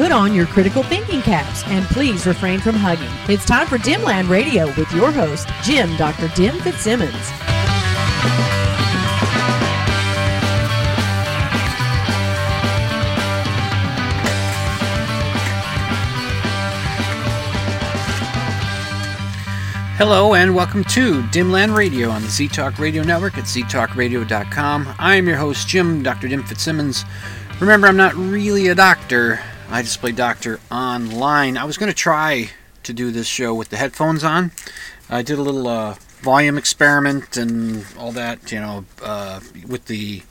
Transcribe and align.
Put 0.00 0.12
on 0.12 0.34
your 0.34 0.46
critical 0.46 0.82
thinking 0.82 1.20
caps 1.20 1.62
and 1.66 1.84
please 1.84 2.26
refrain 2.26 2.58
from 2.58 2.74
hugging. 2.74 3.10
It's 3.28 3.44
time 3.44 3.66
for 3.66 3.76
Dimland 3.76 4.30
Radio 4.30 4.68
with 4.68 4.90
your 4.92 5.12
host, 5.12 5.46
Jim 5.62 5.94
Dr. 5.96 6.28
Dim 6.34 6.58
Fitzsimmons. 6.60 7.12
Hello 19.98 20.32
and 20.32 20.54
welcome 20.54 20.82
to 20.84 21.20
Dimland 21.24 21.76
Radio 21.76 22.08
on 22.08 22.22
the 22.22 22.28
ZTalk 22.28 22.78
Radio 22.78 23.02
Network 23.02 23.36
at 23.36 23.44
ztalkradio.com. 23.44 24.94
I 24.98 25.16
am 25.16 25.28
your 25.28 25.36
host, 25.36 25.68
Jim 25.68 26.02
Dr. 26.02 26.28
Dim 26.28 26.42
Fitzsimmons. 26.42 27.04
Remember, 27.60 27.86
I'm 27.86 27.98
not 27.98 28.14
really 28.14 28.68
a 28.68 28.74
doctor. 28.74 29.40
I 29.72 29.82
just 29.82 30.00
play 30.00 30.10
doctor 30.10 30.58
online. 30.70 31.56
I 31.56 31.64
was 31.64 31.78
going 31.78 31.92
to 31.92 31.96
try 31.96 32.50
to 32.82 32.92
do 32.92 33.12
this 33.12 33.28
show 33.28 33.54
with 33.54 33.68
the 33.68 33.76
headphones 33.76 34.24
on. 34.24 34.50
I 35.08 35.22
did 35.22 35.38
a 35.38 35.42
little 35.42 35.68
uh, 35.68 35.94
volume 36.20 36.58
experiment 36.58 37.36
and 37.36 37.86
all 37.96 38.10
that, 38.12 38.50
you 38.50 38.60
know, 38.60 38.84
uh, 39.00 39.38
with 39.68 39.84
the 39.86 40.22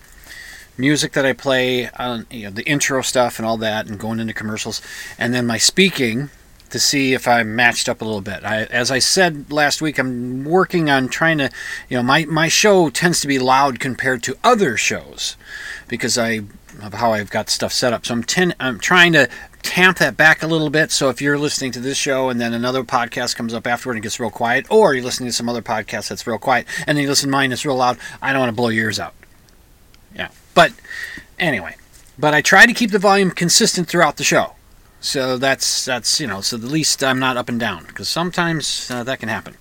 music 0.78 1.14
that 1.14 1.26
I 1.26 1.32
play, 1.32 1.90
on, 1.92 2.26
you 2.30 2.44
know, 2.44 2.50
the 2.50 2.68
intro 2.68 3.02
stuff 3.02 3.40
and 3.40 3.46
all 3.46 3.56
that, 3.58 3.88
and 3.88 3.98
going 3.98 4.20
into 4.20 4.34
commercials, 4.34 4.82
and 5.18 5.34
then 5.34 5.48
my 5.48 5.58
speaking 5.58 6.30
to 6.70 6.78
see 6.78 7.14
if 7.14 7.26
I 7.26 7.42
matched 7.44 7.88
up 7.88 8.02
a 8.02 8.06
little 8.06 8.22
bit. 8.22 8.44
I, 8.44 8.64
as 8.66 8.92
I 8.92 9.00
said 9.00 9.52
last 9.52 9.82
week, 9.82 9.98
I'm 9.98 10.44
working 10.44 10.90
on 10.90 11.08
trying 11.08 11.38
to, 11.38 11.50
you 11.90 11.98
know, 11.98 12.04
my, 12.04 12.26
my 12.26 12.50
show 12.50 12.90
tends 12.90 13.22
to 13.22 13.28
be 13.28 13.40
loud 13.40 13.80
compared 13.80 14.22
to 14.24 14.38
other 14.44 14.76
shows 14.76 15.38
because 15.88 16.18
I 16.18 16.42
of 16.82 16.94
how 16.94 17.14
I've 17.14 17.30
got 17.30 17.50
stuff 17.50 17.74
set 17.74 17.94
up. 17.94 18.06
So 18.06 18.14
I'm 18.14 18.24
ten, 18.24 18.56
I'm 18.60 18.80
trying 18.80 19.14
to 19.14 19.30
tamp 19.62 19.98
that 19.98 20.18
back 20.18 20.42
a 20.42 20.48
little 20.48 20.70
bit. 20.70 20.92
So 20.92 21.10
if 21.10 21.22
you're 21.22 21.38
listening 21.38 21.72
to 21.74 21.80
this 21.80 21.98
show 21.98 22.30
and 22.30 22.40
then 22.40 22.54
another 22.54 22.84
podcast 22.84 23.36
comes 23.36 23.54
up 23.54 23.68
afterward 23.68 23.96
and 23.96 24.04
gets 24.04 24.20
real 24.20 24.30
quiet, 24.30 24.66
or 24.70 24.94
you're 24.94 25.04
listening 25.04 25.30
to 25.30 25.34
some 25.34 25.50
other 25.50 25.62
podcast 25.62 26.10
that's 26.10 26.26
real 26.26 26.38
quiet, 26.38 26.66
and 26.88 26.98
then 26.98 27.04
you 27.04 27.10
listen 27.10 27.28
to 27.28 27.32
mine 27.32 27.50
that's 27.50 27.66
real 27.66 27.76
loud, 27.76 27.98
I 28.22 28.32
don't 28.32 28.40
want 28.42 28.50
to 28.50 28.56
blow 28.56 28.70
yours 28.70 29.00
out. 29.00 29.14
Yeah, 30.16 30.30
but 30.54 30.74
anyway, 31.38 31.76
but 32.18 32.34
I 32.34 32.42
try 32.42 32.66
to 32.66 32.74
keep 32.74 32.92
the 32.92 33.00
volume 33.00 33.32
consistent 33.32 33.88
throughout 33.88 34.18
the 34.18 34.24
show. 34.24 34.56
So 35.02 35.38
that's 35.38 35.86
that's 35.86 36.20
you 36.20 36.28
know 36.28 36.42
so 36.42 36.58
the 36.58 36.68
least 36.68 37.04
I'm 37.04 37.20
not 37.20 37.38
up 37.38 37.48
and 37.48 37.60
down 37.60 37.86
because 37.86 38.10
sometimes 38.10 38.90
uh, 38.92 39.04
that 39.04 39.20
can 39.20 39.30
happen 39.30 39.56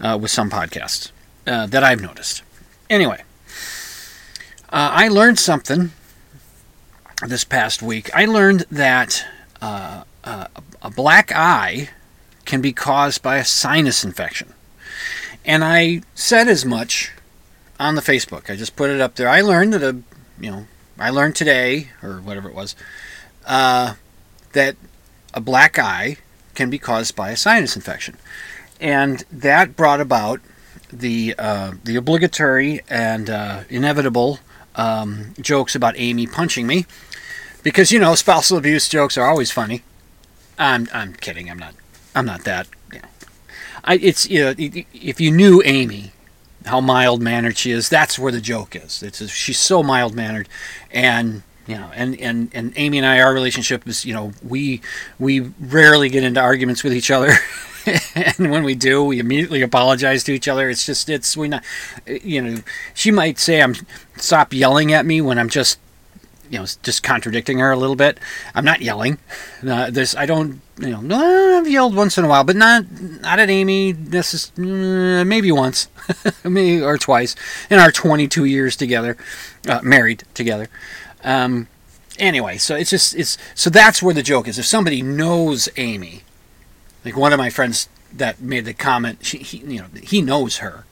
uh, 0.00 0.18
with 0.20 0.30
some 0.30 0.48
podcasts 0.48 1.10
uh, 1.46 1.66
that 1.66 1.82
I've 1.84 2.00
noticed. 2.00 2.42
Anyway, 2.88 3.22
uh, 4.70 4.90
I 4.92 5.08
learned 5.08 5.38
something 5.38 5.92
this 7.26 7.44
past 7.44 7.82
week. 7.82 8.10
I 8.14 8.24
learned 8.24 8.66
that 8.70 9.24
uh, 9.60 10.04
uh, 10.24 10.46
a 10.82 10.90
black 10.90 11.32
eye 11.34 11.90
can 12.44 12.60
be 12.60 12.72
caused 12.72 13.22
by 13.22 13.36
a 13.36 13.44
sinus 13.44 14.04
infection, 14.04 14.54
and 15.44 15.64
I 15.64 16.02
said 16.14 16.48
as 16.48 16.64
much 16.64 17.12
on 17.78 17.94
the 17.94 18.02
Facebook. 18.02 18.50
I 18.50 18.56
just 18.56 18.76
put 18.76 18.90
it 18.90 19.00
up 19.00 19.16
there. 19.16 19.28
I 19.28 19.40
learned 19.40 19.72
that 19.74 19.82
a 19.82 20.00
you 20.40 20.50
know 20.50 20.66
I 20.98 21.10
learned 21.10 21.36
today 21.36 21.88
or 22.02 22.18
whatever 22.18 22.48
it 22.48 22.54
was 22.54 22.74
that 24.52 24.76
a 25.34 25.40
black 25.40 25.78
eye 25.78 26.16
can 26.54 26.70
be 26.70 26.78
caused 26.78 27.14
by 27.14 27.30
a 27.30 27.36
sinus 27.36 27.76
infection, 27.76 28.16
and 28.80 29.24
that 29.30 29.76
brought 29.76 30.00
about 30.00 30.40
the 30.92 31.34
uh, 31.38 31.72
the 31.84 31.96
obligatory 31.96 32.80
and 32.88 33.30
uh, 33.30 33.62
inevitable 33.68 34.40
um, 34.74 35.34
jokes 35.40 35.74
about 35.74 35.94
Amy 35.96 36.26
punching 36.26 36.66
me, 36.66 36.86
because 37.62 37.92
you 37.92 37.98
know 37.98 38.14
spousal 38.14 38.58
abuse 38.58 38.88
jokes 38.88 39.16
are 39.16 39.26
always 39.26 39.50
funny. 39.50 39.82
I'm 40.58 40.88
I'm 40.92 41.14
kidding. 41.14 41.50
I'm 41.50 41.58
not. 41.58 41.74
I'm 42.14 42.26
not 42.26 42.44
that. 42.44 42.68
You 42.92 43.00
know. 43.00 43.08
I 43.84 43.94
it's 43.96 44.28
you 44.28 44.44
know 44.44 44.54
if 44.58 45.20
you 45.20 45.30
knew 45.30 45.62
Amy, 45.64 46.12
how 46.66 46.80
mild 46.80 47.22
mannered 47.22 47.56
she 47.56 47.70
is, 47.70 47.88
that's 47.88 48.18
where 48.18 48.32
the 48.32 48.40
joke 48.40 48.76
is. 48.76 49.02
It's 49.02 49.26
she's 49.30 49.58
so 49.58 49.82
mild 49.82 50.14
mannered, 50.14 50.48
and 50.90 51.42
you 51.68 51.76
know 51.76 51.90
and, 51.94 52.18
and 52.18 52.50
and 52.54 52.72
amy 52.76 52.96
and 52.96 53.06
i 53.06 53.20
our 53.20 53.32
relationship 53.32 53.86
is 53.86 54.04
you 54.04 54.14
know 54.14 54.32
we 54.42 54.80
we 55.18 55.40
rarely 55.60 56.08
get 56.08 56.24
into 56.24 56.40
arguments 56.40 56.82
with 56.82 56.94
each 56.94 57.10
other 57.10 57.30
and 58.14 58.50
when 58.50 58.64
we 58.64 58.74
do 58.74 59.04
we 59.04 59.18
immediately 59.18 59.60
apologize 59.60 60.24
to 60.24 60.32
each 60.32 60.48
other 60.48 60.70
it's 60.70 60.86
just 60.86 61.10
it's 61.10 61.36
we 61.36 61.46
not 61.46 61.62
you 62.06 62.40
know 62.40 62.62
she 62.94 63.10
might 63.10 63.38
say 63.38 63.60
i'm 63.60 63.74
stop 64.16 64.54
yelling 64.54 64.92
at 64.92 65.04
me 65.04 65.20
when 65.20 65.38
i'm 65.38 65.50
just 65.50 65.78
you 66.50 66.58
know 66.58 66.66
just 66.82 67.02
contradicting 67.02 67.58
her 67.58 67.70
a 67.70 67.76
little 67.76 67.96
bit. 67.96 68.18
I'm 68.54 68.64
not 68.64 68.80
yelling. 68.80 69.18
Uh, 69.66 69.90
there's 69.90 70.14
i 70.14 70.26
don't 70.26 70.60
you 70.78 70.90
know 70.90 71.00
no, 71.00 71.58
i've 71.58 71.68
yelled 71.68 71.94
once 71.94 72.16
in 72.16 72.24
a 72.24 72.28
while 72.28 72.44
but 72.44 72.56
not 72.56 72.84
not 73.00 73.38
at 73.38 73.50
amy. 73.50 73.92
This 73.92 74.34
is 74.34 74.52
uh, 74.58 75.24
maybe 75.24 75.52
once 75.52 75.88
maybe 76.44 76.82
or 76.82 76.98
twice 76.98 77.34
in 77.70 77.78
our 77.78 77.90
22 77.90 78.44
years 78.44 78.76
together 78.76 79.16
uh, 79.68 79.80
married 79.82 80.24
together. 80.34 80.68
Um, 81.24 81.68
anyway, 82.18 82.58
so 82.58 82.76
it's 82.76 82.90
just 82.90 83.14
it's 83.14 83.38
so 83.54 83.70
that's 83.70 84.02
where 84.02 84.14
the 84.14 84.22
joke 84.22 84.48
is. 84.48 84.58
If 84.58 84.66
somebody 84.66 85.02
knows 85.02 85.68
Amy, 85.76 86.22
like 87.04 87.16
one 87.16 87.32
of 87.32 87.38
my 87.38 87.50
friends 87.50 87.88
that 88.12 88.40
made 88.40 88.64
the 88.64 88.74
comment, 88.74 89.24
she, 89.24 89.38
he 89.38 89.58
you 89.58 89.80
know 89.80 89.86
he 90.02 90.20
knows 90.20 90.58
her, 90.58 90.84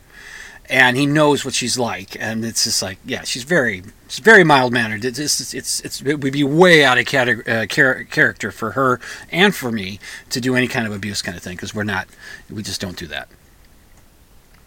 and 0.69 0.97
he 0.97 1.07
knows 1.07 1.45
what 1.45 1.55
she's 1.55 1.79
like, 1.79 2.17
and 2.19 2.45
it's 2.45 2.65
just 2.65 2.83
like 2.83 2.99
yeah, 3.05 3.23
she's 3.23 3.45
very 3.45 3.83
she's 4.09 4.21
very 4.21 4.45
mild 4.45 4.73
mannered. 4.73 5.05
It's 5.05 5.19
it's, 5.19 5.55
it's 5.55 5.81
it's 5.81 6.01
it 6.03 6.21
would 6.21 6.33
be 6.33 6.45
way 6.45 6.85
out 6.85 6.99
of 6.99 7.49
uh, 7.49 7.67
char- 7.67 8.05
character 8.05 8.51
for 8.51 8.73
her 8.73 9.01
and 9.31 9.55
for 9.55 9.71
me 9.71 9.99
to 10.31 10.41
do 10.41 10.55
any 10.55 10.69
kind 10.69 10.87
of 10.87 10.93
abuse 10.93 11.23
kind 11.23 11.37
of 11.37 11.43
thing 11.43 11.57
because 11.57 11.75
we're 11.75 11.85
not 11.85 12.09
we 12.51 12.63
just 12.63 12.81
don't 12.81 12.97
do 12.97 13.07
that. 13.09 13.29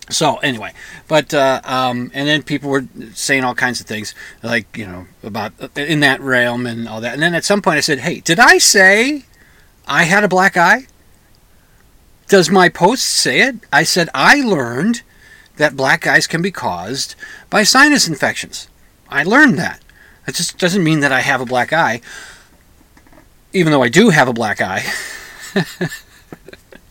So 0.10 0.38
anyway, 0.38 0.74
but 1.08 1.34
uh, 1.34 1.62
um, 1.64 2.10
and 2.14 2.28
then 2.28 2.42
people 2.42 2.70
were 2.70 2.88
saying 3.14 3.44
all 3.44 3.54
kinds 3.54 3.80
of 3.80 3.86
things 3.86 4.16
like 4.42 4.76
you 4.76 4.88
know 4.88 5.06
about 5.24 5.54
uh, 5.62 5.68
in 5.76 6.00
that 6.00 6.20
realm 6.20 6.66
and 6.66 6.88
all 6.90 7.00
that. 7.02 7.14
And 7.14 7.22
then 7.22 7.36
at 7.36 7.46
some 7.46 7.62
point 7.62 7.78
I 7.78 7.82
said, 7.82 8.00
"Hey, 8.00 8.20
did 8.20 8.40
I 8.40 8.58
say 8.58 9.26
I 9.88 10.04
had 10.04 10.24
a 10.24 10.28
black 10.28 10.58
eye? 10.58 10.88
Does 12.28 12.50
my 12.50 12.70
post 12.70 13.06
say 13.06 13.42
it?" 13.42 13.58
I 13.72 13.84
said 13.84 14.10
I 14.16 14.42
learned 14.42 15.04
that 15.60 15.76
black 15.76 16.08
eyes 16.08 16.26
can 16.26 16.42
be 16.42 16.52
caused 16.52 17.16
by 17.50 17.64
sinus 17.64 18.08
infections. 18.08 18.70
I 19.10 19.24
learned 19.24 19.60
that. 19.60 19.82
That 20.26 20.36
just 20.36 20.58
doesn't 20.58 20.84
mean 20.84 21.02
that 21.02 21.12
I 21.12 21.20
have 21.20 21.42
a 21.42 21.46
black 21.46 21.74
eye, 21.74 22.02
even 23.52 23.72
though 23.72 23.84
I 23.84 23.90
do 23.90 24.10
have 24.10 24.28
a 24.28 24.34
black 24.34 24.62
eye. 24.62 24.84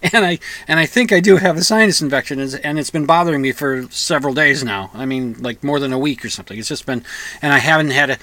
and 0.03 0.27
I 0.27 0.39
and 0.69 0.79
I 0.79 0.85
think 0.85 1.13
I 1.13 1.21
do 1.21 1.37
have 1.37 1.57
a 1.57 1.65
sinus 1.65 2.03
infection, 2.03 2.39
and 2.41 2.79
it's 2.79 2.91
been 2.91 3.07
bothering 3.07 3.41
me 3.41 3.53
for 3.53 3.89
several 3.91 4.35
days 4.35 4.63
now. 4.63 4.91
I 4.93 5.07
mean, 5.07 5.37
like 5.41 5.65
more 5.65 5.81
than 5.81 5.93
a 5.93 5.99
week 5.99 6.23
or 6.25 6.29
something. 6.29 6.59
It's 6.59 6.69
just 6.69 6.85
been, 6.85 7.05
and 7.41 7.55
I 7.55 7.59
haven't 7.59 7.91
had 7.91 8.11
a 8.11 8.19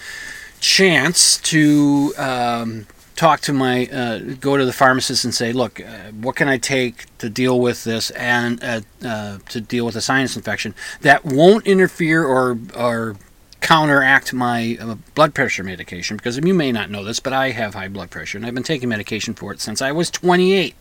chance 0.59 1.37
to 1.37 2.13
um, 2.17 2.87
talk 3.15 3.41
to 3.41 3.53
my 3.53 3.87
uh, 3.87 4.19
go 4.39 4.57
to 4.57 4.65
the 4.65 4.73
pharmacist 4.73 5.23
and 5.23 5.33
say, 5.33 5.53
look, 5.53 5.79
uh, 5.79 6.11
what 6.11 6.35
can 6.35 6.47
I 6.47 6.57
take 6.57 7.05
to 7.19 7.29
deal 7.29 7.59
with 7.59 7.83
this 7.83 8.11
and 8.11 8.63
uh, 8.63 8.81
uh 9.03 9.37
to 9.49 9.61
deal 9.61 9.85
with 9.85 9.95
a 9.95 10.01
sinus 10.01 10.35
infection 10.35 10.75
that 11.01 11.25
won't 11.25 11.65
interfere 11.65 12.23
or 12.25 12.57
or 12.75 13.15
counteract 13.61 14.31
my 14.31 14.77
uh, 14.79 14.95
blood 15.15 15.33
pressure 15.33 15.63
medication 15.63 16.17
because 16.17 16.37
you 16.37 16.53
may 16.53 16.71
not 16.71 16.91
know 16.91 17.03
this, 17.03 17.19
but 17.19 17.33
I 17.33 17.49
have 17.51 17.73
high 17.73 17.87
blood 17.87 18.11
pressure 18.11 18.37
and 18.37 18.45
I've 18.45 18.53
been 18.53 18.63
taking 18.63 18.89
medication 18.89 19.33
for 19.33 19.51
it 19.51 19.59
since 19.59 19.81
I 19.81 19.91
was 19.91 20.11
28. 20.11 20.75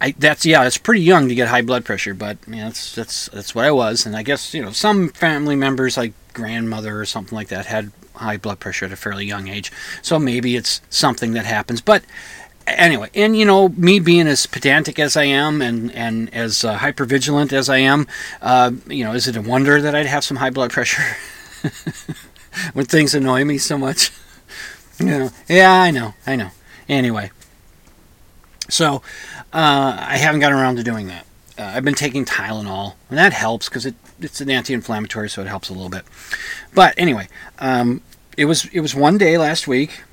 I, 0.00 0.12
that's 0.12 0.46
yeah, 0.46 0.64
it's 0.64 0.78
pretty 0.78 1.02
young 1.02 1.28
to 1.28 1.34
get 1.34 1.48
high 1.48 1.62
blood 1.62 1.84
pressure, 1.84 2.14
but 2.14 2.38
yeah, 2.46 2.64
that's 2.64 2.94
that's 2.94 3.28
that's 3.30 3.54
what 3.54 3.64
I 3.64 3.72
was, 3.72 4.06
and 4.06 4.16
I 4.16 4.22
guess 4.22 4.54
you 4.54 4.62
know 4.62 4.70
some 4.70 5.08
family 5.08 5.56
members 5.56 5.96
like 5.96 6.12
grandmother 6.32 7.00
or 7.00 7.04
something 7.04 7.34
like 7.34 7.48
that 7.48 7.66
had 7.66 7.90
high 8.18 8.36
blood 8.36 8.60
pressure 8.60 8.86
at 8.86 8.92
a 8.92 8.96
fairly 8.96 9.26
young 9.26 9.48
age, 9.48 9.72
so 10.02 10.18
maybe 10.18 10.56
it's 10.56 10.80
something 10.90 11.32
that 11.32 11.46
happens. 11.46 11.80
But 11.80 12.04
anyway, 12.66 13.10
and 13.14 13.36
you 13.36 13.44
know 13.44 13.70
me 13.70 14.00
being 14.00 14.26
as 14.26 14.46
pedantic 14.46 14.98
as 14.98 15.16
I 15.16 15.24
am 15.24 15.62
and 15.62 15.92
and 15.92 16.32
as 16.34 16.64
uh, 16.64 16.76
hyper 16.78 17.04
vigilant 17.04 17.52
as 17.52 17.68
I 17.68 17.78
am, 17.78 18.06
uh, 18.42 18.72
you 18.88 19.04
know, 19.04 19.12
is 19.12 19.26
it 19.26 19.36
a 19.36 19.42
wonder 19.42 19.80
that 19.80 19.94
I'd 19.94 20.06
have 20.06 20.24
some 20.24 20.38
high 20.38 20.50
blood 20.50 20.70
pressure? 20.70 21.02
when 22.72 22.84
things 22.84 23.14
annoy 23.14 23.44
me 23.44 23.58
so 23.58 23.78
much. 23.78 24.10
you 24.98 25.06
know, 25.06 25.30
yeah, 25.48 25.72
I 25.72 25.90
know, 25.90 26.14
I 26.26 26.36
know. 26.36 26.50
Anyway, 26.88 27.30
so 28.68 29.02
uh, 29.52 29.96
I 29.98 30.16
haven't 30.16 30.40
gotten 30.40 30.58
around 30.58 30.76
to 30.76 30.82
doing 30.82 31.08
that. 31.08 31.26
Uh, 31.58 31.72
I've 31.74 31.84
been 31.84 31.94
taking 31.94 32.24
Tylenol, 32.24 32.94
and 33.08 33.18
that 33.18 33.32
helps 33.32 33.68
because 33.68 33.84
it, 33.84 33.94
it's 34.20 34.40
an 34.40 34.50
anti-inflammatory, 34.50 35.28
so 35.28 35.42
it 35.42 35.48
helps 35.48 35.68
a 35.68 35.72
little 35.72 35.88
bit. 35.88 36.04
But 36.74 36.94
anyway, 36.96 37.28
um, 37.58 38.00
it 38.38 38.44
was 38.44 38.66
it 38.66 38.80
was 38.80 38.94
one 38.94 39.18
day 39.18 39.36
last 39.36 39.66
week. 39.66 40.04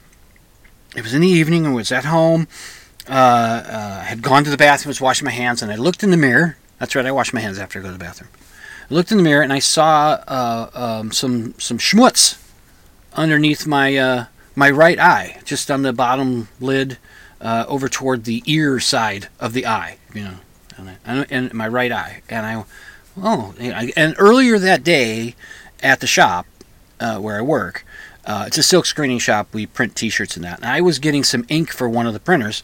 It 0.96 1.04
was 1.04 1.14
in 1.14 1.22
the 1.22 1.28
evening. 1.28 1.68
I 1.68 1.72
was 1.72 1.92
at 1.92 2.06
home. 2.06 2.48
Uh, 3.08 3.12
uh, 3.12 4.02
had 4.02 4.24
gone 4.24 4.44
to 4.44 4.50
the 4.50 4.58
bathroom, 4.58 4.90
was 4.90 5.00
washing 5.00 5.26
my 5.26 5.32
hands, 5.32 5.62
and 5.62 5.72
I 5.72 5.76
looked 5.76 6.02
in 6.02 6.10
the 6.10 6.18
mirror. 6.18 6.58
That's 6.80 6.96
right, 6.96 7.06
I 7.06 7.12
wash 7.12 7.34
my 7.34 7.40
hands 7.40 7.60
after 7.60 7.78
I 7.78 7.84
go 7.84 7.90
to 7.90 7.94
the 7.94 8.00
bathroom. 8.00 8.32
I 8.90 8.94
looked 8.94 9.12
in 9.12 9.18
the 9.18 9.24
mirror 9.24 9.44
and 9.44 9.54
I 9.54 9.60
saw 9.60 10.20
uh, 10.28 10.70
um, 10.74 11.12
some 11.12 11.54
some 11.60 11.78
schmutz 11.78 12.42
underneath 13.14 13.68
my 13.68 13.96
uh, 13.96 14.26
my 14.56 14.72
right 14.72 14.98
eye, 14.98 15.40
just 15.46 15.70
on 15.70 15.84
the 15.84 15.94
bottom 15.94 16.48
lid, 16.60 16.98
uh, 17.40 17.66
over 17.68 17.88
toward 17.88 18.24
the 18.24 18.42
ear 18.48 18.80
side 18.80 19.28
of 19.40 19.54
the 19.54 19.68
eye. 19.68 19.98
You 20.16 20.24
know, 20.24 20.96
and, 21.06 21.28
and 21.30 21.54
my 21.54 21.68
right 21.68 21.92
eye. 21.92 22.24
And 22.28 22.44
I, 22.44 22.64
oh, 23.22 23.54
and 23.60 24.16
earlier 24.18 24.58
that 24.58 24.84
day, 24.84 25.36
at 25.84 26.00
the 26.00 26.08
shop 26.08 26.48
uh, 27.00 27.20
where 27.20 27.38
I 27.38 27.42
work, 27.42 27.86
uh, 28.26 28.46
it's 28.48 28.58
a 28.58 28.64
silk 28.64 28.86
screening 28.86 29.20
shop. 29.20 29.48
We 29.54 29.66
print 29.66 29.96
T-shirts 29.96 30.36
and 30.36 30.44
that. 30.46 30.60
And 30.60 30.66
I 30.66 30.82
was 30.82 31.00
getting 31.00 31.24
some 31.24 31.46
ink 31.48 31.72
for 31.72 31.88
one 31.88 32.08
of 32.08 32.14
the 32.14 32.20
printers, 32.20 32.64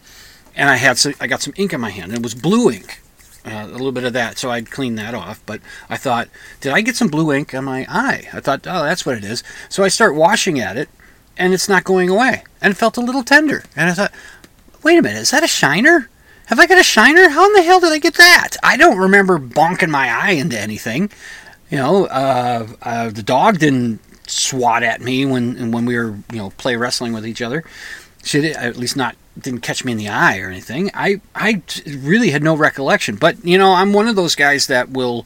and 0.55 0.69
I 0.69 0.77
had 0.77 0.97
some, 0.97 1.13
I 1.19 1.27
got 1.27 1.41
some 1.41 1.53
ink 1.55 1.73
in 1.73 1.81
my 1.81 1.91
hand. 1.91 2.11
And 2.11 2.19
it 2.19 2.23
was 2.23 2.33
blue 2.33 2.71
ink. 2.71 2.99
Uh, 3.43 3.65
a 3.65 3.71
little 3.71 3.91
bit 3.91 4.03
of 4.03 4.13
that, 4.13 4.37
so 4.37 4.51
I'd 4.51 4.69
clean 4.69 4.95
that 4.95 5.15
off. 5.15 5.43
But 5.47 5.61
I 5.89 5.97
thought, 5.97 6.29
did 6.59 6.73
I 6.73 6.81
get 6.81 6.95
some 6.95 7.07
blue 7.07 7.33
ink 7.33 7.55
on 7.55 7.65
my 7.65 7.87
eye? 7.89 8.27
I 8.31 8.39
thought, 8.39 8.67
oh, 8.67 8.83
that's 8.83 9.03
what 9.03 9.17
it 9.17 9.23
is. 9.23 9.43
So 9.67 9.83
I 9.83 9.87
start 9.87 10.13
washing 10.13 10.59
at 10.59 10.77
it, 10.77 10.89
and 11.37 11.51
it's 11.51 11.67
not 11.67 11.83
going 11.83 12.07
away, 12.07 12.43
and 12.61 12.71
it 12.71 12.77
felt 12.77 12.97
a 12.97 13.01
little 13.01 13.23
tender. 13.23 13.63
And 13.75 13.89
I 13.89 13.93
thought, 13.93 14.13
wait 14.83 14.99
a 14.99 15.01
minute, 15.01 15.21
is 15.21 15.31
that 15.31 15.43
a 15.43 15.47
shiner? 15.47 16.07
Have 16.45 16.59
I 16.59 16.67
got 16.67 16.77
a 16.77 16.83
shiner? 16.83 17.29
How 17.29 17.47
in 17.47 17.53
the 17.53 17.63
hell 17.63 17.79
did 17.79 17.91
I 17.91 17.97
get 17.97 18.13
that? 18.15 18.57
I 18.61 18.77
don't 18.77 18.97
remember 18.97 19.39
bonking 19.39 19.89
my 19.89 20.09
eye 20.09 20.31
into 20.31 20.59
anything. 20.59 21.09
You 21.71 21.77
know, 21.77 22.05
uh, 22.05 22.67
uh, 22.83 23.09
the 23.09 23.23
dog 23.23 23.57
didn't 23.57 24.01
swat 24.31 24.83
at 24.83 25.01
me 25.01 25.25
when 25.25 25.71
when 25.71 25.85
we 25.85 25.95
were 25.95 26.17
you 26.31 26.37
know 26.37 26.49
play 26.51 26.75
wrestling 26.75 27.13
with 27.13 27.25
each 27.25 27.41
other. 27.41 27.63
She 28.23 28.41
did, 28.41 28.55
at 28.55 28.77
least 28.77 28.95
not 28.95 29.15
didn't 29.39 29.61
catch 29.61 29.83
me 29.83 29.91
in 29.91 29.97
the 29.97 30.09
eye 30.09 30.39
or 30.39 30.49
anything. 30.49 30.91
I 30.93 31.21
I 31.35 31.61
really 31.87 32.31
had 32.31 32.43
no 32.43 32.55
recollection. 32.55 33.15
But 33.15 33.43
you 33.45 33.57
know, 33.57 33.73
I'm 33.73 33.93
one 33.93 34.07
of 34.07 34.15
those 34.15 34.35
guys 34.35 34.67
that 34.67 34.89
will 34.89 35.25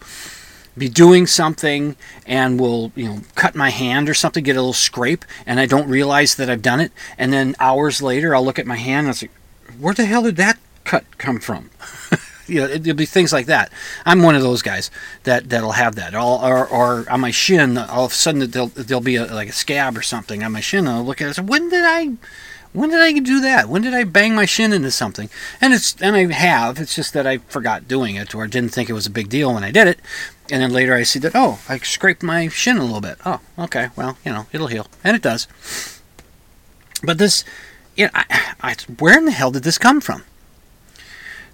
be 0.78 0.90
doing 0.90 1.26
something 1.26 1.96
and 2.26 2.60
will 2.60 2.92
you 2.96 3.08
know 3.08 3.22
cut 3.36 3.56
my 3.56 3.70
hand 3.70 4.10
or 4.10 4.14
something, 4.14 4.44
get 4.44 4.56
a 4.56 4.60
little 4.60 4.74
scrape, 4.74 5.26
and 5.46 5.60
I 5.60 5.66
don't 5.66 5.90
realize 5.90 6.36
that 6.36 6.50
I've 6.50 6.62
done 6.62 6.80
it. 6.80 6.92
And 7.18 7.32
then 7.32 7.56
hours 7.60 8.02
later, 8.02 8.36
I'll 8.36 8.46
look 8.46 8.60
at 8.60 8.68
my 8.68 8.78
hand 8.78 9.00
and 9.00 9.08
I'll 9.10 9.14
say, 9.14 9.30
"Where 9.80 9.94
the 9.94 10.06
hell 10.06 10.24
did 10.24 10.38
that 10.38 10.58
cut 10.84 11.06
come 11.18 11.40
from? 11.40 11.70
You 12.48 12.62
know, 12.62 12.68
it, 12.68 12.86
will 12.86 12.94
be 12.94 13.06
things 13.06 13.34
like 13.34 13.48
that. 13.48 13.72
I'm 14.06 14.22
one 14.22 14.36
of 14.36 14.42
those 14.42 14.62
guys 14.62 14.92
that 15.24 15.50
that'll 15.50 15.74
have 15.74 15.96
that. 15.96 16.14
All, 16.14 16.46
or, 16.46 16.68
or 16.68 17.10
on 17.10 17.22
my 17.22 17.32
shin, 17.32 17.78
all 17.78 18.06
of 18.06 18.12
a 18.12 18.16
sudden 18.16 18.50
there'll, 18.50 18.68
there'll 18.68 19.02
be 19.02 19.16
a, 19.16 19.26
like 19.26 19.50
a 19.50 19.54
scab 19.54 19.98
or 19.98 20.02
something 20.02 20.44
on 20.44 20.52
my 20.52 20.62
shin. 20.62 20.88
And 20.88 20.90
I'll 20.90 21.04
look 21.04 21.22
at 21.22 21.26
it 21.26 21.28
and 21.28 21.36
say, 21.36 21.42
when 21.42 21.70
did 21.70 21.84
I, 21.84 22.14
when 22.76 22.90
did 22.90 23.00
I 23.00 23.14
do 23.20 23.40
that? 23.42 23.70
When 23.70 23.82
did 23.82 23.94
I 23.94 24.04
bang 24.04 24.36
my 24.36 24.46
shin 24.46 24.74
into 24.74 24.92
something? 24.92 25.30
And 25.62 25.74
it's 25.74 25.96
and 26.02 26.16
I 26.16 26.32
have. 26.32 26.78
It's 26.78 26.96
just 26.96 27.14
that 27.14 27.26
I 27.26 27.38
forgot 27.38 27.88
doing 27.88 28.16
it 28.16 28.36
or 28.36 28.48
didn't 28.48 28.74
think 28.74 28.90
it 28.90 28.94
was 28.94 29.08
a 29.08 29.12
big 29.12 29.30
deal 29.30 29.54
when 29.54 29.64
I 29.64 29.72
did 29.72 29.88
it. 29.88 30.00
And 30.52 30.62
then 30.62 30.72
later 30.72 30.94
I 30.94 31.04
see 31.04 31.20
that 31.20 31.36
oh, 31.36 31.60
I 31.70 31.78
scraped 31.80 32.22
my 32.22 32.50
shin 32.50 32.78
a 32.78 32.84
little 32.84 33.02
bit. 33.02 33.18
Oh, 33.26 33.40
okay. 33.58 33.90
Well, 33.96 34.18
you 34.26 34.32
know, 34.32 34.48
it'll 34.52 34.68
heal, 34.68 34.88
and 35.04 35.16
it 35.16 35.22
does. 35.22 35.48
But 37.02 37.18
this, 37.18 37.46
you 37.96 38.06
know, 38.06 38.12
I, 38.14 38.56
I, 38.62 38.76
where 39.00 39.18
in 39.18 39.26
the 39.26 39.32
hell 39.32 39.52
did 39.52 39.64
this 39.64 39.78
come 39.78 40.02
from? 40.02 40.24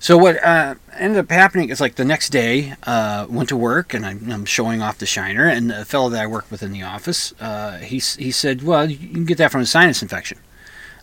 So 0.01 0.17
what 0.17 0.43
uh, 0.43 0.75
ended 0.97 1.19
up 1.19 1.29
happening 1.29 1.69
is 1.69 1.79
like 1.79 1.93
the 1.93 2.03
next 2.03 2.29
day, 2.29 2.73
uh, 2.83 3.27
went 3.29 3.49
to 3.49 3.55
work 3.55 3.93
and 3.93 4.03
I'm, 4.03 4.31
I'm, 4.31 4.45
showing 4.45 4.81
off 4.81 4.97
the 4.97 5.05
shiner, 5.05 5.45
and 5.45 5.69
the 5.69 5.85
fellow 5.85 6.09
that 6.09 6.23
I 6.23 6.25
work 6.25 6.49
with 6.49 6.63
in 6.63 6.71
the 6.71 6.81
office, 6.81 7.39
uh, 7.39 7.77
he 7.77 7.99
he 7.99 8.31
said, 8.31 8.63
"Well, 8.63 8.89
you 8.89 8.97
can 8.97 9.25
get 9.25 9.37
that 9.37 9.51
from 9.51 9.61
a 9.61 9.65
sinus 9.67 10.01
infection." 10.01 10.39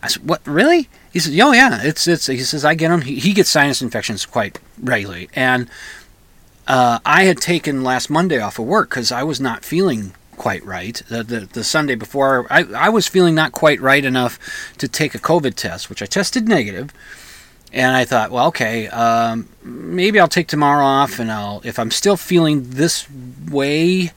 I 0.03 0.09
said, 0.09 0.29
"What? 0.29 0.45
Really?" 0.45 0.89
He 1.13 1.21
said, 1.21 1.39
"Oh 1.39 1.53
yeah, 1.53 1.79
it's 1.81 2.09
it's." 2.09 2.27
He 2.27 2.39
says, 2.39 2.65
"I 2.65 2.75
get 2.75 2.89
them." 2.89 3.03
He, 3.03 3.21
he 3.21 3.33
gets 3.35 3.51
sinus 3.51 3.81
infections 3.81 4.27
quite 4.27 4.59
regularly, 4.83 5.29
and 5.33 5.71
uh, 6.67 6.99
I 7.07 7.23
had 7.23 7.39
taken 7.39 7.85
last 7.85 8.11
Monday 8.11 8.41
off 8.41 8.59
of 8.59 8.67
work 8.67 8.91
because 8.91 9.13
I 9.13 9.23
was 9.23 9.41
not 9.41 9.65
feeling 9.65 10.13
quite 10.37 10.65
right. 10.65 11.01
The, 11.09 11.23
the, 11.23 11.41
the 11.41 11.65
Sunday 11.65 11.95
before, 11.95 12.47
I, 12.49 12.65
I 12.77 12.89
was 12.89 13.09
feeling 13.09 13.35
not 13.35 13.51
quite 13.53 13.81
right 13.81 14.05
enough 14.05 14.39
to 14.79 14.87
take 14.87 15.15
a 15.15 15.19
COVID 15.19 15.55
test, 15.55 15.89
which 15.89 16.03
I 16.03 16.07
tested 16.07 16.49
negative 16.49 16.93
and 17.73 17.97
I 17.97 18.05
thought, 18.05 18.31
well, 18.31 18.47
okay, 18.49 18.89
um, 18.89 19.49
maybe 19.63 20.19
I'll 20.19 20.29
take 20.29 20.49
tomorrow 20.49 20.85
off, 20.85 21.19
and 21.19 21.31
I'll 21.31 21.61
if 21.65 21.79
I'm 21.79 21.91
still 21.91 22.17
feeling 22.17 22.71
this 22.71 23.07
way, 23.51 24.13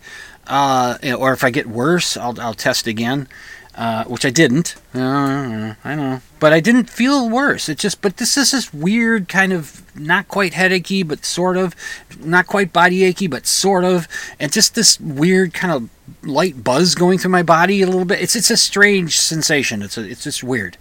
uh, 0.47 0.97
or 1.17 1.33
if 1.33 1.43
I 1.43 1.49
get 1.49 1.67
worse, 1.67 2.15
I'll 2.17 2.39
I'll 2.39 2.53
test 2.53 2.87
again, 2.87 3.27
uh, 3.75 4.05
which 4.05 4.25
I 4.25 4.29
didn't. 4.29 4.75
Uh, 4.95 5.75
I 5.83 5.95
know, 5.95 6.21
but 6.39 6.53
I 6.53 6.59
didn't 6.59 6.89
feel 6.89 7.29
worse. 7.29 7.67
It 7.69 7.77
just, 7.77 8.01
but 8.01 8.17
this 8.17 8.37
is 8.37 8.51
this 8.51 8.73
weird 8.73 9.27
kind 9.27 9.53
of 9.53 9.83
not 9.95 10.27
quite 10.27 10.53
headachy, 10.53 11.03
but 11.03 11.25
sort 11.25 11.57
of, 11.57 11.75
not 12.19 12.47
quite 12.47 12.71
body 12.71 13.03
achy, 13.03 13.27
but 13.27 13.45
sort 13.45 13.83
of, 13.83 14.07
and 14.39 14.51
just 14.51 14.75
this 14.75 14.99
weird 14.99 15.53
kind 15.53 15.73
of 15.73 15.89
light 16.23 16.63
buzz 16.63 16.95
going 16.95 17.17
through 17.17 17.31
my 17.31 17.43
body 17.43 17.81
a 17.81 17.85
little 17.85 18.05
bit. 18.05 18.21
It's 18.21 18.35
it's 18.35 18.51
a 18.51 18.57
strange 18.57 19.19
sensation. 19.19 19.81
It's 19.81 19.97
a, 19.97 20.09
it's 20.09 20.23
just 20.23 20.43
weird. 20.43 20.77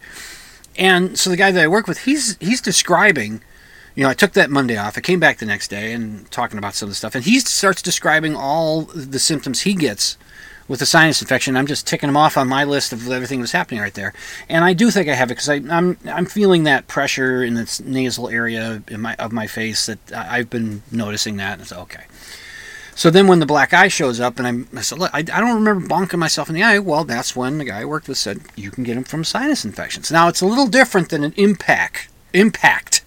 And 0.80 1.18
so 1.18 1.28
the 1.28 1.36
guy 1.36 1.52
that 1.52 1.62
I 1.62 1.68
work 1.68 1.86
with, 1.86 1.98
he's 2.04 2.38
he's 2.38 2.62
describing, 2.62 3.42
you 3.94 4.02
know, 4.02 4.08
I 4.08 4.14
took 4.14 4.32
that 4.32 4.50
Monday 4.50 4.78
off. 4.78 4.96
I 4.96 5.02
came 5.02 5.20
back 5.20 5.38
the 5.38 5.46
next 5.46 5.68
day 5.68 5.92
and 5.92 6.28
talking 6.30 6.56
about 6.56 6.74
some 6.74 6.86
of 6.86 6.90
the 6.90 6.96
stuff, 6.96 7.14
and 7.14 7.22
he 7.22 7.38
starts 7.38 7.82
describing 7.82 8.34
all 8.34 8.82
the 8.82 9.18
symptoms 9.18 9.60
he 9.60 9.74
gets 9.74 10.16
with 10.68 10.80
the 10.80 10.86
sinus 10.86 11.20
infection. 11.20 11.56
I'm 11.56 11.66
just 11.66 11.86
ticking 11.86 12.08
them 12.08 12.16
off 12.16 12.38
on 12.38 12.48
my 12.48 12.64
list 12.64 12.94
of 12.94 13.10
everything 13.10 13.40
that's 13.40 13.52
happening 13.52 13.80
right 13.80 13.92
there. 13.92 14.14
And 14.48 14.64
I 14.64 14.72
do 14.72 14.90
think 14.90 15.08
I 15.08 15.14
have 15.14 15.30
it 15.30 15.34
because 15.34 15.50
I'm 15.50 15.98
I'm 16.06 16.24
feeling 16.24 16.64
that 16.64 16.86
pressure 16.86 17.44
in 17.44 17.54
this 17.54 17.80
nasal 17.80 18.30
area 18.30 18.82
in 18.88 19.02
my 19.02 19.14
of 19.16 19.32
my 19.32 19.46
face 19.46 19.84
that 19.84 19.98
I've 20.14 20.48
been 20.48 20.82
noticing 20.90 21.36
that. 21.36 21.54
And 21.54 21.62
it's 21.62 21.72
okay. 21.72 22.04
So 23.00 23.08
then 23.08 23.28
when 23.28 23.38
the 23.38 23.46
black 23.46 23.72
eye 23.72 23.88
shows 23.88 24.20
up, 24.20 24.38
and 24.38 24.46
I'm, 24.46 24.68
I 24.76 24.82
said, 24.82 24.98
look, 24.98 25.10
I, 25.14 25.20
I 25.20 25.22
don't 25.22 25.54
remember 25.54 25.88
bonking 25.88 26.18
myself 26.18 26.50
in 26.50 26.54
the 26.54 26.62
eye. 26.62 26.78
Well, 26.78 27.04
that's 27.04 27.34
when 27.34 27.56
the 27.56 27.64
guy 27.64 27.80
I 27.80 27.84
worked 27.86 28.08
with 28.08 28.18
said, 28.18 28.42
you 28.56 28.70
can 28.70 28.84
get 28.84 28.94
them 28.94 29.04
from 29.04 29.24
sinus 29.24 29.64
infections. 29.64 30.12
Now, 30.12 30.28
it's 30.28 30.42
a 30.42 30.46
little 30.46 30.66
different 30.66 31.08
than 31.08 31.24
an 31.24 31.32
impact, 31.38 32.10
impact 32.34 33.02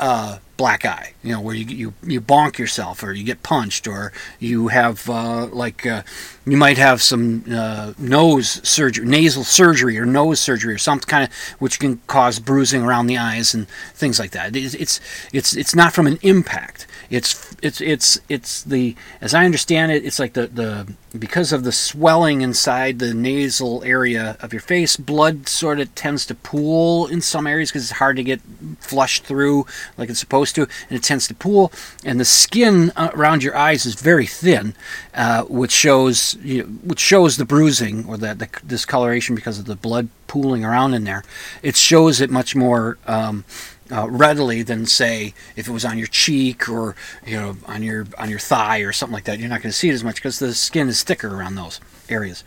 uh, 0.00 0.38
black 0.56 0.84
eye, 0.84 1.14
you 1.22 1.32
know, 1.32 1.40
where 1.40 1.54
you, 1.54 1.64
you, 1.64 1.94
you 2.02 2.20
bonk 2.20 2.58
yourself 2.58 3.04
or 3.04 3.12
you 3.12 3.22
get 3.22 3.42
punched 3.44 3.86
or 3.86 4.12
you 4.40 4.66
have, 4.68 5.08
uh, 5.08 5.46
like, 5.46 5.86
uh, 5.86 6.02
you 6.44 6.56
might 6.56 6.76
have 6.76 7.00
some 7.00 7.44
uh, 7.50 7.92
nose 7.98 8.60
surgery, 8.68 9.06
nasal 9.06 9.44
surgery 9.44 9.96
or 9.96 10.04
nose 10.04 10.40
surgery 10.40 10.74
or 10.74 10.78
something 10.78 11.08
kind 11.08 11.24
of, 11.24 11.32
which 11.60 11.78
can 11.78 12.00
cause 12.08 12.40
bruising 12.40 12.82
around 12.82 13.06
the 13.06 13.16
eyes 13.16 13.54
and 13.54 13.68
things 13.94 14.18
like 14.18 14.32
that. 14.32 14.56
It's, 14.56 14.74
it's, 14.74 15.00
it's, 15.32 15.56
it's 15.56 15.74
not 15.74 15.92
from 15.92 16.08
an 16.08 16.18
impact. 16.22 16.86
It's 17.10 17.49
it's 17.62 17.80
it's 17.80 18.20
it's 18.28 18.62
the 18.62 18.96
as 19.20 19.34
I 19.34 19.44
understand 19.44 19.92
it, 19.92 20.04
it's 20.04 20.18
like 20.18 20.32
the 20.32 20.46
the 20.46 20.92
because 21.18 21.52
of 21.52 21.64
the 21.64 21.72
swelling 21.72 22.40
inside 22.40 22.98
the 22.98 23.12
nasal 23.12 23.82
area 23.84 24.36
of 24.40 24.52
your 24.52 24.60
face, 24.60 24.96
blood 24.96 25.48
sort 25.48 25.80
of 25.80 25.92
tends 25.94 26.24
to 26.26 26.34
pool 26.34 27.06
in 27.06 27.20
some 27.20 27.46
areas 27.46 27.70
because 27.70 27.82
it's 27.82 27.98
hard 27.98 28.16
to 28.16 28.22
get 28.22 28.40
flushed 28.78 29.24
through 29.24 29.66
like 29.98 30.08
it's 30.08 30.20
supposed 30.20 30.54
to, 30.54 30.62
and 30.62 30.98
it 30.98 31.02
tends 31.02 31.26
to 31.28 31.34
pool. 31.34 31.72
And 32.04 32.20
the 32.20 32.24
skin 32.24 32.92
around 32.96 33.42
your 33.42 33.56
eyes 33.56 33.86
is 33.86 33.94
very 34.00 34.26
thin, 34.26 34.74
uh, 35.14 35.44
which 35.44 35.72
shows 35.72 36.36
you 36.42 36.62
know, 36.62 36.68
which 36.84 37.00
shows 37.00 37.36
the 37.36 37.44
bruising 37.44 38.06
or 38.06 38.16
the, 38.16 38.34
the 38.34 38.48
discoloration 38.66 39.34
because 39.34 39.58
of 39.58 39.64
the 39.64 39.76
blood 39.76 40.08
pooling 40.26 40.64
around 40.64 40.94
in 40.94 41.04
there. 41.04 41.24
It 41.62 41.76
shows 41.76 42.20
it 42.20 42.30
much 42.30 42.54
more. 42.54 42.98
Um, 43.06 43.44
uh, 43.90 44.08
readily 44.08 44.62
than 44.62 44.86
say 44.86 45.34
if 45.56 45.68
it 45.68 45.72
was 45.72 45.84
on 45.84 45.98
your 45.98 46.06
cheek 46.06 46.68
or 46.68 46.94
you 47.26 47.36
know 47.36 47.56
on 47.66 47.82
your 47.82 48.06
on 48.18 48.30
your 48.30 48.38
thigh 48.38 48.78
or 48.80 48.92
something 48.92 49.14
like 49.14 49.24
that. 49.24 49.38
You're 49.38 49.48
not 49.48 49.62
going 49.62 49.72
to 49.72 49.76
see 49.76 49.88
it 49.88 49.94
as 49.94 50.04
much 50.04 50.16
because 50.16 50.38
the 50.38 50.54
skin 50.54 50.88
is 50.88 51.02
thicker 51.02 51.34
around 51.34 51.54
those 51.54 51.80
areas. 52.08 52.44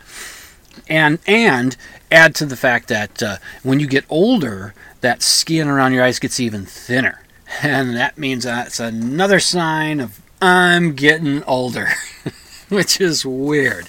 And 0.88 1.18
and 1.26 1.76
add 2.10 2.34
to 2.36 2.46
the 2.46 2.56
fact 2.56 2.88
that 2.88 3.22
uh, 3.22 3.36
when 3.62 3.80
you 3.80 3.86
get 3.86 4.04
older, 4.08 4.74
that 5.00 5.22
skin 5.22 5.68
around 5.68 5.92
your 5.92 6.04
eyes 6.04 6.18
gets 6.18 6.40
even 6.40 6.66
thinner, 6.66 7.22
and 7.62 7.96
that 7.96 8.18
means 8.18 8.44
that's 8.44 8.80
another 8.80 9.40
sign 9.40 10.00
of 10.00 10.20
I'm 10.42 10.94
getting 10.94 11.42
older, 11.44 11.90
which 12.68 13.00
is 13.00 13.24
weird. 13.24 13.88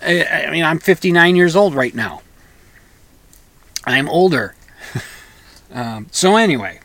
I, 0.00 0.24
I 0.24 0.50
mean, 0.50 0.64
I'm 0.64 0.78
59 0.78 1.36
years 1.36 1.54
old 1.54 1.74
right 1.74 1.94
now. 1.94 2.22
I'm 3.84 4.08
older 4.08 4.54
um, 5.72 6.06
so 6.10 6.36
anyway, 6.36 6.80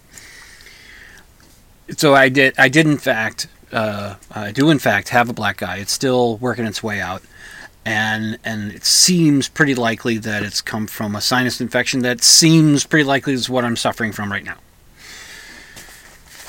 so 1.96 2.13
I 2.13 2.29
did. 2.29 2.56
I 2.58 2.70
did 2.70 2.86
in 2.86 2.98
fact. 2.98 3.48
Uh, 3.72 4.15
I 4.32 4.51
do 4.51 4.70
in 4.70 4.79
fact 4.79 5.10
have 5.10 5.29
a 5.29 5.34
black 5.34 5.62
eye. 5.62 5.77
It's 5.77 5.91
still 5.91 6.38
working 6.38 6.65
its 6.65 6.82
way 6.82 7.01
out, 7.01 7.22
and 7.86 8.38
and 8.44 8.72
it 8.72 8.86
seems 8.86 9.48
pretty 9.50 9.75
likely 9.75 10.17
that 10.20 10.44
it's 10.44 10.62
come 10.62 10.88
from 10.88 11.15
a 11.15 11.22
sinus 11.22 11.60
infection. 11.60 12.01
That 12.01 12.24
seems 12.24 12.86
pretty 12.86 13.03
likely 13.03 13.34
is 13.34 13.50
what 13.50 13.65
I'm 13.65 13.75
suffering 13.75 14.12
from 14.12 14.32
right 14.32 14.44
now. 14.44 14.58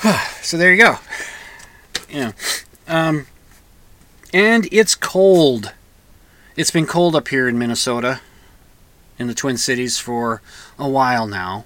so 0.41 0.57
there 0.57 0.73
you 0.73 0.81
go. 0.81 0.97
Yeah, 2.09 2.31
um, 2.87 3.27
and 4.33 4.67
it's 4.71 4.95
cold. 4.95 5.73
It's 6.55 6.71
been 6.71 6.85
cold 6.85 7.15
up 7.15 7.29
here 7.29 7.47
in 7.47 7.57
Minnesota, 7.57 8.21
in 9.17 9.27
the 9.27 9.33
Twin 9.33 9.57
Cities 9.57 9.99
for 9.99 10.41
a 10.77 10.87
while 10.87 11.27
now. 11.27 11.65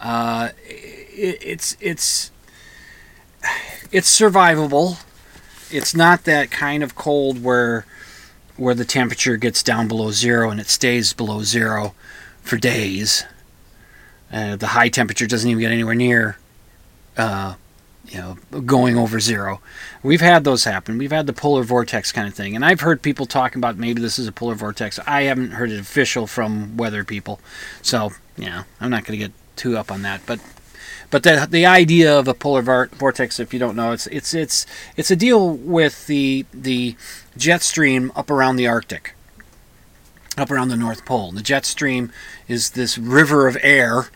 Uh, 0.00 0.50
it, 0.64 1.38
it's 1.42 1.76
it's 1.80 2.30
it's 3.92 4.18
survivable. 4.18 5.02
It's 5.70 5.94
not 5.94 6.24
that 6.24 6.50
kind 6.50 6.82
of 6.82 6.94
cold 6.94 7.42
where 7.42 7.86
where 8.56 8.74
the 8.74 8.84
temperature 8.84 9.36
gets 9.36 9.62
down 9.62 9.88
below 9.88 10.10
zero 10.10 10.50
and 10.50 10.60
it 10.60 10.68
stays 10.68 11.12
below 11.12 11.42
zero 11.42 11.94
for 12.42 12.56
days. 12.56 13.24
Uh, 14.32 14.56
the 14.56 14.68
high 14.68 14.88
temperature 14.88 15.26
doesn't 15.26 15.48
even 15.48 15.60
get 15.60 15.70
anywhere 15.70 15.94
near, 15.94 16.38
uh, 17.16 17.54
you 18.08 18.18
know, 18.18 18.36
going 18.62 18.96
over 18.96 19.20
zero. 19.20 19.60
We've 20.02 20.20
had 20.20 20.44
those 20.44 20.64
happen. 20.64 20.98
We've 20.98 21.12
had 21.12 21.26
the 21.26 21.32
polar 21.32 21.62
vortex 21.62 22.12
kind 22.12 22.26
of 22.26 22.34
thing, 22.34 22.56
and 22.56 22.64
I've 22.64 22.80
heard 22.80 23.02
people 23.02 23.26
talking 23.26 23.60
about 23.60 23.76
maybe 23.76 24.00
this 24.00 24.18
is 24.18 24.26
a 24.26 24.32
polar 24.32 24.54
vortex. 24.54 24.98
I 25.06 25.22
haven't 25.22 25.52
heard 25.52 25.70
it 25.70 25.78
official 25.78 26.26
from 26.26 26.76
weather 26.76 27.04
people, 27.04 27.40
so 27.82 28.12
yeah, 28.36 28.64
I'm 28.80 28.90
not 28.90 29.04
going 29.04 29.18
to 29.18 29.24
get 29.26 29.32
too 29.56 29.76
up 29.76 29.90
on 29.90 30.02
that. 30.02 30.20
But 30.26 30.40
but 31.10 31.22
the 31.22 31.46
the 31.48 31.66
idea 31.66 32.18
of 32.18 32.28
a 32.28 32.34
polar 32.34 32.62
vortex, 32.62 33.38
if 33.38 33.52
you 33.52 33.58
don't 33.58 33.76
know, 33.76 33.92
it's 33.92 34.06
it's 34.08 34.34
it's 34.34 34.66
it's 34.96 35.10
a 35.10 35.16
deal 35.16 35.50
with 35.50 36.06
the 36.06 36.46
the 36.52 36.96
jet 37.36 37.62
stream 37.62 38.12
up 38.16 38.30
around 38.30 38.56
the 38.56 38.66
Arctic, 38.66 39.14
up 40.36 40.50
around 40.50 40.68
the 40.68 40.76
North 40.76 41.04
Pole. 41.04 41.32
The 41.32 41.42
jet 41.42 41.64
stream 41.64 42.12
is 42.48 42.70
this 42.70 42.98
river 42.98 43.46
of 43.46 43.56
air, 43.62 44.08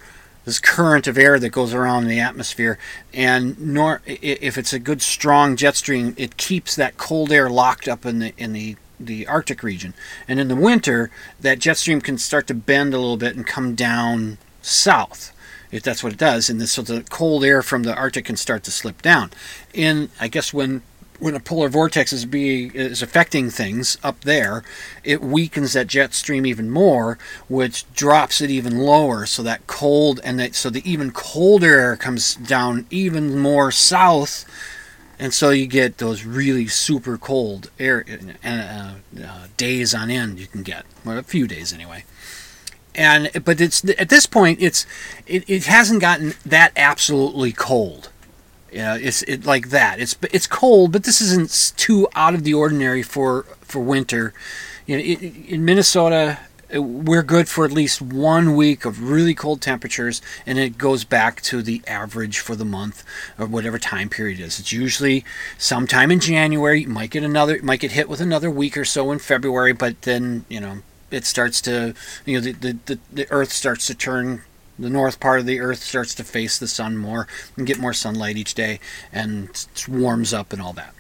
this 0.45 0.59
current 0.59 1.07
of 1.07 1.17
air 1.17 1.39
that 1.39 1.51
goes 1.51 1.73
around 1.73 2.07
the 2.07 2.21
atmosphere, 2.21 2.79
and 3.15 3.59
nor 3.61 4.03
if 4.07 4.59
it's 4.59 4.73
a 4.73 4.79
good 4.81 5.01
strong 5.01 5.57
jet 5.57 5.77
stream, 5.77 6.15
it 6.17 6.37
keeps 6.37 6.75
that 6.75 6.97
cold 6.97 7.31
air 7.31 7.49
locked 7.49 7.87
up 7.87 8.05
in 8.05 8.19
the 8.19 8.35
in 8.37 8.53
the 8.53 8.77
the 8.99 9.27
Arctic 9.27 9.63
region. 9.63 9.95
And 10.29 10.39
in 10.39 10.49
the 10.49 10.57
winter, 10.57 11.11
that 11.41 11.59
jet 11.59 11.79
stream 11.79 12.01
can 12.01 12.19
start 12.19 12.47
to 12.49 12.55
bend 12.55 12.93
a 12.93 12.99
little 12.99 13.17
bit 13.17 13.35
and 13.37 13.47
come 13.47 13.75
down 13.75 14.39
south 14.63 15.33
if 15.71 15.83
that's 15.83 16.03
what 16.03 16.13
it 16.13 16.19
does, 16.19 16.51
and 16.51 16.61
this, 16.61 16.73
so 16.73 16.83
the 16.83 17.05
cold 17.11 17.45
air 17.45 17.63
from 17.63 17.85
the 17.85 17.95
Arctic 17.95 18.25
can 18.25 18.37
start 18.37 18.65
to 18.65 18.71
slip 18.71 19.03
down. 19.03 19.31
And 19.75 20.11
I 20.21 20.29
guess 20.29 20.53
when 20.53 20.83
when 21.19 21.35
a 21.35 21.41
polar 21.41 21.69
vortex 21.69 22.15
is 22.15 22.25
being 22.25 22.73
is 22.73 23.03
affecting 23.03 23.51
things 23.51 23.99
up 24.03 24.23
there, 24.23 24.65
it 25.05 25.21
weakens 25.21 25.75
that 25.75 25.87
jet 25.87 26.15
stream 26.15 26.47
even 26.47 26.71
more, 26.71 27.19
which 27.47 27.91
drops 27.93 28.41
it 28.41 28.51
even 28.51 28.79
lower. 28.79 29.27
So 29.27 29.43
that 29.43 29.67
cold 29.67 30.19
and 30.25 30.41
that 30.41 30.55
so 30.55 30.71
the 30.71 30.91
even 30.91 31.11
colder 31.13 31.79
air 31.79 31.97
comes 31.97 32.35
down 32.35 32.87
even 32.91 33.39
more 33.39 33.71
south, 33.71 34.45
and 35.19 35.33
so 35.33 35.51
you 35.51 35.67
get 35.67 35.99
those 35.99 36.25
really 36.25 36.67
super 36.67 37.17
cold 37.17 37.71
air 37.79 38.05
uh, 38.43 38.95
uh, 39.23 39.47
days 39.57 39.95
on 39.95 40.11
end. 40.11 40.41
You 40.41 40.47
can 40.47 40.63
get 40.63 40.85
well, 41.05 41.19
a 41.19 41.23
few 41.23 41.47
days 41.47 41.73
anyway 41.73 42.05
and 42.95 43.31
but 43.45 43.61
it's 43.61 43.85
at 43.99 44.09
this 44.09 44.27
point 44.27 44.61
it's 44.61 44.87
it, 45.27 45.49
it 45.49 45.67
hasn't 45.67 46.01
gotten 46.01 46.35
that 46.45 46.73
absolutely 46.77 47.53
cold. 47.53 48.11
You 48.73 48.79
know 48.79 48.95
it's 48.95 49.23
it 49.23 49.45
like 49.45 49.71
that. 49.71 50.01
It's 50.01 50.17
it's 50.33 50.47
cold 50.47 50.93
but 50.93 51.05
this 51.05 51.21
isn't 51.21 51.77
too 51.77 52.09
out 52.15 52.35
of 52.35 52.45
the 52.45 52.55
ordinary 52.55 53.03
for 53.03 53.45
for 53.61 53.81
winter. 53.81 54.35
You 54.87 54.97
know 54.97 55.03
it, 55.05 55.23
in 55.49 55.65
minnesota 55.65 56.39
uh, 56.75 56.83
we're 56.83 57.23
good 57.23 57.49
for 57.49 57.65
at 57.65 57.73
least 57.73 58.01
one 58.01 58.55
week 58.55 58.85
of 58.85 59.03
really 59.03 59.35
cold 59.35 59.61
temperatures 59.61 60.23
and 60.47 60.59
it 60.59 60.79
goes 60.79 61.05
back 61.05 61.41
to 61.43 61.63
the 61.63 61.83
average 61.87 62.39
for 62.39 62.55
the 62.55 62.65
month 62.65 63.03
or 63.39 63.47
whatever 63.47 63.79
time 63.79 64.09
period 64.09 64.39
it 64.39 64.45
is. 64.45 64.61
It's 64.61 64.73
usually 64.73 65.25
sometime 65.59 66.11
in 66.11 66.21
january. 66.21 66.83
You 66.83 66.89
might 66.89 67.11
get 67.11 67.25
another 67.25 67.61
might 67.63 67.81
get 67.81 67.93
hit 67.93 68.09
with 68.09 68.21
another 68.21 68.51
week 68.51 68.77
or 68.77 68.85
so 68.85 69.11
in 69.11 69.19
february 69.19 69.73
but 69.73 70.03
then 70.03 70.45
you 70.49 70.61
know 70.61 70.83
it 71.11 71.25
starts 71.25 71.61
to 71.61 71.95
you 72.25 72.35
know 72.35 72.41
the, 72.41 72.53
the, 72.53 72.79
the, 72.87 72.99
the 73.13 73.31
earth 73.31 73.53
starts 73.53 73.87
to 73.87 73.95
turn 73.95 74.43
the 74.79 74.91
north 74.91 75.21
part 75.21 75.41
of 75.41 75.47
the 75.47 75.61
earth 75.61 75.83
starts 75.83 76.15
to 76.15 76.25
face 76.25 76.59
the 76.59 76.69
sun 76.69 76.97
more 76.97 77.27
and 77.57 77.67
get 77.67 77.79
more 77.79 77.93
sunlight 77.93 78.37
each 78.37 78.55
day 78.55 78.81
and 79.13 79.67
warms 79.89 80.33
up 80.33 80.53
and 80.53 80.63
all 80.63 80.73
that 80.73 80.95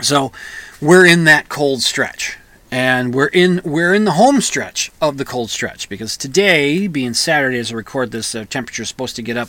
so 0.00 0.32
we're 0.80 1.06
in 1.06 1.24
that 1.24 1.48
cold 1.48 1.82
stretch 1.82 2.38
and 2.70 3.14
we're 3.14 3.28
in 3.28 3.60
we're 3.64 3.94
in 3.94 4.04
the 4.04 4.12
home 4.12 4.40
stretch 4.40 4.90
of 5.00 5.18
the 5.18 5.24
cold 5.24 5.50
stretch 5.50 5.88
because 5.88 6.16
today 6.16 6.86
being 6.86 7.14
saturday 7.14 7.58
as 7.58 7.72
i 7.72 7.74
record 7.74 8.10
this 8.10 8.34
uh, 8.34 8.44
temperature 8.48 8.82
is 8.82 8.88
supposed 8.88 9.16
to 9.16 9.22
get 9.22 9.36
up 9.36 9.48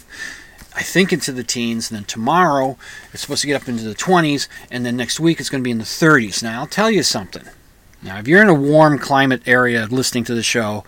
I 0.75 0.83
think 0.83 1.13
into 1.13 1.31
the 1.31 1.43
teens, 1.43 1.89
and 1.89 1.97
then 1.97 2.03
tomorrow 2.03 2.77
it's 3.13 3.21
supposed 3.21 3.41
to 3.41 3.47
get 3.47 3.61
up 3.61 3.69
into 3.69 3.85
the 3.85 3.95
20s, 3.95 4.49
and 4.69 4.85
then 4.85 4.97
next 4.97 5.21
week 5.21 5.39
it's 5.39 5.49
going 5.49 5.63
to 5.63 5.63
be 5.63 5.71
in 5.71 5.77
the 5.77 5.85
30s. 5.85 6.43
Now, 6.43 6.59
I'll 6.59 6.67
tell 6.67 6.91
you 6.91 7.01
something. 7.01 7.43
Now, 8.05 8.19
if 8.19 8.27
you're 8.27 8.43
in 8.43 8.49
a 8.49 8.53
warm 8.53 8.99
climate 8.99 9.41
area 9.47 9.87
listening 9.89 10.25
to 10.25 10.35
the 10.35 10.43
show, 10.43 10.83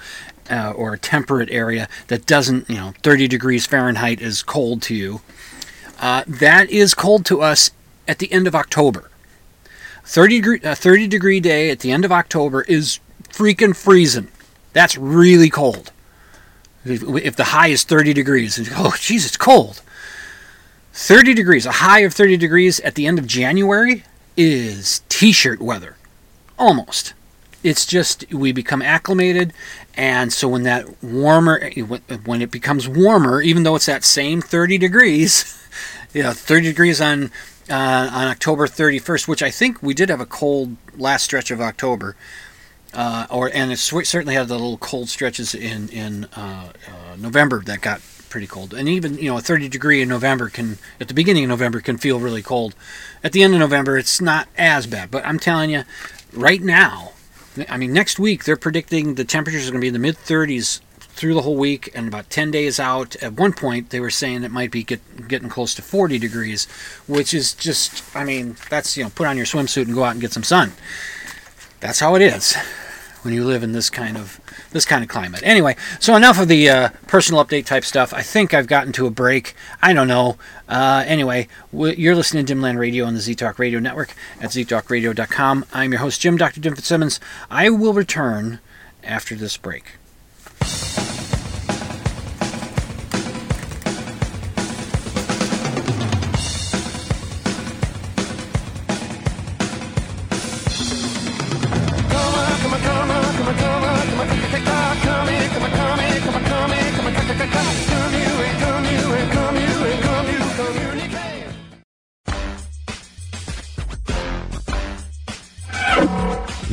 uh, 0.51 0.71
or 0.75 0.93
a 0.93 0.99
temperate 0.99 1.49
area 1.49 1.89
that 2.07 2.27
doesn't, 2.27 2.69
you 2.69 2.75
know, 2.75 2.93
30 3.01 3.27
degrees 3.27 3.65
Fahrenheit 3.65 4.21
is 4.21 4.43
cold 4.43 4.83
to 4.83 4.93
you, 4.93 5.21
uh, 5.99 6.23
that 6.27 6.69
is 6.69 6.93
cold 6.93 7.25
to 7.25 7.41
us 7.41 7.71
at 8.07 8.19
the 8.19 8.31
end 8.31 8.45
of 8.45 8.53
October. 8.53 9.09
30 10.05 10.35
degree, 10.35 10.61
uh, 10.61 10.75
30 10.75 11.07
degree 11.07 11.39
day 11.39 11.71
at 11.71 11.79
the 11.79 11.91
end 11.91 12.05
of 12.05 12.11
October 12.11 12.61
is 12.61 12.99
freaking 13.29 13.75
freezing. 13.75 14.27
That's 14.73 14.95
really 14.95 15.49
cold. 15.49 15.91
If, 16.85 17.03
if 17.03 17.35
the 17.35 17.45
high 17.45 17.69
is 17.69 17.83
30 17.83 18.13
degrees, 18.13 18.59
oh, 18.77 18.91
jeez, 18.95 19.25
it's 19.25 19.37
cold. 19.37 19.81
30 20.93 21.33
degrees, 21.33 21.65
a 21.65 21.71
high 21.71 22.01
of 22.01 22.13
30 22.13 22.37
degrees 22.37 22.79
at 22.81 22.93
the 22.93 23.07
end 23.07 23.17
of 23.17 23.25
January 23.25 24.03
is 24.37 25.01
t 25.09 25.31
shirt 25.31 25.59
weather. 25.59 25.96
Almost. 26.57 27.13
It's 27.63 27.85
just 27.85 28.31
we 28.33 28.51
become 28.51 28.81
acclimated, 28.81 29.51
and 29.95 30.31
so 30.31 30.47
when 30.47 30.63
that 30.63 31.03
warmer, 31.03 31.71
when 32.23 32.41
it 32.41 32.51
becomes 32.51 32.87
warmer, 32.87 33.41
even 33.41 33.63
though 33.63 33.75
it's 33.75 33.87
that 33.87 34.03
same 34.03 34.41
30 34.41 34.77
degrees, 34.77 35.67
you 36.13 36.23
know, 36.23 36.33
30 36.33 36.67
degrees 36.67 37.01
on 37.01 37.31
uh, 37.69 38.09
on 38.13 38.27
October 38.27 38.67
31st, 38.67 39.27
which 39.27 39.43
I 39.43 39.51
think 39.51 39.81
we 39.81 39.93
did 39.93 40.09
have 40.09 40.21
a 40.21 40.25
cold 40.25 40.77
last 40.95 41.23
stretch 41.23 41.51
of 41.51 41.59
October, 41.59 42.15
uh, 42.93 43.25
or 43.29 43.49
and 43.53 43.71
it 43.71 43.77
certainly 43.77 44.35
had 44.35 44.47
the 44.47 44.53
little 44.53 44.77
cold 44.77 45.09
stretches 45.09 45.53
in 45.53 45.89
in 45.89 46.25
uh, 46.35 46.71
uh, 46.87 47.15
November 47.17 47.61
that 47.61 47.81
got 47.81 48.01
pretty 48.29 48.47
cold. 48.47 48.73
And 48.73 48.87
even 48.87 49.17
you 49.17 49.29
know 49.29 49.37
a 49.37 49.41
30 49.41 49.67
degree 49.69 50.01
in 50.01 50.09
November 50.09 50.49
can 50.49 50.77
at 50.99 51.07
the 51.07 51.13
beginning 51.13 51.45
of 51.45 51.49
November 51.49 51.81
can 51.81 51.97
feel 51.97 52.19
really 52.19 52.41
cold. 52.41 52.75
At 53.23 53.31
the 53.31 53.43
end 53.43 53.53
of 53.53 53.59
November, 53.59 53.97
it's 53.97 54.21
not 54.21 54.47
as 54.57 54.87
bad. 54.87 55.11
But 55.11 55.25
I'm 55.25 55.39
telling 55.39 55.69
you, 55.69 55.83
right 56.37 56.61
now, 56.61 57.11
I 57.69 57.77
mean, 57.77 57.93
next 57.93 58.19
week 58.19 58.43
they're 58.43 58.57
predicting 58.57 59.15
the 59.15 59.25
temperatures 59.25 59.67
are 59.67 59.71
going 59.71 59.81
to 59.81 59.85
be 59.85 59.87
in 59.87 59.93
the 59.93 59.99
mid 59.99 60.15
30s 60.15 60.81
through 60.99 61.33
the 61.33 61.41
whole 61.41 61.55
week 61.55 61.89
and 61.95 62.07
about 62.07 62.29
10 62.29 62.51
days 62.51 62.79
out. 62.79 63.15
At 63.17 63.33
one 63.33 63.51
point, 63.51 63.89
they 63.89 63.99
were 63.99 64.11
saying 64.11 64.43
it 64.43 64.51
might 64.51 64.69
be 64.69 64.83
get, 64.83 65.27
getting 65.27 65.49
close 65.49 65.73
to 65.75 65.81
40 65.81 66.19
degrees, 66.19 66.65
which 67.07 67.33
is 67.33 67.53
just, 67.53 68.15
I 68.15 68.23
mean, 68.23 68.55
that's, 68.69 68.95
you 68.95 69.03
know, 69.03 69.09
put 69.09 69.25
on 69.25 69.35
your 69.35 69.47
swimsuit 69.47 69.85
and 69.85 69.95
go 69.95 70.03
out 70.03 70.11
and 70.11 70.21
get 70.21 70.31
some 70.31 70.43
sun. 70.43 70.73
That's 71.79 71.99
how 71.99 72.15
it 72.15 72.21
is 72.21 72.55
when 73.23 73.33
you 73.33 73.43
live 73.43 73.63
in 73.63 73.71
this 73.71 73.89
kind 73.89 74.17
of 74.17 74.39
this 74.71 74.85
kind 74.85 75.03
of 75.03 75.09
climate. 75.09 75.41
Anyway, 75.43 75.75
so 75.99 76.15
enough 76.15 76.39
of 76.39 76.47
the 76.47 76.69
uh, 76.69 76.89
personal 77.07 77.43
update 77.43 77.65
type 77.65 77.83
stuff. 77.83 78.13
I 78.13 78.21
think 78.21 78.53
I've 78.53 78.67
gotten 78.67 78.93
to 78.93 79.07
a 79.07 79.11
break. 79.11 79.55
I 79.81 79.93
don't 79.93 80.07
know. 80.07 80.37
Uh, 80.67 81.03
anyway, 81.05 81.47
you're 81.71 82.15
listening 82.15 82.45
to 82.45 82.55
Dimland 82.55 82.77
Radio 82.77 83.05
on 83.05 83.13
the 83.13 83.19
ZTalk 83.19 83.59
Radio 83.59 83.79
Network 83.79 84.13
at 84.41 84.51
ztalkradio.com. 84.51 85.65
I'm 85.73 85.91
your 85.91 86.01
host, 86.01 86.21
Jim, 86.21 86.37
Dr. 86.37 86.61
Jim 86.61 86.75
Fitzsimmons. 86.75 87.19
I 87.49 87.69
will 87.69 87.93
return 87.93 88.59
after 89.03 89.35
this 89.35 89.57
break. 89.57 89.96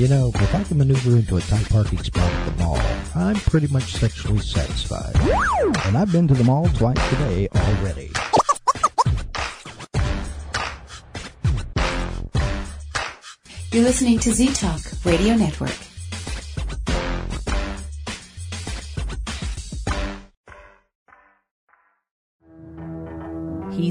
You 0.05 0.11
know, 0.11 0.31
if 0.35 0.55
I 0.55 0.63
can 0.63 0.77
maneuver 0.77 1.17
into 1.17 1.39
a 1.39 1.41
tight 1.41 1.67
parking 1.71 1.99
spot 2.05 2.31
at 2.31 2.45
the 2.45 2.63
mall, 2.63 2.79
I'm 3.15 3.37
pretty 3.37 3.69
much 3.69 3.85
sexually 3.95 4.39
satisfied. 4.39 5.17
And 5.87 5.97
I've 5.97 6.13
been 6.13 6.29
to 6.29 6.35
the 6.35 6.45
mall 6.45 6.69
twice 6.75 6.99
today 7.09 7.49
already. 7.57 8.11
You're 13.73 13.85
listening 13.85 14.19
to 14.19 14.31
Z 14.31 14.53
Talk 14.53 14.83
Radio 15.07 15.37
Network. 15.37 15.94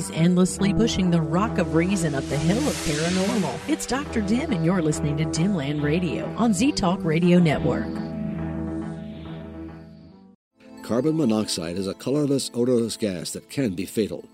He's 0.04 0.12
endlessly 0.18 0.74
pushing 0.74 1.12
the 1.12 1.22
rock 1.22 1.60
of 1.60 1.76
reason 1.76 2.14
up 2.14 2.26
the 2.26 2.36
hill 2.36 2.58
of 2.58 2.74
paranormal. 2.86 3.58
It's 3.70 3.86
Dr. 3.86 4.20
Dim, 4.20 4.52
and 4.52 4.66
you're 4.66 4.82
listening 4.82 5.16
to 5.16 5.24
Dimland 5.24 5.82
Radio 5.82 6.26
on 6.36 6.54
Z 6.54 6.74
Talk 6.74 7.02
Radio 7.06 7.40
Network. 7.40 7.88
Carbon 10.84 11.16
monoxide 11.16 11.78
is 11.78 11.88
a 11.88 11.94
colorless, 11.94 12.52
odorless 12.54 12.98
gas 12.98 13.32
that 13.32 13.50
can 13.50 13.76
be 13.76 13.86
fatal. 13.86 14.28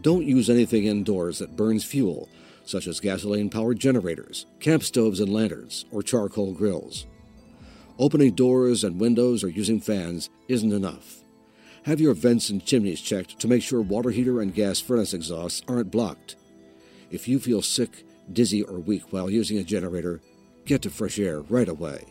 Don't 0.00 0.26
use 0.26 0.50
anything 0.50 0.86
indoors 0.86 1.38
that 1.38 1.54
burns 1.54 1.84
fuel, 1.84 2.28
such 2.64 2.88
as 2.88 2.98
gasoline 2.98 3.48
powered 3.48 3.78
generators, 3.78 4.46
camp 4.58 4.82
stoves 4.82 5.20
and 5.20 5.32
lanterns, 5.32 5.84
or 5.92 6.02
charcoal 6.02 6.52
grills. 6.52 7.06
Opening 8.00 8.32
doors 8.32 8.82
and 8.82 9.00
windows 9.00 9.44
or 9.44 9.48
using 9.48 9.78
fans 9.78 10.30
isn't 10.48 10.72
enough. 10.72 11.18
Have 11.86 12.00
your 12.00 12.14
vents 12.14 12.50
and 12.50 12.66
chimneys 12.66 13.00
checked 13.00 13.38
to 13.38 13.46
make 13.46 13.62
sure 13.62 13.80
water 13.80 14.10
heater 14.10 14.40
and 14.40 14.52
gas 14.52 14.80
furnace 14.80 15.14
exhausts 15.14 15.62
aren't 15.68 15.92
blocked. 15.92 16.34
If 17.12 17.28
you 17.28 17.38
feel 17.38 17.62
sick, 17.62 18.04
dizzy, 18.32 18.64
or 18.64 18.80
weak 18.80 19.12
while 19.12 19.30
using 19.30 19.58
a 19.58 19.62
generator, 19.62 20.20
get 20.64 20.82
to 20.82 20.90
fresh 20.90 21.20
air 21.20 21.42
right 21.42 21.68
away. 21.68 22.04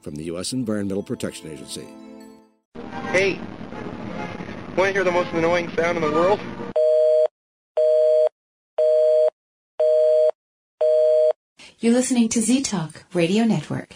From 0.00 0.14
the 0.14 0.24
U.S. 0.24 0.54
Environmental 0.54 1.02
Protection 1.02 1.50
Agency. 1.50 1.86
Hey, 3.10 3.38
want 4.78 4.88
to 4.88 4.92
hear 4.94 5.04
the 5.04 5.12
most 5.12 5.30
annoying 5.34 5.70
sound 5.76 5.98
in 5.98 6.02
the 6.02 6.10
world? 6.10 6.40
You're 11.80 11.92
listening 11.92 12.30
to 12.30 12.40
Z 12.40 12.62
Talk 12.62 13.04
Radio 13.12 13.44
Network. 13.44 13.94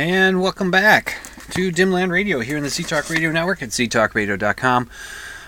And 0.00 0.40
welcome 0.40 0.70
back 0.70 1.18
to 1.50 1.70
Dimland 1.70 2.10
Radio 2.10 2.40
here 2.40 2.56
in 2.56 2.62
the 2.62 2.70
Z 2.70 2.84
Talk 2.84 3.10
Radio 3.10 3.30
Network 3.30 3.62
at 3.62 3.68
ztalkradio.com. 3.68 4.88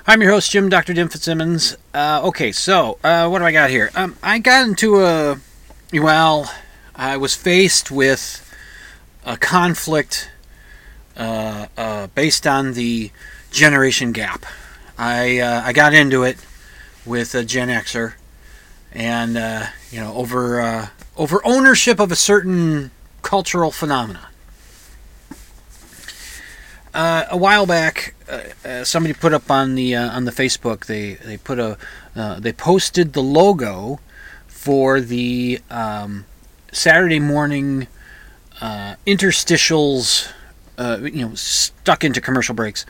I'm 0.07 0.21
your 0.21 0.31
host, 0.31 0.51
Jim 0.51 0.69
Dr. 0.69 0.93
Dim 0.93 1.09
Fitzsimmons. 1.09 1.75
Uh, 1.95 2.21
okay, 2.25 2.53
so 2.53 2.99
uh, 3.03 3.27
what 3.31 3.39
do 3.39 3.47
I 3.47 3.53
got 3.53 3.71
here? 3.71 3.91
Um, 3.95 4.19
I 4.23 4.41
got 4.41 4.69
into 4.69 5.03
a. 5.03 5.41
Well, 5.95 6.53
I 6.95 7.17
was 7.17 7.35
faced 7.35 7.91
with 7.91 8.47
a 9.25 9.39
conflict 9.39 10.31
uh, 11.17 11.69
uh 11.79 12.09
based 12.09 12.47
on 12.47 12.75
the 12.75 13.11
generation 13.51 14.13
gap. 14.13 14.45
I, 14.99 15.39
uh, 15.39 15.63
I 15.65 15.73
got 15.73 15.95
into 15.95 16.25
it 16.25 16.37
with 17.07 17.35
a 17.35 17.43
Gen 17.43 17.69
Xer, 17.69 18.13
and 18.93 19.39
uh, 19.39 19.67
you 19.91 19.99
know 19.99 20.13
over 20.13 20.91
over 21.17 21.41
ownership 21.43 21.99
of 21.99 22.13
a 22.13 22.17
certain 22.17 22.91
cultural 23.23 23.71
phenomenon. 23.71 24.27
Uh, 26.95 27.25
a 27.31 27.37
while 27.37 27.65
back, 27.65 28.15
uh, 28.29 28.43
uh, 28.67 28.85
somebody 28.85 29.15
put 29.15 29.33
up 29.33 29.51
on 29.51 29.75
the 29.75 29.97
uh, 29.97 30.11
on 30.11 30.27
the 30.27 30.31
Facebook. 30.31 30.87
They 30.87 31.15
they 31.15 31.39
put 31.39 31.59
a 31.59 31.79
uh, 32.15 32.39
they 32.39 32.53
posted 32.53 33.15
the 33.15 33.23
logo 33.23 34.01
for 34.47 35.01
the 35.01 35.61
um, 35.71 36.27
Saturday 36.71 37.19
morning 37.19 37.87
uh, 38.61 38.97
interstitials. 39.07 40.31
you 40.79 41.29
know, 41.29 41.35
stuck 41.35 42.05
into 42.05 42.21
commercial 42.21 42.55
breaks. 42.55 42.85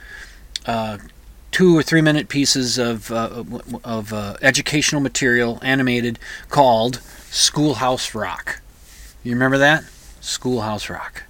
two 1.53 1.77
or 1.77 1.83
three 1.83 2.01
minute 2.01 2.29
pieces 2.29 2.79
of 2.79 3.13
of 3.13 4.13
educational 4.43 5.01
material 5.01 5.61
animated 5.63 6.19
called 6.49 7.01
Schoolhouse 7.31 8.17
Rock. 8.17 8.61
You 9.23 9.33
remember 9.33 9.59
that? 9.59 9.85
Schoolhouse 10.21 10.91
Rock 10.91 11.25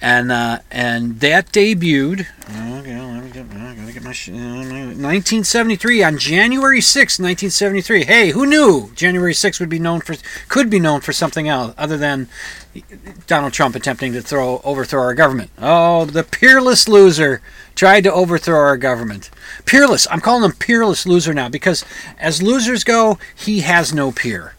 and 0.00 0.30
uh, 0.30 0.58
and 0.70 1.20
that 1.20 1.52
debuted. 1.52 2.26
Okay, 2.48 3.00
let 3.00 3.24
me 3.24 3.30
get, 3.30 3.46
I 3.50 3.74
gotta 3.74 3.92
get 3.92 4.02
my, 4.02 4.10
uh, 4.10 4.94
1973 4.94 6.02
on 6.02 6.18
January 6.18 6.80
6, 6.80 7.18
1973. 7.18 8.04
Hey, 8.04 8.30
who 8.30 8.46
knew 8.46 8.90
January 8.94 9.34
6 9.34 9.60
would 9.60 9.68
be 9.68 9.78
known 9.78 10.00
for 10.00 10.14
could 10.48 10.70
be 10.70 10.80
known 10.80 11.00
for 11.00 11.12
something 11.12 11.48
else 11.48 11.74
other 11.76 11.96
than 11.96 12.28
Donald 13.26 13.52
Trump 13.52 13.74
attempting 13.74 14.12
to 14.12 14.22
throw 14.22 14.60
overthrow 14.64 15.02
our 15.02 15.14
government? 15.14 15.50
Oh, 15.58 16.04
the 16.04 16.24
peerless 16.24 16.88
loser 16.88 17.42
tried 17.74 18.04
to 18.04 18.12
overthrow 18.12 18.58
our 18.58 18.76
government. 18.76 19.30
Peerless. 19.64 20.06
I'm 20.10 20.20
calling 20.20 20.44
him 20.44 20.52
peerless 20.52 21.06
loser 21.06 21.34
now 21.34 21.48
because 21.48 21.84
as 22.18 22.42
losers 22.42 22.84
go, 22.84 23.18
he 23.34 23.60
has 23.60 23.92
no 23.92 24.10
peer. 24.12 24.54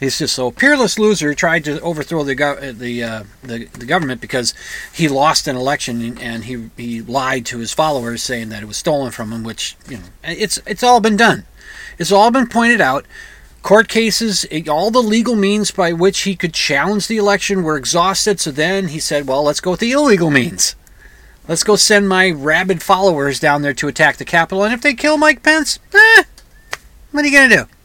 He's 0.00 0.18
just 0.18 0.34
so 0.34 0.50
peerless 0.50 0.98
loser 0.98 1.34
tried 1.34 1.64
to 1.64 1.78
overthrow 1.82 2.24
the 2.24 2.34
go- 2.34 2.72
the, 2.72 3.04
uh, 3.04 3.24
the 3.42 3.66
the 3.66 3.84
government 3.84 4.22
because 4.22 4.54
he 4.90 5.08
lost 5.08 5.46
an 5.46 5.56
election 5.56 6.16
and 6.18 6.44
he 6.44 6.70
he 6.78 7.02
lied 7.02 7.44
to 7.46 7.58
his 7.58 7.74
followers 7.74 8.22
saying 8.22 8.48
that 8.48 8.62
it 8.62 8.66
was 8.66 8.78
stolen 8.78 9.10
from 9.10 9.30
him. 9.30 9.44
Which 9.44 9.76
you 9.86 9.98
know 9.98 10.04
it's 10.24 10.58
it's 10.66 10.82
all 10.82 11.00
been 11.00 11.18
done. 11.18 11.44
It's 11.98 12.10
all 12.10 12.30
been 12.30 12.46
pointed 12.46 12.80
out. 12.80 13.04
Court 13.62 13.88
cases, 13.88 14.46
all 14.70 14.90
the 14.90 15.02
legal 15.02 15.36
means 15.36 15.70
by 15.70 15.92
which 15.92 16.20
he 16.20 16.34
could 16.34 16.54
challenge 16.54 17.06
the 17.06 17.18
election 17.18 17.62
were 17.62 17.76
exhausted. 17.76 18.40
So 18.40 18.50
then 18.50 18.88
he 18.88 18.98
said, 18.98 19.28
"Well, 19.28 19.42
let's 19.42 19.60
go 19.60 19.72
with 19.72 19.80
the 19.80 19.92
illegal 19.92 20.30
means. 20.30 20.76
Let's 21.46 21.62
go 21.62 21.76
send 21.76 22.08
my 22.08 22.30
rabid 22.30 22.82
followers 22.82 23.38
down 23.38 23.60
there 23.60 23.74
to 23.74 23.88
attack 23.88 24.16
the 24.16 24.24
Capitol. 24.24 24.64
And 24.64 24.72
if 24.72 24.80
they 24.80 24.94
kill 24.94 25.18
Mike 25.18 25.42
Pence, 25.42 25.78
eh, 25.92 26.22
what 27.10 27.22
are 27.22 27.28
you 27.28 27.34
gonna 27.34 27.54
do?" 27.54 27.79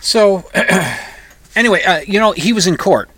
So, 0.00 0.44
anyway, 1.56 1.82
uh, 1.82 2.00
you 2.00 2.18
know, 2.18 2.32
he 2.32 2.52
was 2.52 2.66
in 2.66 2.76
court, 2.76 3.10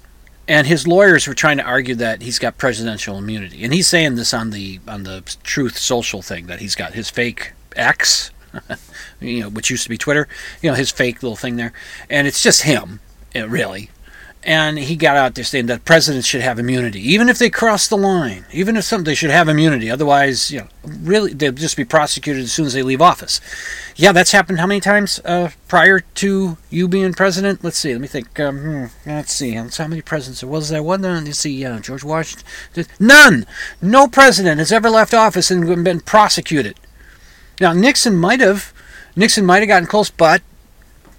and 0.49 0.66
his 0.66 0.87
lawyers 0.87 1.27
were 1.27 1.35
trying 1.35 1.59
to 1.59 1.64
argue 1.64 1.95
that 1.97 2.23
he's 2.23 2.38
got 2.38 2.59
presidential 2.59 3.16
immunity, 3.16 3.64
and 3.64 3.73
he's 3.73 3.87
saying 3.87 4.16
this 4.16 4.35
on 4.35 4.51
the 4.51 4.81
on 4.88 5.05
the 5.05 5.23
Truth 5.42 5.79
Social 5.79 6.23
thing 6.23 6.47
that 6.47 6.61
he's 6.61 6.75
got 6.75 6.95
his 6.95 7.09
fake 7.11 7.53
X, 7.77 8.31
you 9.21 9.40
know, 9.40 9.49
which 9.49 9.71
used 9.71 9.85
to 9.85 9.88
be 9.88 9.99
Twitter, 9.99 10.29
you 10.61 10.71
know, 10.71 10.75
his 10.75 10.90
fake 10.90 11.23
little 11.23 11.37
thing 11.37 11.57
there, 11.57 11.73
and 12.11 12.27
it's 12.27 12.42
just 12.42 12.62
him, 12.62 13.01
uh, 13.37 13.49
really 13.49 13.90
and 14.44 14.78
he 14.78 14.96
got 14.96 15.16
out 15.16 15.35
there 15.35 15.44
saying 15.44 15.66
that 15.66 15.85
presidents 15.85 16.26
should 16.26 16.40
have 16.40 16.59
immunity, 16.59 17.00
even 17.00 17.28
if 17.28 17.38
they 17.38 17.48
cross 17.48 17.87
the 17.87 17.96
line, 17.96 18.44
even 18.52 18.76
if 18.76 18.85
something 18.85 19.05
they 19.05 19.14
should 19.14 19.31
have 19.31 19.48
immunity. 19.48 19.90
Otherwise, 19.90 20.50
you 20.50 20.61
know, 20.61 20.68
really 20.85 21.33
they'll 21.33 21.52
just 21.52 21.76
be 21.76 21.85
prosecuted 21.85 22.42
as 22.42 22.52
soon 22.52 22.66
as 22.66 22.72
they 22.72 22.83
leave 22.83 23.00
office. 23.00 23.40
Yeah, 23.94 24.12
that's 24.12 24.33
happened 24.33 24.59
how 24.59 24.66
many 24.66 24.81
times 24.81 25.20
uh, 25.24 25.50
prior 25.68 26.00
to 26.00 26.57
you 26.70 26.88
being 26.88 27.14
president? 27.14 27.62
Let's 27.62 27.78
see. 27.78 27.92
Let 27.92 28.00
me 28.00 28.09
think. 28.09 28.40
Um, 28.40 28.59
hmm, 28.59 28.85
let's 29.07 29.33
see. 29.33 29.52
How 29.52 29.87
many 29.87 30.02
presidents 30.02 30.42
was 30.42 30.70
there? 30.70 30.83
One. 30.83 31.02
Let's 31.02 31.38
see. 31.38 31.64
Uh, 31.64 31.78
George 31.78 32.05
Washington. 32.05 32.46
None. 32.98 33.46
No 33.81 34.09
president 34.09 34.59
has 34.59 34.72
ever 34.72 34.90
left 34.90 35.14
office 35.14 35.50
and 35.50 35.85
been 35.85 36.00
prosecuted. 36.00 36.78
Now 37.61 37.72
Nixon 37.72 38.16
might 38.16 38.40
have. 38.40 38.72
Nixon 39.14 39.44
might 39.44 39.59
have 39.59 39.68
gotten 39.68 39.87
close, 39.87 40.11
but 40.11 40.42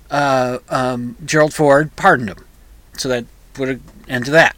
uh, 0.09 0.57
um, 0.69 1.15
Gerald 1.23 1.53
Ford 1.53 1.95
pardoned 1.95 2.29
him. 2.29 2.45
So 2.97 3.09
that 3.09 3.25
put 3.53 3.69
an 3.69 3.83
end 4.07 4.25
to 4.25 4.31
that. 4.31 4.55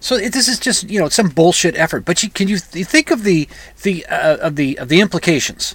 So 0.00 0.18
this 0.18 0.46
is 0.46 0.60
just 0.60 0.88
you 0.88 1.00
know 1.00 1.08
some 1.08 1.28
bullshit 1.28 1.76
effort. 1.76 2.04
But 2.04 2.22
you, 2.22 2.30
can 2.30 2.48
you, 2.48 2.58
th- 2.58 2.76
you 2.76 2.84
think 2.84 3.10
of 3.10 3.24
the 3.24 3.48
the 3.82 4.06
uh, 4.06 4.36
of 4.36 4.56
the 4.56 4.78
of 4.78 4.88
the 4.88 5.00
implications 5.00 5.74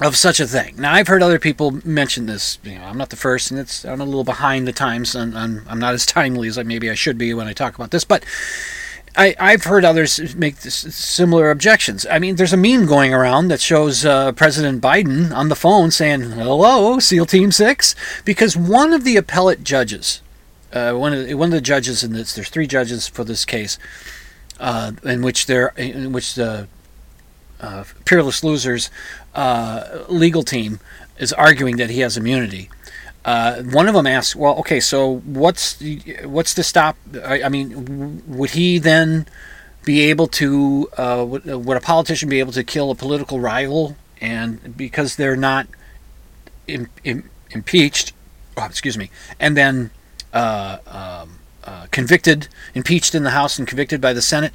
of 0.00 0.16
such 0.16 0.38
a 0.38 0.46
thing? 0.46 0.76
Now 0.76 0.92
I've 0.92 1.08
heard 1.08 1.22
other 1.22 1.38
people 1.38 1.80
mention 1.84 2.26
this. 2.26 2.58
You 2.62 2.76
know, 2.76 2.84
I'm 2.84 2.98
not 2.98 3.10
the 3.10 3.16
first, 3.16 3.50
and 3.50 3.58
it's 3.58 3.84
I'm 3.84 4.00
a 4.00 4.04
little 4.04 4.24
behind 4.24 4.68
the 4.68 4.72
times, 4.72 5.14
and 5.14 5.36
I'm, 5.36 5.64
I'm 5.68 5.78
not 5.78 5.94
as 5.94 6.06
timely 6.06 6.48
as 6.48 6.58
I 6.58 6.62
maybe 6.62 6.90
I 6.90 6.94
should 6.94 7.18
be 7.18 7.34
when 7.34 7.48
I 7.48 7.52
talk 7.52 7.74
about 7.74 7.90
this. 7.90 8.04
But 8.04 8.24
I, 9.18 9.34
I've 9.40 9.64
heard 9.64 9.84
others 9.84 10.36
make 10.36 10.58
similar 10.58 11.50
objections. 11.50 12.06
I 12.08 12.20
mean, 12.20 12.36
there's 12.36 12.52
a 12.52 12.56
meme 12.56 12.86
going 12.86 13.12
around 13.12 13.48
that 13.48 13.60
shows 13.60 14.04
uh, 14.06 14.30
President 14.30 14.80
Biden 14.80 15.34
on 15.34 15.48
the 15.48 15.56
phone 15.56 15.90
saying, 15.90 16.20
"Hello, 16.22 17.00
SEAL 17.00 17.26
Team 17.26 17.50
6," 17.50 17.96
because 18.24 18.56
one 18.56 18.92
of 18.92 19.02
the 19.02 19.16
appellate 19.16 19.64
judges, 19.64 20.22
uh, 20.72 20.92
one 20.92 21.12
of 21.12 21.26
the, 21.26 21.34
one 21.34 21.48
of 21.48 21.52
the 21.52 21.60
judges 21.60 22.04
in 22.04 22.12
this, 22.12 22.32
there's 22.32 22.48
three 22.48 22.68
judges 22.68 23.08
for 23.08 23.24
this 23.24 23.44
case, 23.44 23.76
uh, 24.60 24.92
in 25.02 25.20
which 25.22 25.46
there, 25.46 25.72
in 25.76 26.12
which 26.12 26.36
the 26.36 26.68
uh, 27.60 27.82
peerless 28.04 28.44
losers 28.44 28.88
uh, 29.34 30.04
legal 30.08 30.44
team 30.44 30.78
is 31.18 31.32
arguing 31.32 31.76
that 31.78 31.90
he 31.90 32.00
has 32.00 32.16
immunity. 32.16 32.70
Uh, 33.28 33.62
one 33.62 33.86
of 33.88 33.94
them 33.94 34.06
asks, 34.06 34.34
"Well, 34.34 34.54
okay, 34.60 34.80
so 34.80 35.18
what's 35.18 35.82
what's 36.24 36.54
to 36.54 36.62
stop? 36.62 36.96
I, 37.22 37.42
I, 37.42 37.48
mean, 37.50 38.22
would 38.26 38.50
he 38.50 38.78
then 38.78 39.26
be 39.84 40.00
able 40.10 40.28
to 40.28 40.88
uh, 40.96 41.26
would, 41.28 41.44
would 41.44 41.76
a 41.76 41.80
politician 41.80 42.30
be 42.30 42.40
able 42.40 42.52
to 42.52 42.64
kill 42.64 42.90
a 42.90 42.94
political 42.94 43.38
rival 43.38 43.96
and 44.20 44.76
because 44.76 45.16
they're 45.16 45.36
not 45.36 45.66
Im- 46.66 46.90
Im- 47.04 47.30
impeached 47.50 48.12
oh, 48.56 48.64
excuse 48.66 48.98
me 48.98 49.10
and 49.40 49.56
then 49.56 49.90
uh, 50.32 50.76
um, 50.86 51.38
uh, 51.64 51.86
convicted 51.90 52.48
impeached 52.74 53.14
in 53.14 53.24
the 53.24 53.30
house 53.30 53.58
and 53.58 53.66
convicted 53.66 54.00
by 54.00 54.12
the 54.12 54.20
senate 54.20 54.52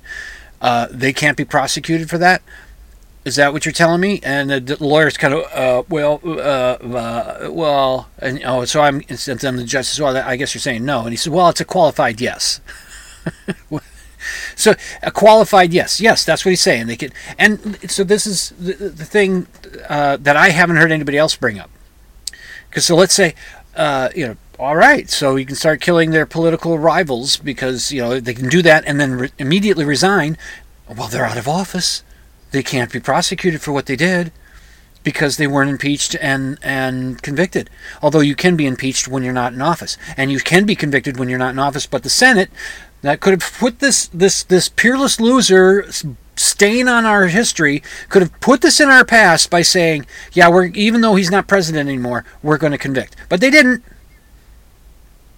uh, 0.61 0.87
they 0.91 1.11
can't 1.11 1.37
be 1.37 1.45
prosecuted 1.45 2.09
for 2.09 2.19
that 2.19 2.41
is 3.25 3.37
that 3.37 3.53
what 3.53 3.65
you're 3.65 3.73
telling 3.73 4.01
me? 4.01 4.19
And 4.23 4.49
the, 4.49 4.59
the 4.59 4.83
lawyer's 4.83 5.17
kind 5.17 5.33
of, 5.33 5.43
uh, 5.53 5.83
well, 5.89 6.19
uh, 6.25 6.29
uh, 6.29 7.49
well, 7.51 8.09
and 8.19 8.41
oh, 8.45 8.65
so 8.65 8.81
I'm, 8.81 9.01
and 9.07 9.17
then 9.17 9.55
the 9.55 9.63
judge 9.63 9.85
says, 9.85 10.01
well, 10.01 10.15
I 10.17 10.35
guess 10.35 10.53
you're 10.53 10.61
saying 10.61 10.83
no. 10.83 11.01
And 11.01 11.11
he 11.11 11.15
says, 11.15 11.29
well, 11.29 11.49
it's 11.49 11.61
a 11.61 11.65
qualified 11.65 12.19
yes. 12.19 12.59
so 14.55 14.73
a 15.01 15.11
qualified 15.11 15.73
yes, 15.73 16.01
yes, 16.01 16.25
that's 16.25 16.43
what 16.43 16.49
he's 16.49 16.61
saying. 16.61 16.87
They 16.87 16.97
could, 16.97 17.13
and 17.37 17.79
so 17.89 18.03
this 18.03 18.27
is 18.27 18.49
the, 18.59 18.73
the 18.73 19.05
thing 19.05 19.47
uh, 19.87 20.17
that 20.17 20.35
I 20.35 20.49
haven't 20.49 20.75
heard 20.75 20.91
anybody 20.91 21.17
else 21.17 21.35
bring 21.35 21.59
up. 21.59 21.69
Because 22.69 22.85
so 22.85 22.95
let's 22.95 23.13
say, 23.13 23.35
uh, 23.75 24.09
you 24.15 24.27
know, 24.27 24.37
all 24.59 24.75
right, 24.75 25.09
so 25.09 25.35
you 25.35 25.45
can 25.45 25.55
start 25.55 25.79
killing 25.81 26.11
their 26.11 26.25
political 26.25 26.77
rivals 26.77 27.37
because 27.37 27.91
you 27.91 28.01
know 28.01 28.19
they 28.19 28.33
can 28.33 28.49
do 28.49 28.61
that 28.61 28.83
and 28.85 28.99
then 28.99 29.13
re- 29.13 29.31
immediately 29.37 29.85
resign. 29.85 30.37
Well, 30.95 31.07
they're 31.07 31.25
out 31.25 31.37
of 31.37 31.47
office 31.47 32.03
they 32.53 32.63
can't 32.63 32.91
be 32.91 32.99
prosecuted 32.99 33.61
for 33.61 33.73
what 33.73 33.87
they 33.87 33.95
did 33.95 34.31
because 35.03 35.35
they 35.35 35.47
weren't 35.47 35.69
impeached 35.69 36.15
and, 36.21 36.57
and 36.63 37.21
convicted. 37.21 37.69
Although 38.01 38.21
you 38.21 38.35
can 38.35 38.55
be 38.55 38.65
impeached 38.65 39.07
when 39.07 39.23
you're 39.23 39.33
not 39.33 39.53
in 39.53 39.61
office, 39.61 39.97
and 40.15 40.31
you 40.31 40.39
can 40.39 40.65
be 40.65 40.75
convicted 40.75 41.17
when 41.17 41.27
you're 41.27 41.39
not 41.39 41.51
in 41.51 41.59
office. 41.59 41.85
But 41.85 42.03
the 42.03 42.09
Senate 42.09 42.49
that 43.01 43.19
could 43.19 43.33
have 43.33 43.53
put 43.59 43.79
this 43.79 44.07
this 44.07 44.43
this 44.43 44.69
peerless 44.69 45.19
loser 45.19 45.85
stain 46.35 46.87
on 46.87 47.05
our 47.05 47.27
history 47.27 47.83
could 48.09 48.21
have 48.21 48.39
put 48.39 48.61
this 48.61 48.79
in 48.79 48.89
our 48.89 49.03
past 49.03 49.49
by 49.49 49.61
saying, 49.61 50.05
yeah, 50.31 50.47
we're 50.47 50.65
even 50.67 51.01
though 51.01 51.15
he's 51.15 51.31
not 51.31 51.47
president 51.47 51.89
anymore, 51.89 52.23
we're 52.41 52.57
going 52.57 52.71
to 52.71 52.77
convict. 52.77 53.15
But 53.29 53.41
they 53.41 53.49
didn't. 53.49 53.83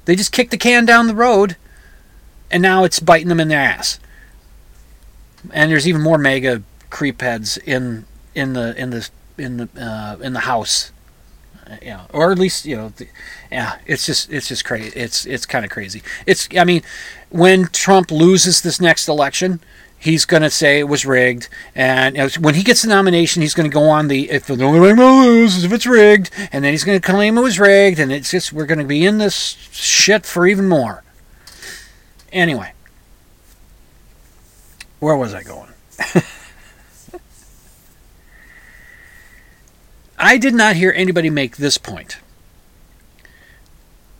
They 0.04 0.15
just 0.15 0.32
kicked 0.32 0.51
the 0.51 0.58
can 0.58 0.86
down 0.86 1.08
the 1.08 1.15
road, 1.15 1.56
and 2.51 2.62
now 2.62 2.84
it's 2.84 2.99
biting 2.99 3.30
them 3.30 3.39
in 3.39 3.47
the 3.47 3.56
ass. 3.56 3.99
And 5.51 5.71
there's 5.71 5.88
even 5.88 6.01
more 6.01 6.17
mega 6.17 6.62
creep 6.95 7.19
heads 7.19 7.58
in 7.58 8.05
in 8.34 8.53
the 8.53 8.73
in 8.81 8.89
the 8.89 9.10
in 9.38 9.58
the 9.58 9.69
uh, 9.77 10.15
in 10.23 10.31
the 10.31 10.41
house. 10.41 10.93
Yeah 11.81 12.05
or 12.13 12.31
at 12.31 12.38
least 12.38 12.65
you 12.65 12.77
know 12.77 12.89
the, 12.89 13.08
yeah 13.51 13.79
it's 13.88 14.05
just 14.05 14.31
it's 14.31 14.47
just 14.47 14.63
crazy 14.63 14.91
it's 14.97 15.25
it's 15.25 15.45
kind 15.45 15.65
of 15.65 15.71
crazy. 15.71 16.03
It's 16.27 16.47
i 16.55 16.63
mean 16.63 16.84
when 17.31 17.65
trump 17.69 18.12
loses 18.12 18.62
this 18.62 18.79
next 18.79 19.08
election 19.08 19.60
he's 19.97 20.25
going 20.25 20.43
to 20.43 20.49
say 20.51 20.77
it 20.77 20.84
was 20.84 21.08
rigged 21.08 21.49
and 21.73 22.15
you 22.15 22.21
know, 22.21 22.29
when 22.39 22.53
he 22.53 22.62
gets 22.62 22.84
the 22.84 22.88
nomination 22.88 23.41
he's 23.41 23.55
going 23.55 23.67
to 23.67 23.73
go 23.73 23.89
on 23.89 24.10
the 24.10 24.29
if 24.29 24.45
the 24.45 24.63
only 24.63 24.79
way 24.79 24.93
to 24.93 25.03
lose 25.03 25.58
is 25.58 25.63
if 25.63 25.73
it's 25.73 25.88
rigged 25.88 26.29
and 26.51 26.63
then 26.63 26.71
he's 26.71 26.84
going 26.84 27.01
to 27.01 27.12
claim 27.12 27.36
it 27.36 27.41
was 27.41 27.60
rigged 27.60 27.97
and 27.97 28.12
it's 28.12 28.29
just 28.29 28.53
we're 28.53 28.67
going 28.67 28.77
to 28.77 28.86
be 28.86 29.03
in 29.03 29.17
this 29.17 29.58
shit 29.71 30.23
for 30.23 30.45
even 30.45 30.69
more. 30.69 31.03
Anyway. 32.31 32.73
Where 34.99 35.17
was 35.17 35.34
i 35.34 35.41
going 35.41 35.71
I 40.17 40.38
did 40.38 40.54
not 40.54 40.75
hear 40.75 40.93
anybody 40.95 41.30
make 41.30 41.58
this 41.58 41.78
point. 41.78 42.17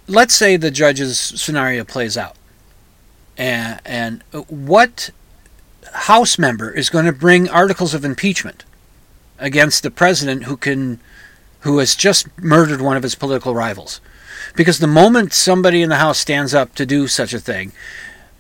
Let's 0.08 0.36
say 0.36 0.58
the 0.58 0.72
judge's 0.72 1.18
scenario 1.18 1.84
plays 1.84 2.18
out. 2.18 2.36
And, 3.38 3.80
and 3.86 4.24
what 4.48 5.10
House 5.94 6.38
member 6.38 6.70
is 6.70 6.90
going 6.90 7.06
to 7.06 7.12
bring 7.12 7.50
articles 7.50 7.94
of 7.94 8.06
impeachment 8.06 8.66
against 9.40 9.84
the 9.84 9.92
president 9.92 10.44
who 10.44 10.58
can 10.58 11.00
who 11.62 11.80
has 11.80 11.96
just 11.96 12.28
murdered 12.38 12.80
one 12.80 12.96
of 12.96 13.04
his 13.04 13.16
political 13.16 13.56
rivals? 13.56 14.00
Because 14.56 14.80
the 14.80 14.88
moment 14.88 15.34
somebody 15.34 15.82
in 15.82 15.90
the 15.90 15.96
House 15.96 16.20
stands 16.20 16.54
up 16.54 16.76
to 16.76 16.86
do 16.86 17.08
such 17.08 17.34
a 17.34 17.40
thing, 17.40 17.72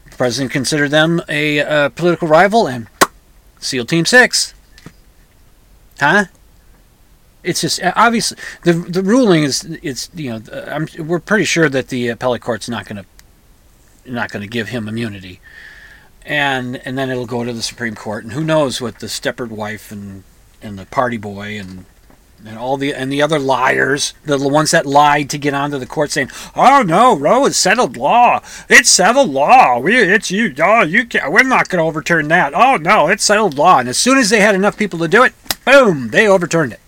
the 0.09 0.15
president 0.15 0.51
consider 0.51 0.87
them 0.87 1.21
a, 1.27 1.57
a 1.57 1.89
political 1.89 2.27
rival 2.27 2.67
and 2.67 2.87
SEAL 3.59 3.85
Team 3.85 4.05
Six. 4.05 4.53
Huh? 5.99 6.25
It's 7.45 7.61
just 7.61 7.81
uh, 7.81 7.93
obviously 7.95 8.37
the 8.63 8.73
the 8.73 9.03
ruling 9.03 9.43
is 9.43 9.63
it's 9.81 10.09
you 10.13 10.31
know 10.31 10.41
I'm, 10.67 10.87
we're 10.99 11.19
pretty 11.19 11.45
sure 11.45 11.69
that 11.69 11.89
the 11.89 12.09
appellate 12.09 12.41
court's 12.41 12.67
not 12.67 12.85
going 12.85 13.03
to 13.03 14.11
not 14.11 14.31
going 14.31 14.41
to 14.41 14.47
give 14.47 14.69
him 14.69 14.87
immunity, 14.87 15.39
and 16.25 16.77
and 16.85 16.97
then 16.97 17.09
it'll 17.09 17.25
go 17.25 17.43
to 17.43 17.53
the 17.53 17.61
Supreme 17.61 17.95
Court, 17.95 18.23
and 18.23 18.33
who 18.33 18.43
knows 18.43 18.81
what 18.81 18.99
the 18.99 19.07
Stepford 19.07 19.49
wife 19.49 19.91
and 19.91 20.23
and 20.61 20.77
the 20.77 20.85
party 20.85 21.17
boy 21.17 21.59
and 21.59 21.85
and 22.45 22.57
all 22.57 22.77
the 22.77 22.93
and 22.93 23.11
the 23.11 23.21
other 23.21 23.39
liars, 23.39 24.13
the 24.23 24.37
ones 24.37 24.71
that 24.71 24.85
lied 24.85 25.29
to 25.31 25.37
get 25.37 25.53
onto 25.53 25.79
the 25.79 25.85
court, 25.85 26.11
saying, 26.11 26.29
"Oh 26.55 26.83
no, 26.83 27.17
Roe 27.17 27.45
is 27.45 27.57
settled 27.57 27.97
law. 27.97 28.41
It's 28.69 28.89
settled 28.89 29.29
law. 29.29 29.79
We, 29.79 29.97
it's 29.97 30.31
you. 30.31 30.53
Oh, 30.59 30.83
you 30.83 31.05
can't. 31.05 31.31
We're 31.31 31.43
not 31.43 31.69
going 31.69 31.79
to 31.79 31.87
overturn 31.87 32.27
that. 32.27 32.53
Oh 32.53 32.77
no, 32.77 33.07
it's 33.07 33.23
settled 33.23 33.57
law." 33.57 33.79
And 33.79 33.89
as 33.89 33.97
soon 33.97 34.17
as 34.17 34.29
they 34.29 34.41
had 34.41 34.55
enough 34.55 34.77
people 34.77 34.99
to 34.99 35.07
do 35.07 35.23
it, 35.23 35.33
boom, 35.65 36.09
they 36.09 36.27
overturned 36.27 36.73
it 36.73 36.79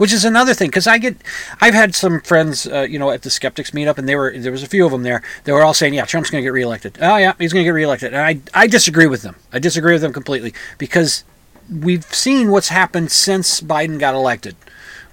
which 0.00 0.14
is 0.14 0.24
another 0.24 0.54
thing 0.54 0.70
because 0.70 0.86
I 0.86 0.96
get, 0.96 1.14
I've 1.60 1.74
had 1.74 1.94
some 1.94 2.22
friends, 2.22 2.66
uh, 2.66 2.86
you 2.88 2.98
know, 2.98 3.10
at 3.10 3.20
the 3.20 3.28
skeptics 3.28 3.72
meetup, 3.72 3.98
and 3.98 4.08
they 4.08 4.16
were 4.16 4.32
there 4.34 4.50
was 4.50 4.62
a 4.62 4.66
few 4.66 4.86
of 4.86 4.92
them 4.92 5.02
there. 5.02 5.22
They 5.44 5.52
were 5.52 5.62
all 5.62 5.74
saying, 5.74 5.92
"Yeah, 5.92 6.06
Trump's 6.06 6.30
going 6.30 6.40
to 6.40 6.46
get 6.46 6.54
reelected. 6.54 6.96
Oh 7.02 7.18
yeah, 7.18 7.34
he's 7.38 7.52
going 7.52 7.64
to 7.64 7.68
get 7.68 7.74
reelected." 7.74 8.14
And 8.14 8.22
I 8.22 8.40
I 8.58 8.66
disagree 8.66 9.06
with 9.06 9.20
them. 9.20 9.36
I 9.52 9.58
disagree 9.58 9.92
with 9.92 10.00
them 10.00 10.14
completely 10.14 10.54
because 10.78 11.22
we've 11.70 12.04
seen 12.04 12.50
what's 12.50 12.68
happened 12.68 13.10
since 13.12 13.60
Biden 13.60 13.98
got 13.98 14.14
elected. 14.14 14.56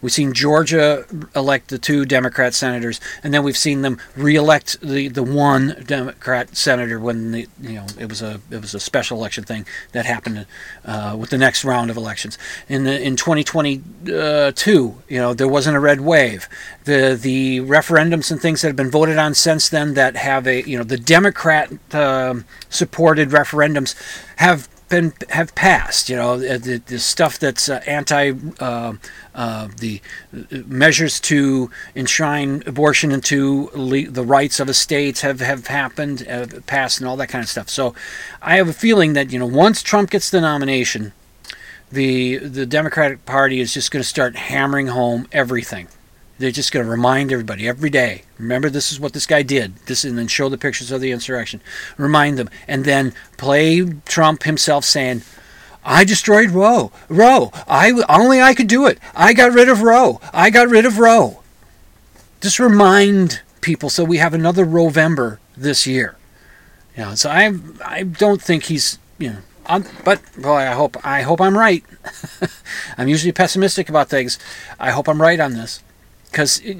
We've 0.01 0.11
seen 0.11 0.33
Georgia 0.33 1.05
elect 1.35 1.69
the 1.69 1.77
two 1.77 2.05
Democrat 2.05 2.53
senators, 2.53 3.01
and 3.23 3.33
then 3.33 3.43
we've 3.43 3.57
seen 3.57 3.81
them 3.81 3.99
reelect 4.15 4.79
the, 4.81 5.07
the 5.07 5.23
one 5.23 5.83
Democrat 5.85 6.55
senator 6.55 6.99
when 6.99 7.31
the 7.31 7.47
you 7.59 7.73
know 7.73 7.87
it 7.99 8.07
was 8.07 8.21
a 8.21 8.39
it 8.51 8.61
was 8.61 8.75
a 8.75 8.79
special 8.79 9.17
election 9.17 9.43
thing 9.43 9.65
that 9.93 10.05
happened 10.05 10.45
uh, 10.85 11.15
with 11.19 11.31
the 11.31 11.37
next 11.37 11.65
round 11.65 11.89
of 11.89 11.97
elections. 11.97 12.37
In 12.69 12.83
the, 12.83 13.01
in 13.01 13.15
2022, 13.15 15.01
you 15.07 15.17
know 15.17 15.33
there 15.33 15.47
wasn't 15.47 15.75
a 15.75 15.79
red 15.79 16.01
wave. 16.01 16.47
The 16.83 17.17
the 17.19 17.61
referendums 17.61 18.31
and 18.31 18.39
things 18.39 18.61
that 18.61 18.67
have 18.67 18.75
been 18.75 18.91
voted 18.91 19.17
on 19.17 19.33
since 19.33 19.67
then 19.69 19.95
that 19.95 20.15
have 20.15 20.45
a 20.47 20.61
you 20.61 20.77
know 20.77 20.83
the 20.83 20.97
Democrat 20.97 21.71
uh, 21.93 22.35
supported 22.69 23.29
referendums 23.29 23.95
have 24.37 24.69
been 24.89 25.13
have 25.29 25.53
passed. 25.55 26.09
You 26.09 26.15
know, 26.15 26.37
the, 26.37 26.81
the 26.85 26.99
stuff 26.99 27.39
that's 27.39 27.69
uh, 27.69 27.81
anti 27.85 28.33
uh, 28.59 28.93
uh, 29.35 29.67
the 29.77 30.01
measures 30.65 31.19
to 31.21 31.69
enshrine 31.95 32.63
abortion 32.65 33.11
into 33.11 33.69
le- 33.73 34.09
the 34.09 34.23
rights 34.23 34.59
of 34.59 34.69
a 34.69 34.73
state 34.73 35.19
have 35.19 35.39
have 35.39 35.67
happened, 35.67 36.21
have 36.21 36.65
passed, 36.67 36.99
and 36.99 37.07
all 37.07 37.17
that 37.17 37.29
kind 37.29 37.43
of 37.43 37.49
stuff. 37.49 37.69
So, 37.69 37.93
I 38.41 38.57
have 38.57 38.67
a 38.67 38.73
feeling 38.73 39.13
that 39.13 39.31
you 39.31 39.39
know 39.39 39.45
once 39.45 39.81
Trump 39.81 40.09
gets 40.09 40.29
the 40.29 40.41
nomination, 40.41 41.13
the 41.91 42.37
the 42.37 42.65
Democratic 42.65 43.25
Party 43.25 43.59
is 43.59 43.73
just 43.73 43.91
going 43.91 44.01
to 44.01 44.07
start 44.07 44.35
hammering 44.35 44.87
home 44.87 45.27
everything 45.31 45.87
they're 46.39 46.51
just 46.51 46.71
going 46.71 46.85
to 46.85 46.91
remind 46.91 47.31
everybody 47.31 47.67
every 47.67 47.89
day. 47.89 48.23
Remember, 48.37 48.69
this 48.69 48.91
is 48.91 48.99
what 48.99 49.13
this 49.13 49.25
guy 49.25 49.41
did. 49.41 49.75
This, 49.87 50.03
and 50.03 50.17
then 50.17 50.27
show 50.27 50.49
the 50.49 50.57
pictures 50.57 50.91
of 50.91 51.01
the 51.01 51.11
insurrection. 51.11 51.61
Remind 51.97 52.37
them, 52.37 52.49
and 52.67 52.85
then 52.85 53.13
play 53.37 53.83
Trump 54.05 54.43
himself 54.43 54.85
saying, 54.85 55.23
"I 55.83 56.03
destroyed 56.03 56.51
Roe. 56.51 56.91
Roe. 57.09 57.51
I 57.67 57.91
only 58.07 58.41
I 58.41 58.53
could 58.53 58.67
do 58.67 58.85
it. 58.85 58.99
I 59.15 59.33
got 59.33 59.53
rid 59.53 59.69
of 59.69 59.81
Roe. 59.81 60.21
I 60.33 60.49
got 60.49 60.69
rid 60.69 60.85
of 60.85 60.99
Roe." 60.99 61.41
Just 62.41 62.59
remind 62.59 63.41
people 63.61 63.89
so 63.89 64.03
we 64.03 64.17
have 64.17 64.33
another 64.33 64.65
Rovember 64.65 65.39
this 65.55 65.87
year. 65.87 66.15
You 66.95 67.03
know, 67.03 67.15
so 67.15 67.29
I 67.29 67.53
I 67.83 68.03
don't 68.03 68.41
think 68.41 68.65
he's 68.65 68.99
you 69.17 69.29
know. 69.29 69.37
I'm, 69.69 69.83
but 70.05 70.21
boy, 70.41 70.59
I 70.59 70.71
hope 70.73 70.95
I 71.03 71.23
hope 71.23 71.41
I'm 71.41 71.57
right. 71.57 71.83
I'm 72.97 73.07
usually 73.07 73.33
pessimistic 73.33 73.89
about 73.89 74.07
things. 74.07 74.39
I 74.79 74.91
hope 74.91 75.09
I'm 75.09 75.21
right 75.21 75.39
on 75.39 75.53
this. 75.53 75.83
Because, 76.29 76.59
can 76.59 76.79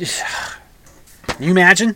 you 1.40 1.52
imagine 1.52 1.96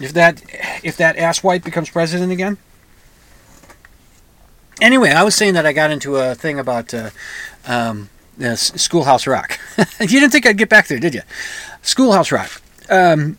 if 0.00 0.12
that 0.12 0.42
if 0.82 0.96
that 0.96 1.16
asswipe 1.16 1.64
becomes 1.64 1.90
president 1.90 2.32
again? 2.32 2.58
Anyway, 4.80 5.10
I 5.10 5.22
was 5.22 5.34
saying 5.34 5.54
that 5.54 5.64
I 5.64 5.72
got 5.72 5.90
into 5.90 6.16
a 6.16 6.34
thing 6.34 6.58
about 6.58 6.92
uh, 6.92 7.10
um, 7.66 8.10
Schoolhouse 8.54 9.26
Rock. 9.26 9.58
you 10.00 10.06
didn't 10.06 10.30
think 10.30 10.46
I'd 10.46 10.58
get 10.58 10.68
back 10.68 10.88
there, 10.88 10.98
did 10.98 11.14
you? 11.14 11.22
Schoolhouse 11.80 12.30
Rock. 12.30 12.60
Um, 12.90 13.38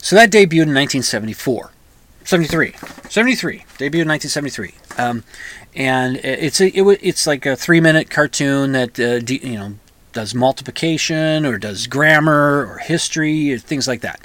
so 0.00 0.16
that 0.16 0.30
debuted 0.30 0.66
in 0.66 0.74
1974. 0.74 1.70
73. 2.24 2.74
73. 3.08 3.58
Debuted 3.78 4.02
in 4.02 4.08
1973. 4.08 4.74
Um, 4.96 5.24
and 5.74 6.16
it's 6.16 6.60
a, 6.60 6.68
it, 6.68 6.98
it's 7.02 7.26
like 7.26 7.44
a 7.44 7.56
three 7.56 7.80
minute 7.80 8.08
cartoon 8.10 8.72
that 8.72 8.98
uh, 8.98 9.18
de- 9.20 9.46
you 9.46 9.58
know 9.58 9.74
does 10.12 10.34
multiplication 10.34 11.46
or 11.46 11.58
does 11.58 11.86
grammar 11.86 12.66
or 12.66 12.78
history 12.78 13.52
or 13.52 13.58
things 13.58 13.86
like 13.86 14.00
that. 14.00 14.20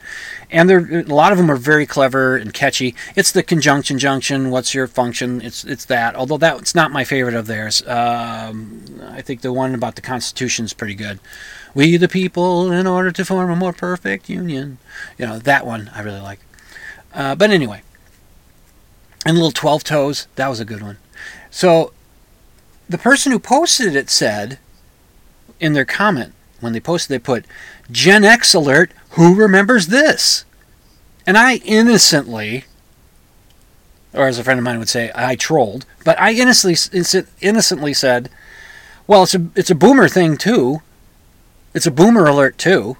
And 0.50 0.70
there, 0.70 1.00
a 1.00 1.04
lot 1.04 1.32
of 1.32 1.38
them 1.38 1.50
are 1.50 1.56
very 1.56 1.86
clever 1.86 2.38
and 2.38 2.54
catchy. 2.54 2.96
It's 3.16 3.32
the 3.32 3.44
conjunction 3.44 4.00
junction. 4.00 4.52
What's 4.52 4.74
your 4.74 4.88
function? 4.88 5.42
It's 5.42 5.64
it's 5.64 5.86
that. 5.86 6.16
Although 6.16 6.38
that's 6.38 6.76
not 6.76 6.92
my 6.92 7.04
favorite 7.04 7.36
of 7.36 7.48
theirs. 7.48 7.86
Um, 7.88 9.02
I 9.10 9.22
think 9.22 9.42
the 9.42 9.54
one 9.54 9.74
about 9.74 9.96
the 9.96 10.02
Constitution 10.02 10.66
is 10.66 10.74
pretty 10.74 10.96
good. 10.96 11.20
We 11.74 11.98
the 11.98 12.08
people, 12.08 12.72
in 12.72 12.88
order 12.88 13.12
to 13.12 13.26
form 13.26 13.50
a 13.50 13.56
more 13.56 13.74
perfect 13.74 14.30
union. 14.30 14.78
You 15.18 15.26
know 15.26 15.40
that 15.40 15.66
one 15.66 15.90
I 15.94 16.02
really 16.02 16.22
like. 16.22 16.40
Uh, 17.14 17.36
but 17.36 17.50
anyway, 17.50 17.82
and 19.26 19.36
little 19.36 19.52
twelve 19.52 19.84
toes. 19.84 20.28
That 20.36 20.48
was 20.48 20.60
a 20.60 20.66
good 20.66 20.82
one. 20.82 20.98
So 21.50 21.92
the 22.88 22.98
person 22.98 23.32
who 23.32 23.40
posted 23.40 23.96
it 23.96 24.10
said 24.10 24.60
in 25.60 25.74
their 25.74 25.86
comment 25.86 26.34
when 26.60 26.74
they 26.74 26.80
posted 26.80 27.14
they 27.14 27.20
put 27.20 27.46
Gen 27.92 28.24
X 28.24 28.54
alert, 28.54 28.92
who 29.12 29.36
remembers 29.36 29.88
this? 29.88 30.46
And 31.28 31.38
I 31.38 31.56
innocently 31.58 32.66
or 34.16 34.28
as 34.28 34.40
a 34.40 34.44
friend 34.44 34.58
of 34.58 34.64
mine 34.64 34.80
would 34.80 34.90
say, 34.90 35.12
I 35.14 35.36
trolled, 35.36 35.86
but 36.04 36.20
I 36.20 36.32
innocently 36.32 36.78
innocently 37.42 37.94
said, 37.94 38.30
"Well, 39.08 39.24
it's 39.24 39.36
a 39.36 39.48
it's 39.56 39.70
a 39.70 39.76
boomer 39.76 40.08
thing 40.08 40.38
too. 40.38 40.82
It's 41.74 41.86
a 41.86 41.92
boomer 41.92 42.26
alert 42.26 42.58
too, 42.58 42.98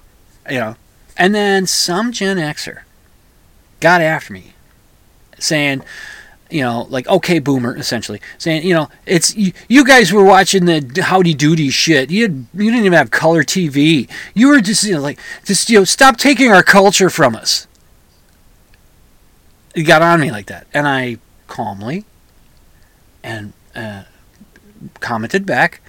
you 0.48 0.58
know." 0.58 0.76
And 1.16 1.34
then 1.34 1.66
some 1.66 2.12
Gen 2.12 2.36
Xer 2.36 2.80
got 3.80 4.02
after 4.02 4.32
me 4.32 4.52
saying, 5.38 5.82
you 6.50 6.62
know, 6.62 6.86
like 6.88 7.08
okay, 7.08 7.38
boomer, 7.38 7.76
essentially 7.76 8.20
saying, 8.38 8.66
you 8.66 8.74
know, 8.74 8.88
it's 9.04 9.34
you, 9.36 9.52
you 9.68 9.84
guys 9.84 10.12
were 10.12 10.24
watching 10.24 10.64
the 10.64 11.02
Howdy 11.02 11.34
Doody 11.34 11.70
shit. 11.70 12.10
You 12.10 12.22
had, 12.22 12.46
you 12.54 12.70
didn't 12.70 12.86
even 12.86 12.92
have 12.92 13.10
color 13.10 13.42
TV. 13.42 14.08
You 14.34 14.48
were 14.48 14.60
just 14.60 14.84
you 14.84 14.94
know 14.94 15.00
like 15.00 15.18
just 15.44 15.68
you 15.70 15.78
know 15.78 15.84
stop 15.84 16.16
taking 16.16 16.50
our 16.52 16.62
culture 16.62 17.10
from 17.10 17.34
us. 17.34 17.66
It 19.74 19.82
got 19.82 20.02
on 20.02 20.20
me 20.20 20.30
like 20.30 20.46
that, 20.46 20.66
and 20.72 20.88
I 20.88 21.18
calmly 21.48 22.04
and 23.22 23.52
uh, 23.74 24.04
commented 25.00 25.44
back, 25.44 25.80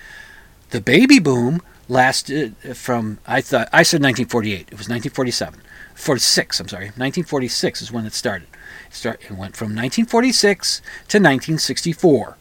the 0.72 0.82
baby 0.82 1.20
boom 1.20 1.62
lasted 1.89 2.56
from 2.76 3.19
I 3.26 3.41
thought 3.41 3.69
I 3.71 3.84
said 3.84 4.02
1948. 4.02 4.60
It 4.60 4.71
was 4.71 4.89
1947. 4.89 5.62
46, 5.95 6.60
I'm 6.60 6.67
sorry. 6.67 6.86
1946 6.86 7.82
is 7.82 7.91
when 7.91 8.06
it 8.06 8.13
started. 8.13 8.47
It, 8.88 8.93
start, 8.93 9.19
it 9.23 9.32
went 9.32 9.56
from 9.56 9.69
1946 9.69 10.78
to 10.80 11.17
1964. 11.17 12.38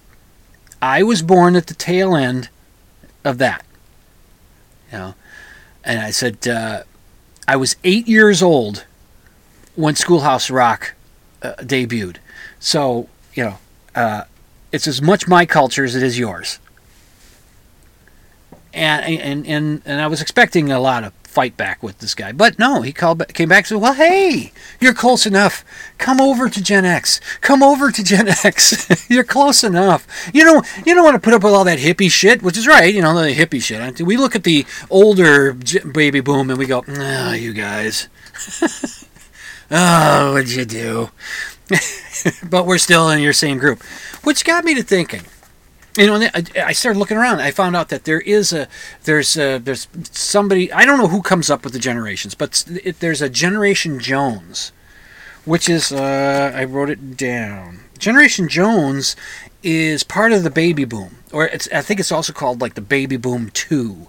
I 0.82 1.02
was 1.02 1.22
born 1.22 1.56
at 1.56 1.66
the 1.66 1.74
tail 1.74 2.14
end 2.14 2.50
of 3.24 3.38
that. 3.38 3.64
You 4.92 4.98
know, 4.98 5.14
and 5.84 6.00
I 6.00 6.10
said 6.10 6.46
uh, 6.46 6.82
I 7.48 7.56
was 7.56 7.76
eight 7.82 8.06
years 8.06 8.42
old 8.42 8.84
when 9.74 9.94
Schoolhouse 9.94 10.50
Rock 10.50 10.94
uh, 11.42 11.54
debuted. 11.58 12.16
So 12.60 13.08
you 13.34 13.44
know, 13.44 13.58
uh, 13.94 14.24
it's 14.70 14.86
as 14.86 15.00
much 15.00 15.26
my 15.26 15.46
culture 15.46 15.84
as 15.84 15.96
it 15.96 16.02
is 16.02 16.18
yours. 16.18 16.58
And 18.76 19.06
and 19.06 19.46
and 19.46 19.82
and 19.86 20.00
I 20.02 20.06
was 20.06 20.20
expecting 20.20 20.70
a 20.70 20.78
lot 20.78 21.02
of 21.02 21.14
fight 21.36 21.56
back 21.56 21.82
with 21.82 21.98
this 21.98 22.14
guy. 22.14 22.32
But 22.32 22.58
no, 22.58 22.82
he 22.82 22.92
called 22.92 23.26
came 23.34 23.48
back 23.48 23.60
and 23.60 23.66
said, 23.66 23.80
"Well, 23.80 23.94
hey, 23.94 24.52
you're 24.80 24.92
close 24.92 25.24
enough. 25.24 25.64
Come 25.96 26.20
over 26.20 26.50
to 26.50 26.62
Gen 26.62 26.84
X. 26.84 27.20
Come 27.40 27.62
over 27.62 27.90
to 27.90 28.04
Gen 28.04 28.28
X. 28.44 29.10
you're 29.10 29.24
close 29.24 29.64
enough. 29.64 30.06
You 30.34 30.44
know, 30.44 30.62
you 30.84 30.94
don't 30.94 31.04
want 31.04 31.14
to 31.14 31.20
put 31.20 31.32
up 31.32 31.42
with 31.42 31.54
all 31.54 31.64
that 31.64 31.78
hippie 31.78 32.10
shit, 32.10 32.42
which 32.42 32.58
is 32.58 32.66
right. 32.66 32.94
You 32.94 33.00
know, 33.00 33.14
the 33.14 33.34
hippie 33.34 33.62
shit. 33.62 34.00
We 34.00 34.18
look 34.18 34.36
at 34.36 34.44
the 34.44 34.66
older 34.90 35.54
baby 35.54 36.20
boom 36.20 36.50
and 36.50 36.58
we 36.58 36.66
go, 36.66 36.84
"Ah, 36.88 37.30
oh, 37.30 37.32
you 37.32 37.54
guys. 37.54 38.08
oh, 39.70 40.32
what'd 40.34 40.50
you 40.50 40.66
do?" 40.66 41.10
but 42.48 42.66
we're 42.66 42.78
still 42.78 43.08
in 43.10 43.20
your 43.20 43.32
same 43.32 43.58
group, 43.58 43.82
which 44.22 44.44
got 44.44 44.64
me 44.64 44.74
to 44.74 44.82
thinking 44.82 45.22
you 45.96 46.06
know, 46.06 46.28
I 46.34 46.72
started 46.72 46.98
looking 46.98 47.16
around. 47.16 47.40
I 47.40 47.50
found 47.50 47.74
out 47.74 47.88
that 47.88 48.04
there 48.04 48.20
is 48.20 48.52
a 48.52 48.68
there's 49.04 49.36
a, 49.36 49.58
there's 49.58 49.88
somebody 50.10 50.72
I 50.72 50.84
don't 50.84 50.98
know 50.98 51.08
who 51.08 51.22
comes 51.22 51.50
up 51.50 51.64
with 51.64 51.72
the 51.72 51.78
generations, 51.78 52.34
but 52.34 52.64
it, 52.84 53.00
there's 53.00 53.22
a 53.22 53.30
Generation 53.30 53.98
Jones, 53.98 54.72
which 55.44 55.68
is 55.68 55.92
uh, 55.92 56.52
I 56.54 56.64
wrote 56.64 56.90
it 56.90 57.16
down. 57.16 57.80
Generation 57.98 58.48
Jones 58.48 59.16
is 59.62 60.02
part 60.02 60.32
of 60.32 60.42
the 60.42 60.50
baby 60.50 60.84
boom, 60.84 61.16
or 61.32 61.46
it's 61.46 61.68
I 61.72 61.80
think 61.80 62.00
it's 62.00 62.12
also 62.12 62.32
called 62.32 62.60
like 62.60 62.74
the 62.74 62.82
baby 62.82 63.16
boom 63.16 63.50
two, 63.50 64.08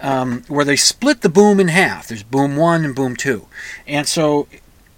um, 0.00 0.44
where 0.46 0.64
they 0.64 0.76
split 0.76 1.22
the 1.22 1.28
boom 1.28 1.58
in 1.58 1.68
half. 1.68 2.08
There's 2.08 2.22
boom 2.22 2.56
one 2.56 2.84
and 2.84 2.94
boom 2.94 3.16
two, 3.16 3.48
and 3.86 4.06
so 4.06 4.46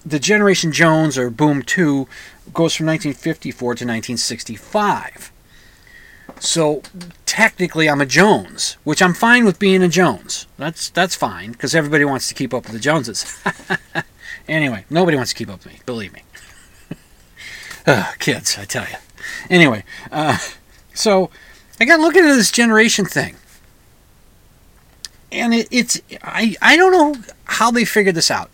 the 0.04 0.18
Generation 0.18 0.70
Jones 0.70 1.16
or 1.16 1.30
boom 1.30 1.62
two 1.62 2.08
goes 2.52 2.74
from 2.74 2.86
1954 2.86 3.58
to 3.58 3.84
1965 3.84 5.32
so 6.38 6.82
technically, 7.24 7.88
I'm 7.88 8.00
a 8.00 8.06
Jones, 8.06 8.76
which 8.84 9.00
I'm 9.00 9.14
fine 9.14 9.44
with 9.44 9.58
being 9.58 9.82
a 9.82 9.88
Jones. 9.88 10.46
That's 10.58 10.90
that's 10.90 11.14
fine 11.14 11.52
because 11.52 11.74
everybody 11.74 12.04
wants 12.04 12.28
to 12.28 12.34
keep 12.34 12.52
up 12.52 12.64
with 12.64 12.72
the 12.72 12.78
Joneses. 12.78 13.42
anyway, 14.48 14.84
nobody 14.90 15.16
wants 15.16 15.32
to 15.32 15.36
keep 15.36 15.48
up 15.48 15.64
with 15.64 15.72
me. 15.72 15.80
Believe 15.86 16.12
me. 16.12 16.22
kids, 18.18 18.58
I 18.58 18.64
tell 18.64 18.84
you. 18.84 18.96
Anyway, 19.48 19.84
uh, 20.10 20.38
so 20.94 21.30
I 21.80 21.84
got 21.84 22.00
looking 22.00 22.24
at 22.24 22.34
this 22.34 22.50
generation 22.50 23.06
thing, 23.06 23.36
and 25.32 25.54
it, 25.54 25.68
it's 25.70 26.00
I 26.22 26.56
I 26.60 26.76
don't 26.76 26.92
know 26.92 27.22
how 27.44 27.70
they 27.70 27.84
figured 27.84 28.14
this 28.14 28.30
out. 28.30 28.50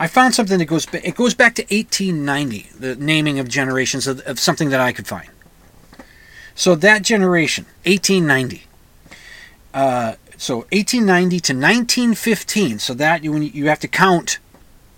I 0.00 0.06
found 0.06 0.34
something 0.34 0.58
that 0.58 0.66
goes 0.66 0.86
it 0.92 1.14
goes 1.14 1.34
back 1.34 1.54
to 1.56 1.62
1890, 1.62 2.70
the 2.78 2.96
naming 2.96 3.38
of 3.38 3.48
generations 3.48 4.06
of, 4.06 4.20
of 4.20 4.38
something 4.38 4.70
that 4.70 4.80
I 4.80 4.92
could 4.92 5.06
find. 5.06 5.28
So 6.58 6.74
that 6.74 7.02
generation, 7.02 7.66
1890. 7.84 8.64
Uh, 9.72 10.14
so 10.36 10.56
1890 10.72 11.38
to 11.38 11.52
1915. 11.52 12.80
So 12.80 12.94
that 12.94 13.22
you 13.22 13.36
you 13.36 13.68
have 13.68 13.78
to 13.78 13.86
count, 13.86 14.40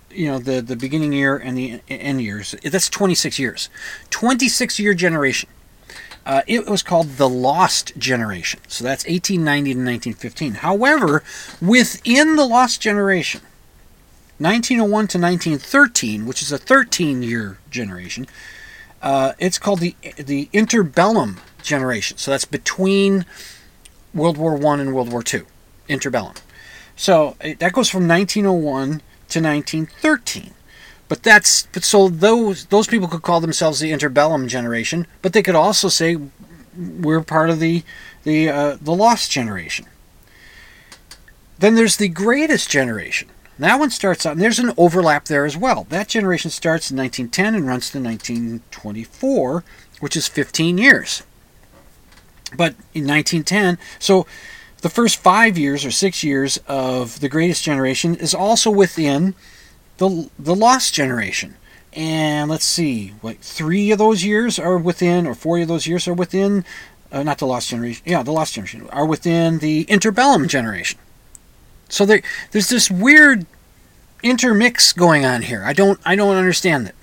you 0.09 0.25
know, 0.25 0.39
the 0.39 0.61
the 0.61 0.75
beginning 0.75 1.13
year 1.13 1.37
and 1.37 1.55
the 1.55 1.81
end 1.87 2.23
years. 2.23 2.55
That's 2.63 2.89
26 2.89 3.37
years. 3.37 3.69
26 4.09 4.79
year 4.79 4.95
generation. 4.95 5.49
Uh, 6.25 6.41
it 6.47 6.67
was 6.67 6.81
called 6.81 7.17
the 7.17 7.29
Lost 7.29 7.95
Generation. 7.95 8.59
So 8.67 8.83
that's 8.83 9.05
1890 9.05 9.73
to 9.73 9.79
1915. 9.79 10.53
However, 10.55 11.23
within 11.61 12.37
the 12.37 12.45
Lost 12.45 12.81
Generation, 12.81 13.41
1901 14.39 14.89
to 14.89 15.19
1913, 15.19 16.25
which 16.25 16.41
is 16.41 16.51
a 16.51 16.57
13 16.57 17.21
year 17.21 17.59
generation, 17.69 18.25
uh, 19.01 19.33
it's 19.37 19.59
called 19.59 19.79
the 19.79 19.95
the 20.17 20.49
interbellum 20.53 21.37
generation. 21.63 22.17
So 22.17 22.31
that's 22.31 22.45
between 22.45 23.25
World 24.13 24.37
War 24.37 24.55
One 24.55 24.79
and 24.79 24.93
World 24.93 25.11
War 25.11 25.23
Two, 25.23 25.45
interbellum. 25.87 26.37
So 26.95 27.35
that 27.41 27.73
goes 27.73 27.89
from 27.89 28.07
1901 28.07 29.01
to 29.29 29.41
1913. 29.41 30.53
But 31.07 31.23
that's 31.23 31.63
but 31.73 31.83
so 31.83 32.07
those 32.07 32.65
those 32.67 32.87
people 32.87 33.07
could 33.07 33.21
call 33.21 33.41
themselves 33.41 33.79
the 33.79 33.91
interbellum 33.91 34.47
generation, 34.47 35.07
but 35.21 35.33
they 35.33 35.43
could 35.43 35.55
also 35.55 35.89
say 35.89 36.17
we're 36.77 37.21
part 37.21 37.49
of 37.49 37.59
the 37.59 37.83
the 38.23 38.49
uh, 38.49 38.77
the 38.79 38.93
lost 38.93 39.29
generation. 39.29 39.87
Then 41.59 41.75
there's 41.75 41.97
the 41.97 42.07
greatest 42.07 42.69
generation. 42.69 43.29
That 43.59 43.77
one 43.77 43.91
starts 43.91 44.25
out, 44.25 44.31
and 44.31 44.41
there's 44.41 44.57
an 44.57 44.71
overlap 44.77 45.25
there 45.25 45.45
as 45.45 45.55
well. 45.55 45.85
That 45.89 46.07
generation 46.07 46.49
starts 46.49 46.89
in 46.89 46.97
1910 46.97 47.53
and 47.53 47.67
runs 47.67 47.91
to 47.91 47.99
1924, 47.99 49.63
which 49.99 50.15
is 50.15 50.27
15 50.27 50.79
years. 50.79 51.21
But 52.55 52.75
in 52.93 53.07
1910, 53.07 53.77
so 53.99 54.25
the 54.81 54.89
first 54.89 55.17
five 55.17 55.57
years 55.57 55.85
or 55.85 55.91
six 55.91 56.23
years 56.23 56.57
of 56.67 57.19
the 57.19 57.29
greatest 57.29 57.63
generation 57.63 58.15
is 58.15 58.33
also 58.33 58.69
within 58.69 59.35
the, 59.97 60.29
the 60.37 60.55
lost 60.55 60.93
generation. 60.93 61.55
And 61.93 62.49
let's 62.49 62.65
see, 62.65 63.09
what 63.21 63.37
three 63.39 63.91
of 63.91 63.99
those 63.99 64.23
years 64.23 64.57
are 64.57 64.77
within, 64.77 65.27
or 65.27 65.35
four 65.35 65.59
of 65.59 65.67
those 65.67 65.87
years 65.87 66.07
are 66.07 66.13
within, 66.13 66.65
uh, 67.11 67.23
not 67.23 67.37
the 67.37 67.45
lost 67.45 67.69
generation, 67.69 68.03
yeah, 68.05 68.23
the 68.23 68.31
lost 68.31 68.53
generation, 68.55 68.89
are 68.89 69.05
within 69.05 69.59
the 69.59 69.85
interbellum 69.85 70.47
generation. 70.47 70.99
So 71.89 72.05
there, 72.05 72.21
there's 72.51 72.69
this 72.69 72.89
weird 72.89 73.45
intermix 74.23 74.93
going 74.93 75.25
on 75.25 75.43
here. 75.43 75.63
I 75.63 75.73
don't, 75.73 75.99
I 76.05 76.15
don't 76.15 76.37
understand 76.37 76.87
it. 76.87 76.95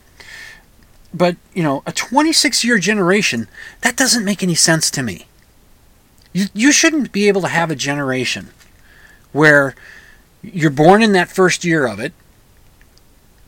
But 1.12 1.36
you 1.54 1.62
know, 1.62 1.82
a 1.86 1.92
26 1.92 2.64
year 2.64 2.78
generation 2.78 3.46
that 3.82 3.96
doesn't 3.96 4.24
make 4.24 4.42
any 4.42 4.54
sense 4.54 4.90
to 4.92 5.02
me. 5.02 5.27
You, 6.32 6.46
you 6.54 6.72
shouldn't 6.72 7.12
be 7.12 7.28
able 7.28 7.40
to 7.42 7.48
have 7.48 7.70
a 7.70 7.76
generation 7.76 8.48
where 9.32 9.74
you're 10.42 10.70
born 10.70 11.02
in 11.02 11.12
that 11.12 11.28
first 11.28 11.64
year 11.64 11.86
of 11.86 11.98
it, 11.98 12.12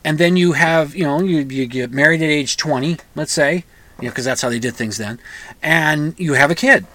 and 0.03 0.17
then 0.17 0.35
you 0.35 0.53
have, 0.53 0.95
you 0.95 1.03
know, 1.03 1.21
you, 1.21 1.39
you 1.39 1.65
get 1.67 1.91
married 1.91 2.21
at 2.21 2.29
age 2.29 2.57
20, 2.57 2.97
let's 3.15 3.31
say, 3.31 3.63
you 3.99 4.05
know, 4.05 4.09
because 4.09 4.25
that's 4.25 4.41
how 4.41 4.49
they 4.49 4.59
did 4.59 4.75
things 4.75 4.97
then, 4.97 5.19
and 5.61 6.19
you 6.19 6.33
have 6.33 6.51
a 6.51 6.55
kid. 6.55 6.85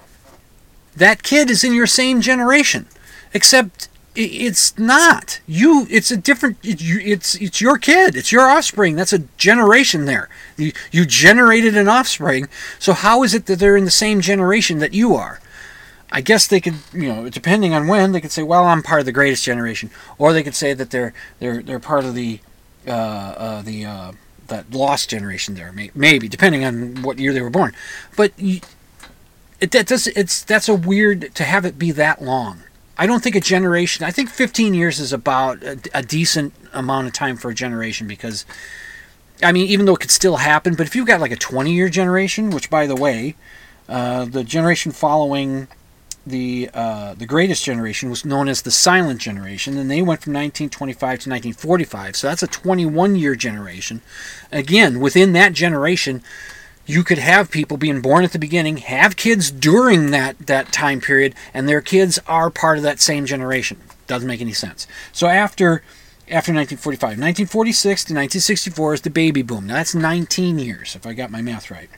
That 0.96 1.22
kid 1.22 1.50
is 1.50 1.62
in 1.62 1.72
your 1.74 1.86
same 1.86 2.20
generation. 2.20 2.86
except 3.32 3.88
it's 4.14 4.78
not 4.78 5.40
you. 5.46 5.86
It's 5.90 6.10
a 6.10 6.16
different. 6.16 6.56
It's 6.62 7.34
it's 7.34 7.60
your 7.60 7.76
kid. 7.76 8.16
It's 8.16 8.32
your 8.32 8.48
offspring. 8.48 8.96
That's 8.96 9.12
a 9.12 9.24
generation 9.36 10.06
there. 10.06 10.30
You 10.56 10.72
you 10.90 11.04
generated 11.04 11.76
an 11.76 11.86
offspring. 11.86 12.48
So 12.78 12.94
how 12.94 13.22
is 13.22 13.34
it 13.34 13.44
that 13.46 13.58
they're 13.58 13.76
in 13.76 13.84
the 13.84 13.90
same 13.90 14.22
generation 14.22 14.78
that 14.78 14.94
you 14.94 15.14
are? 15.14 15.38
I 16.16 16.22
guess 16.22 16.46
they 16.46 16.62
could, 16.62 16.76
you 16.94 17.12
know, 17.12 17.28
depending 17.28 17.74
on 17.74 17.88
when, 17.88 18.12
they 18.12 18.22
could 18.22 18.32
say, 18.32 18.42
"Well, 18.42 18.64
I'm 18.64 18.82
part 18.82 19.00
of 19.00 19.04
the 19.04 19.12
greatest 19.12 19.44
generation," 19.44 19.90
or 20.16 20.32
they 20.32 20.42
could 20.42 20.54
say 20.54 20.72
that 20.72 20.88
they're 20.88 21.12
they're 21.40 21.62
they're 21.62 21.78
part 21.78 22.06
of 22.06 22.14
the 22.14 22.40
uh, 22.88 22.90
uh, 22.90 23.60
the 23.60 23.84
uh, 23.84 24.12
that 24.46 24.72
lost 24.72 25.10
generation 25.10 25.56
there, 25.56 25.72
may- 25.72 25.90
maybe 25.94 26.26
depending 26.26 26.64
on 26.64 27.02
what 27.02 27.18
year 27.18 27.34
they 27.34 27.42
were 27.42 27.50
born. 27.50 27.74
But 28.16 28.32
it 28.38 28.62
that 29.60 29.88
does 29.88 30.06
it's 30.06 30.42
that's 30.42 30.70
a 30.70 30.74
weird 30.74 31.34
to 31.34 31.44
have 31.44 31.66
it 31.66 31.78
be 31.78 31.90
that 31.90 32.22
long. 32.22 32.62
I 32.96 33.06
don't 33.06 33.22
think 33.22 33.36
a 33.36 33.40
generation. 33.40 34.06
I 34.06 34.10
think 34.10 34.30
15 34.30 34.72
years 34.72 34.98
is 34.98 35.12
about 35.12 35.62
a, 35.62 35.78
a 35.92 36.02
decent 36.02 36.54
amount 36.72 37.08
of 37.08 37.12
time 37.12 37.36
for 37.36 37.50
a 37.50 37.54
generation 37.54 38.08
because, 38.08 38.46
I 39.42 39.52
mean, 39.52 39.66
even 39.66 39.84
though 39.84 39.96
it 39.96 40.00
could 40.00 40.10
still 40.10 40.36
happen, 40.36 40.76
but 40.76 40.86
if 40.86 40.96
you've 40.96 41.06
got 41.06 41.20
like 41.20 41.30
a 41.30 41.36
20 41.36 41.74
year 41.74 41.90
generation, 41.90 42.48
which 42.48 42.70
by 42.70 42.86
the 42.86 42.96
way, 42.96 43.36
uh, 43.86 44.24
the 44.24 44.42
generation 44.42 44.92
following 44.92 45.68
the 46.26 46.68
uh, 46.74 47.14
the 47.14 47.24
greatest 47.24 47.64
generation 47.64 48.10
was 48.10 48.24
known 48.24 48.48
as 48.48 48.62
the 48.62 48.70
silent 48.70 49.20
generation, 49.20 49.78
and 49.78 49.90
they 49.90 50.02
went 50.02 50.22
from 50.22 50.32
1925 50.32 50.98
to 50.98 51.30
1945. 51.30 52.16
So 52.16 52.26
that's 52.26 52.42
a 52.42 52.48
21 52.48 53.14
year 53.14 53.36
generation. 53.36 54.02
Again, 54.50 54.98
within 54.98 55.32
that 55.34 55.52
generation, 55.52 56.22
you 56.84 57.04
could 57.04 57.18
have 57.18 57.50
people 57.50 57.76
being 57.76 58.00
born 58.00 58.24
at 58.24 58.32
the 58.32 58.38
beginning, 58.38 58.78
have 58.78 59.16
kids 59.16 59.50
during 59.50 60.10
that 60.10 60.46
that 60.46 60.72
time 60.72 61.00
period, 61.00 61.34
and 61.54 61.68
their 61.68 61.80
kids 61.80 62.18
are 62.26 62.50
part 62.50 62.76
of 62.76 62.82
that 62.82 63.00
same 63.00 63.24
generation. 63.24 63.78
Doesn't 64.08 64.28
make 64.28 64.40
any 64.40 64.52
sense. 64.52 64.86
So 65.12 65.28
after 65.28 65.82
after 66.28 66.52
1945, 66.52 67.10
1946 67.10 68.04
to 68.04 68.14
1964 68.14 68.94
is 68.94 69.00
the 69.02 69.10
baby 69.10 69.42
boom. 69.42 69.68
Now 69.68 69.74
that's 69.74 69.94
19 69.94 70.58
years, 70.58 70.96
if 70.96 71.06
I 71.06 71.12
got 71.12 71.30
my 71.30 71.40
math 71.40 71.70
right. 71.70 71.88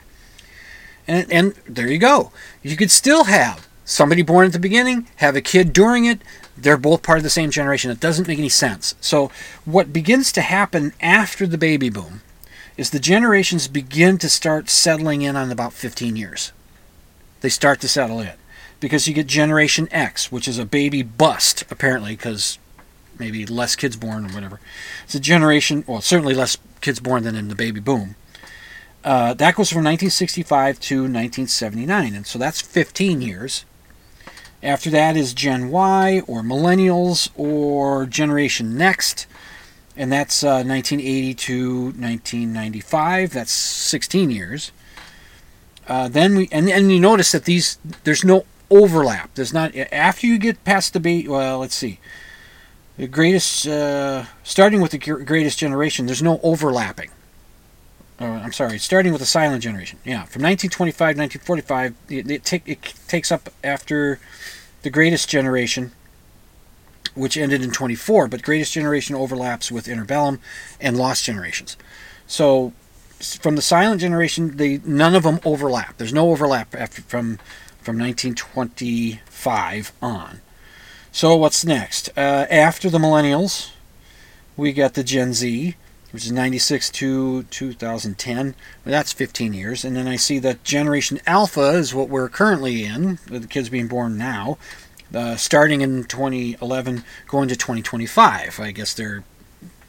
And, 1.07 1.33
and 1.33 1.55
there 1.67 1.91
you 1.91 1.97
go. 1.97 2.31
You 2.63 2.77
could 2.77 2.91
still 2.91 3.25
have 3.25 3.68
somebody 3.89 4.23
born 4.23 4.47
at 4.47 4.53
the 4.53 4.59
beginning, 4.59 5.09
have 5.17 5.35
a 5.35 5.41
kid 5.41 5.73
during 5.73 6.05
it. 6.05 6.21
They're 6.57 6.77
both 6.77 7.03
part 7.03 7.19
of 7.19 7.25
the 7.25 7.31
same 7.31 7.51
generation. 7.51 7.91
It 7.91 8.01
doesn't 8.01 8.29
make 8.29 8.39
any 8.39 8.49
sense. 8.49 8.95
So, 9.01 9.31
what 9.65 9.93
begins 9.93 10.31
to 10.33 10.43
happen 10.43 10.93
after 11.01 11.47
the 11.47 11.59
baby 11.59 11.89
boom 11.89 12.21
is 12.77 12.91
the 12.91 13.01
generations 13.01 13.67
begin 13.67 14.19
to 14.19 14.29
start 14.29 14.69
settling 14.69 15.23
in 15.23 15.37
on 15.37 15.51
about 15.51 15.73
15 15.73 16.17
years. 16.17 16.53
They 17.41 17.49
start 17.49 17.81
to 17.81 17.89
settle 17.89 18.21
in 18.21 18.35
because 18.79 19.09
you 19.09 19.15
get 19.15 19.27
Generation 19.27 19.89
X, 19.91 20.31
which 20.31 20.47
is 20.47 20.59
a 20.59 20.65
baby 20.65 21.03
bust, 21.03 21.65
apparently, 21.71 22.15
because 22.15 22.59
maybe 23.19 23.47
less 23.47 23.75
kids 23.75 23.97
born 23.97 24.27
or 24.27 24.35
whatever. 24.35 24.61
It's 25.05 25.15
a 25.15 25.21
generation, 25.21 25.83
well, 25.87 26.01
certainly 26.01 26.35
less 26.35 26.57
kids 26.81 27.01
born 27.01 27.25
than 27.25 27.35
in 27.35 27.49
the 27.49 27.55
baby 27.55 27.81
boom. 27.81 28.17
Uh, 29.03 29.33
that 29.35 29.55
goes 29.55 29.71
from 29.71 29.85
1965 29.85 30.79
to 30.81 30.97
1979, 31.03 32.15
and 32.15 32.27
so 32.27 32.39
that's 32.39 32.61
15 32.61 33.21
years. 33.21 33.65
After 34.63 34.91
that 34.91 35.17
is 35.17 35.35
Gen 35.35 35.71
Y 35.71 36.23
or 36.27 36.43
Millennials 36.43 37.31
or 37.37 38.07
Generation 38.07 38.77
Next, 38.77 39.27
and 39.97 40.13
that's 40.13 40.43
uh, 40.43 40.65
1980 40.65 41.35
to 41.35 41.83
1995. 41.85 43.31
That's 43.33 43.53
16 43.53 44.31
years. 44.31 44.73
Uh, 45.87 46.09
then 46.09 46.37
we 46.37 46.49
and 46.53 46.69
and 46.69 46.93
you 46.93 47.01
notice 47.01 47.33
that 47.33 47.45
these 47.45 47.79
there's 48.05 48.25
no 48.25 48.45
overlap. 48.69 49.35
There's 49.35 49.55
not 49.55 49.75
after 49.77 50.27
you 50.27 50.39
get 50.39 50.63
past 50.65 50.93
the 50.93 51.01
ba- 51.01 51.31
well, 51.31 51.61
let's 51.61 51.75
see. 51.75 51.99
The 52.99 53.07
greatest, 53.07 53.67
uh, 53.67 54.25
starting 54.43 54.81
with 54.81 54.91
the 54.91 54.99
greatest 54.99 55.57
generation, 55.57 56.07
there's 56.07 56.23
no 56.23 56.41
overlapping. 56.43 57.11
Oh, 58.21 58.27
I'm 58.27 58.53
sorry, 58.53 58.79
starting 58.79 59.13
with 59.13 59.21
the 59.21 59.27
silent 59.27 59.63
generation. 59.63 59.99
Yeah, 60.05 60.25
from 60.25 60.43
1925 60.43 61.17
1945, 61.17 61.95
it, 62.09 62.31
it, 62.31 62.63
it 62.67 62.95
takes 63.07 63.31
up 63.31 63.49
after 63.63 64.19
the 64.83 64.91
greatest 64.91 65.29
generation, 65.29 65.93
which 67.15 67.37
ended 67.37 67.63
in 67.63 67.71
24, 67.71 68.27
but 68.27 68.43
greatest 68.43 68.73
generation 68.73 69.15
overlaps 69.15 69.71
with 69.71 69.87
interbellum 69.87 70.41
and 70.81 70.97
lost 70.97 71.25
generations. 71.25 71.77
So 72.27 72.73
from 73.21 73.55
the 73.57 73.63
silent 73.63 74.01
generation, 74.01 74.57
they 74.57 74.81
none 74.85 75.15
of 75.15 75.23
them 75.23 75.39
overlap. 75.45 75.97
There's 75.99 76.13
no 76.13 76.31
overlap 76.31 76.75
after 76.75 77.03
from 77.03 77.39
from 77.81 77.99
1925 77.99 79.93
on. 80.03 80.41
So 81.13 81.37
what's 81.37 81.65
next? 81.65 82.11
Uh, 82.17 82.47
after 82.51 82.91
the 82.91 82.99
millennials, 82.99 83.71
we 84.57 84.73
got 84.73 84.95
the 84.95 85.03
Gen 85.03 85.33
Z, 85.33 85.75
which 86.11 86.25
is 86.25 86.33
96 86.33 86.91
to 86.91 87.43
2010. 87.45 88.47
Well, 88.47 88.55
that's 88.85 89.13
15 89.13 89.53
years. 89.53 89.85
And 89.85 89.95
then 89.95 90.09
I 90.09 90.17
see 90.17 90.39
that 90.39 90.65
Generation 90.65 91.21
Alpha 91.27 91.71
is 91.71 91.95
what 91.95 92.09
we're 92.09 92.29
currently 92.29 92.85
in, 92.85 93.19
with 93.31 93.43
the 93.43 93.49
kids 93.49 93.69
being 93.69 93.89
born 93.89 94.17
now, 94.17 94.59
uh, 95.15 95.37
starting 95.37 95.81
in 95.81 96.05
2011, 96.05 97.05
going 97.27 97.49
to 97.49 97.57
2025. 97.57 98.61
I 98.61 98.71
guess 98.71 98.95
they're 98.95 99.25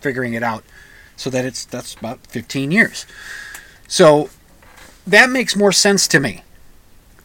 figuring 0.01 0.33
it 0.33 0.43
out 0.43 0.63
so 1.15 1.29
that 1.29 1.43
it's 1.45 1.65
that's 1.65 1.95
about 1.95 2.25
15 2.27 2.71
years. 2.71 3.05
So 3.87 4.29
that 5.05 5.29
makes 5.29 5.55
more 5.55 5.71
sense 5.71 6.07
to 6.09 6.19
me. 6.19 6.43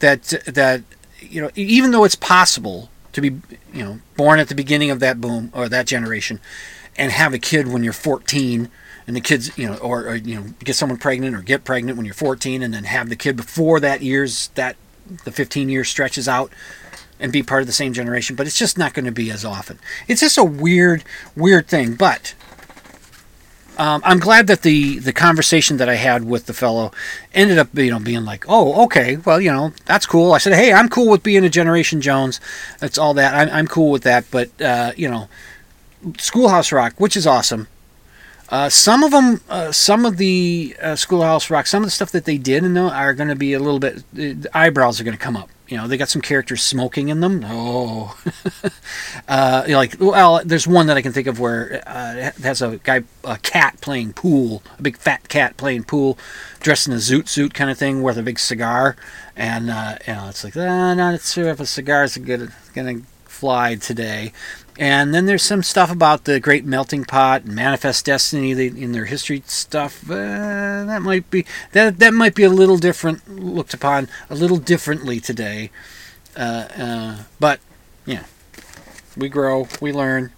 That 0.01 0.23
that 0.47 0.83
you 1.21 1.41
know, 1.41 1.51
even 1.55 1.93
though 1.93 2.05
it's 2.05 2.17
possible 2.17 2.91
to 3.13 3.21
be 3.21 3.41
you 3.73 3.85
know 3.85 4.01
born 4.17 4.41
at 4.41 4.49
the 4.49 4.55
beginning 4.55 4.91
of 4.91 5.01
that 5.01 5.21
boom 5.21 5.51
or 5.55 5.69
that 5.69 5.87
generation, 5.87 6.41
and 6.97 7.13
have 7.13 7.33
a 7.33 7.39
kid 7.39 7.69
when 7.69 7.85
you're 7.85 7.93
14, 7.93 8.69
and 9.07 9.15
the 9.15 9.21
kids 9.21 9.57
you 9.59 9.67
know, 9.67 9.77
or, 9.77 10.09
or 10.09 10.15
you 10.17 10.37
know, 10.37 10.47
get 10.61 10.77
someone 10.77 10.99
pregnant 10.99 11.37
or 11.37 11.43
get 11.43 11.65
pregnant 11.65 11.97
when 11.97 12.07
you're 12.07 12.15
14, 12.15 12.63
and 12.63 12.73
then 12.73 12.85
have 12.85 13.09
the 13.09 13.17
kid 13.17 13.37
before 13.37 13.81
that 13.81 14.03
years 14.03 14.49
that 14.55 14.77
the 15.25 15.33
15 15.33 15.69
years 15.69 15.89
stretches 15.89 16.29
out 16.29 16.53
and 17.21 17.33
be 17.33 17.43
part 17.43 17.63
of 17.63 17.67
the 17.67 17.73
same 17.73 17.93
generation, 17.93 18.37
but 18.37 18.47
it's 18.47 18.59
just 18.59 18.77
not 18.77 18.93
going 18.95 19.05
to 19.05 19.13
be 19.13 19.31
as 19.31 19.45
often. 19.45 19.79
It's 20.09 20.21
just 20.21 20.39
a 20.39 20.45
weird, 20.45 21.05
weird 21.37 21.69
thing. 21.69 21.95
But 21.95 22.35
um, 23.79 24.03
I'm 24.05 24.19
glad 24.19 24.47
that 24.49 24.63
the 24.63 24.99
the 24.99 25.13
conversation 25.13 25.77
that 25.79 25.89
I 25.89 25.95
had 25.95 26.25
with 26.25 26.47
the 26.47 26.55
fellow 26.55 26.93
ended 27.33 27.59
up, 27.59 27.69
you 27.75 27.91
know, 27.91 27.99
being 27.99 28.25
like, 28.25 28.45
oh, 28.49 28.85
okay, 28.85 29.17
well, 29.17 29.41
you 29.41 29.51
know, 29.51 29.73
that's 29.85 30.07
cool. 30.07 30.33
I 30.33 30.39
said, 30.39 30.55
hey, 30.55 30.73
I'm 30.73 30.89
cool 30.89 31.11
with 31.11 31.23
being 31.23 31.45
a 31.45 31.49
Generation 31.49 32.01
Jones. 32.01 32.41
That's 32.81 32.99
all 32.99 33.15
that. 33.15 33.35
I'm, 33.35 33.55
I'm 33.55 33.67
cool 33.67 33.91
with 33.91 34.03
that. 34.03 34.25
But 34.31 34.61
uh, 34.61 34.93
you 34.97 35.09
know, 35.09 35.29
Schoolhouse 36.19 36.73
Rock, 36.73 36.95
which 36.99 37.17
is 37.17 37.27
awesome. 37.27 37.69
Uh, 38.49 38.69
some 38.69 39.03
of 39.03 39.11
them, 39.11 39.41
uh, 39.49 39.73
some 39.73 40.05
of 40.05 40.17
the 40.17 40.77
uh, 40.81 40.97
Schoolhouse 40.97 41.51
Rock, 41.51 41.67
some 41.67 41.83
of 41.83 41.87
the 41.87 41.91
stuff 41.91 42.11
that 42.13 42.25
they 42.25 42.39
did 42.39 42.65
in 42.65 42.75
them 42.75 42.89
are 42.89 43.15
going 43.15 43.29
to 43.29 43.37
be 43.37 43.53
a 43.55 43.59
little 43.59 43.81
bit. 43.81 44.03
The 44.13 44.49
eyebrows 44.53 45.01
are 45.01 45.05
going 45.05 45.17
to 45.17 45.23
come 45.23 45.37
up. 45.37 45.49
You 45.67 45.79
know, 45.79 45.89
they 45.89 45.97
got 45.97 46.11
some 46.11 46.21
characters 46.21 46.63
smoking 46.63 47.09
in 47.09 47.21
them. 47.21 47.43
Oh, 47.47 48.19
uh, 49.29 49.65
you 49.67 49.77
like 49.77 49.97
well, 49.99 50.43
there's 50.45 50.67
one 50.67 50.89
that 50.89 50.99
I 50.99 51.03
can 51.03 51.13
think 51.13 51.27
of 51.27 51.41
where 51.41 51.83
uh, 51.87 52.15
it 52.17 52.35
has 52.43 52.61
a 52.61 52.77
guy, 52.77 53.03
a 53.25 53.39
cat 53.39 53.81
playing 53.81 54.13
pool, 54.13 54.63
a 54.79 54.83
big 54.83 54.99
fat 54.99 55.29
cat 55.29 55.57
playing 55.57 55.85
pool, 55.85 56.19
dressed 56.61 56.87
in 56.87 56.93
a 56.93 56.97
zoot 56.97 57.29
suit 57.29 57.55
kind 57.55 57.71
of 57.71 57.79
thing 57.79 58.03
with 58.03 58.19
a 58.19 58.23
big 58.23 58.39
cigar, 58.39 58.95
and 59.35 59.71
uh, 59.71 59.97
you 60.07 60.13
know, 60.13 60.29
it's 60.29 60.45
like, 60.45 60.55
ah, 60.55 60.93
not 60.93 61.23
sure 61.23 61.49
if 61.49 61.61
a 61.61 61.67
cigar 61.67 62.05
is 62.05 62.19
gonna 62.19 63.01
fly 63.25 63.75
today. 63.75 64.33
And 64.77 65.15
then 65.15 65.27
there's 65.27 65.43
some 65.43 65.63
stuff 65.63 65.93
about 65.93 66.25
the 66.25 66.41
Great 66.41 66.65
Melting 66.65 67.05
Pot 67.05 67.45
and 67.45 67.55
Manifest 67.55 68.05
Destiny 68.07 68.51
in 68.53 68.91
their 68.93 69.05
history 69.05 69.43
stuff. 69.47 70.03
Uh, 70.11 70.85
that 70.85 71.01
might 71.03 71.31
be 71.31 71.45
that 71.73 71.99
that 72.01 72.13
might 72.13 72.35
be 72.35 72.43
a 72.43 72.49
little 72.51 72.77
different 72.79 73.29
looked 73.41 73.73
upon 73.73 74.09
a 74.29 74.35
little 74.35 74.57
differently 74.57 75.21
today. 75.21 75.71
Uh, 76.37 76.67
uh, 76.77 77.17
but 77.39 77.61
yeah, 78.05 78.25
we 79.17 79.29
grow, 79.29 79.69
we 79.81 79.93
learn, 79.93 80.33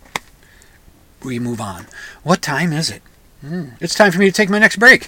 we 1.23 1.39
move 1.39 1.61
on. 1.61 1.87
What 2.23 2.43
time 2.43 2.73
is 2.75 2.91
it? 2.91 3.03
Hmm, 3.41 3.69
It's 3.81 3.95
time 3.95 4.13
for 4.13 4.19
me 4.19 4.27
to 4.27 4.33
take 4.33 4.51
my 4.51 4.59
next 4.59 4.77
break. 4.77 5.07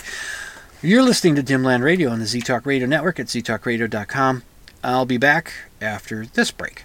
You're 0.81 1.03
listening 1.03 1.35
to 1.35 1.43
Dimland 1.43 1.83
Radio 1.83 2.09
on 2.11 2.21
the 2.21 2.27
Z 2.27 2.41
Talk 2.43 2.65
Radio 2.65 2.87
Network 2.87 3.21
at 3.21 3.27
ztalkradio.com. 3.27 4.43
I'll 4.83 5.05
be 5.07 5.19
back 5.19 5.53
after 5.83 6.25
this 6.25 6.51
break. 6.51 6.85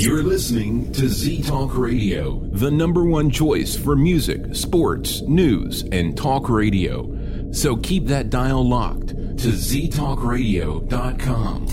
You're 0.00 0.22
listening 0.22 0.92
to 0.92 1.08
Z 1.08 1.42
Talk 1.42 1.76
Radio, 1.76 2.38
the 2.52 2.70
number 2.70 3.02
one 3.02 3.30
choice 3.30 3.76
for 3.76 3.96
music, 3.96 4.54
sports, 4.54 5.22
news, 5.22 5.82
and 5.90 6.16
talk 6.16 6.48
radio. 6.48 7.50
So 7.50 7.76
keep 7.76 8.06
that 8.06 8.30
dial 8.30 8.64
locked 8.64 9.08
to 9.08 9.48
ztalkradio.com. 9.48 11.66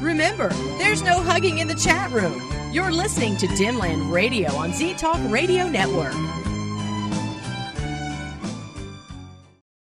Remember, 0.00 0.50
there's 0.78 1.02
no 1.02 1.20
hugging 1.20 1.58
in 1.58 1.66
the 1.66 1.74
chat 1.74 2.12
room. 2.12 2.40
You're 2.72 2.92
listening 2.92 3.36
to 3.38 3.48
Dimland 3.48 4.12
Radio 4.12 4.54
on 4.54 4.72
Z 4.72 4.94
Talk 4.94 5.18
Radio 5.28 5.68
Network. 5.68 6.14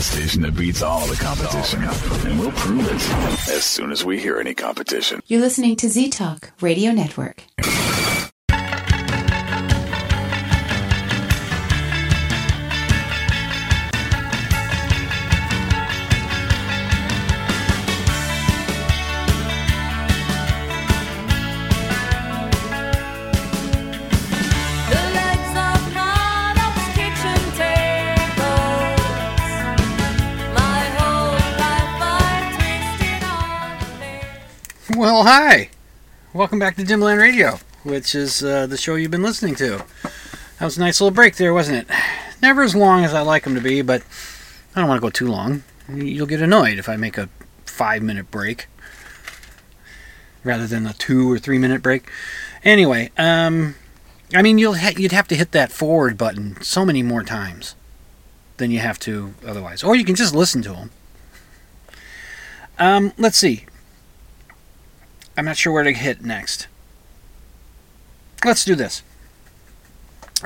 The 0.00 0.04
station 0.04 0.40
that 0.40 0.56
beats 0.56 0.80
all 0.80 1.06
the 1.08 1.16
competition, 1.16 1.82
and 1.84 2.40
we'll 2.40 2.50
prove 2.52 2.86
it 2.86 3.50
as 3.50 3.64
soon 3.66 3.92
as 3.92 4.02
we 4.02 4.18
hear 4.18 4.40
any 4.40 4.54
competition. 4.54 5.20
You're 5.26 5.42
listening 5.42 5.76
to 5.76 5.90
Z 5.90 6.08
Talk 6.08 6.52
Radio 6.62 6.90
Network. 6.92 7.42
Well, 35.20 35.28
hi. 35.28 35.68
Welcome 36.32 36.58
back 36.58 36.76
to 36.76 36.82
Dimland 36.82 37.18
Radio, 37.18 37.58
which 37.82 38.14
is 38.14 38.42
uh, 38.42 38.66
the 38.66 38.78
show 38.78 38.94
you've 38.94 39.10
been 39.10 39.22
listening 39.22 39.54
to. 39.56 39.84
That 40.58 40.64
was 40.64 40.78
a 40.78 40.80
nice 40.80 40.98
little 40.98 41.14
break 41.14 41.36
there, 41.36 41.52
wasn't 41.52 41.76
it? 41.76 41.94
Never 42.40 42.62
as 42.62 42.74
long 42.74 43.04
as 43.04 43.12
I 43.12 43.20
like 43.20 43.44
them 43.44 43.54
to 43.54 43.60
be, 43.60 43.82
but 43.82 44.02
I 44.74 44.80
don't 44.80 44.88
want 44.88 44.96
to 44.96 45.02
go 45.02 45.10
too 45.10 45.28
long. 45.28 45.62
You'll 45.92 46.26
get 46.26 46.40
annoyed 46.40 46.78
if 46.78 46.88
I 46.88 46.96
make 46.96 47.18
a 47.18 47.28
five 47.66 48.02
minute 48.02 48.30
break 48.30 48.68
rather 50.42 50.66
than 50.66 50.86
a 50.86 50.94
two 50.94 51.30
or 51.30 51.38
three 51.38 51.58
minute 51.58 51.82
break. 51.82 52.08
Anyway, 52.64 53.10
um, 53.18 53.74
I 54.34 54.40
mean, 54.40 54.56
you'll 54.56 54.76
ha- 54.76 54.94
you'd 54.96 55.12
have 55.12 55.28
to 55.28 55.34
hit 55.34 55.52
that 55.52 55.70
forward 55.70 56.16
button 56.16 56.56
so 56.62 56.86
many 56.86 57.02
more 57.02 57.24
times 57.24 57.74
than 58.56 58.70
you 58.70 58.78
have 58.78 58.98
to 59.00 59.34
otherwise, 59.46 59.82
or 59.82 59.94
you 59.94 60.06
can 60.06 60.14
just 60.14 60.34
listen 60.34 60.62
to 60.62 60.72
them. 60.72 60.90
Um, 62.78 63.12
let's 63.18 63.36
see. 63.36 63.66
I'm 65.40 65.46
not 65.46 65.56
sure 65.56 65.72
where 65.72 65.84
to 65.84 65.92
hit 65.94 66.22
next. 66.22 66.66
Let's 68.44 68.62
do 68.62 68.74
this. 68.74 69.02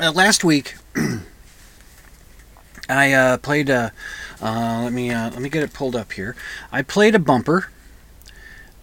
Uh, 0.01 0.13
last 0.13 0.45
week, 0.45 0.77
I 2.89 3.13
uh, 3.13 3.39
played. 3.39 3.71
A, 3.71 3.93
uh, 4.41 4.83
let 4.85 4.93
me 4.93 5.11
uh, 5.11 5.31
let 5.31 5.41
me 5.41 5.49
get 5.49 5.65
it 5.65 5.73
pulled 5.73 5.97
up 5.97 6.13
here. 6.13 6.37
I 6.71 6.83
played 6.83 7.17
a 7.17 7.19
bumper. 7.19 7.73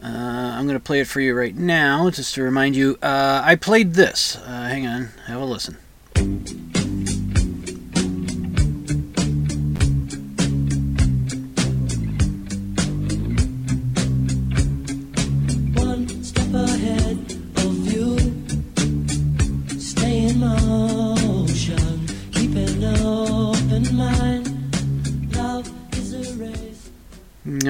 Uh, 0.03 0.07
I'm 0.07 0.65
going 0.65 0.77
to 0.77 0.83
play 0.83 0.99
it 0.99 1.07
for 1.07 1.21
you 1.21 1.33
right 1.33 1.55
now, 1.55 2.09
just 2.09 2.35
to 2.35 2.43
remind 2.43 2.75
you. 2.75 2.97
Uh, 3.01 3.41
I 3.45 3.55
played 3.55 3.93
this. 3.93 4.35
hang 4.35 4.85
on, 4.85 5.11
have 5.27 5.39
a 5.39 5.45
listen. 5.45 5.77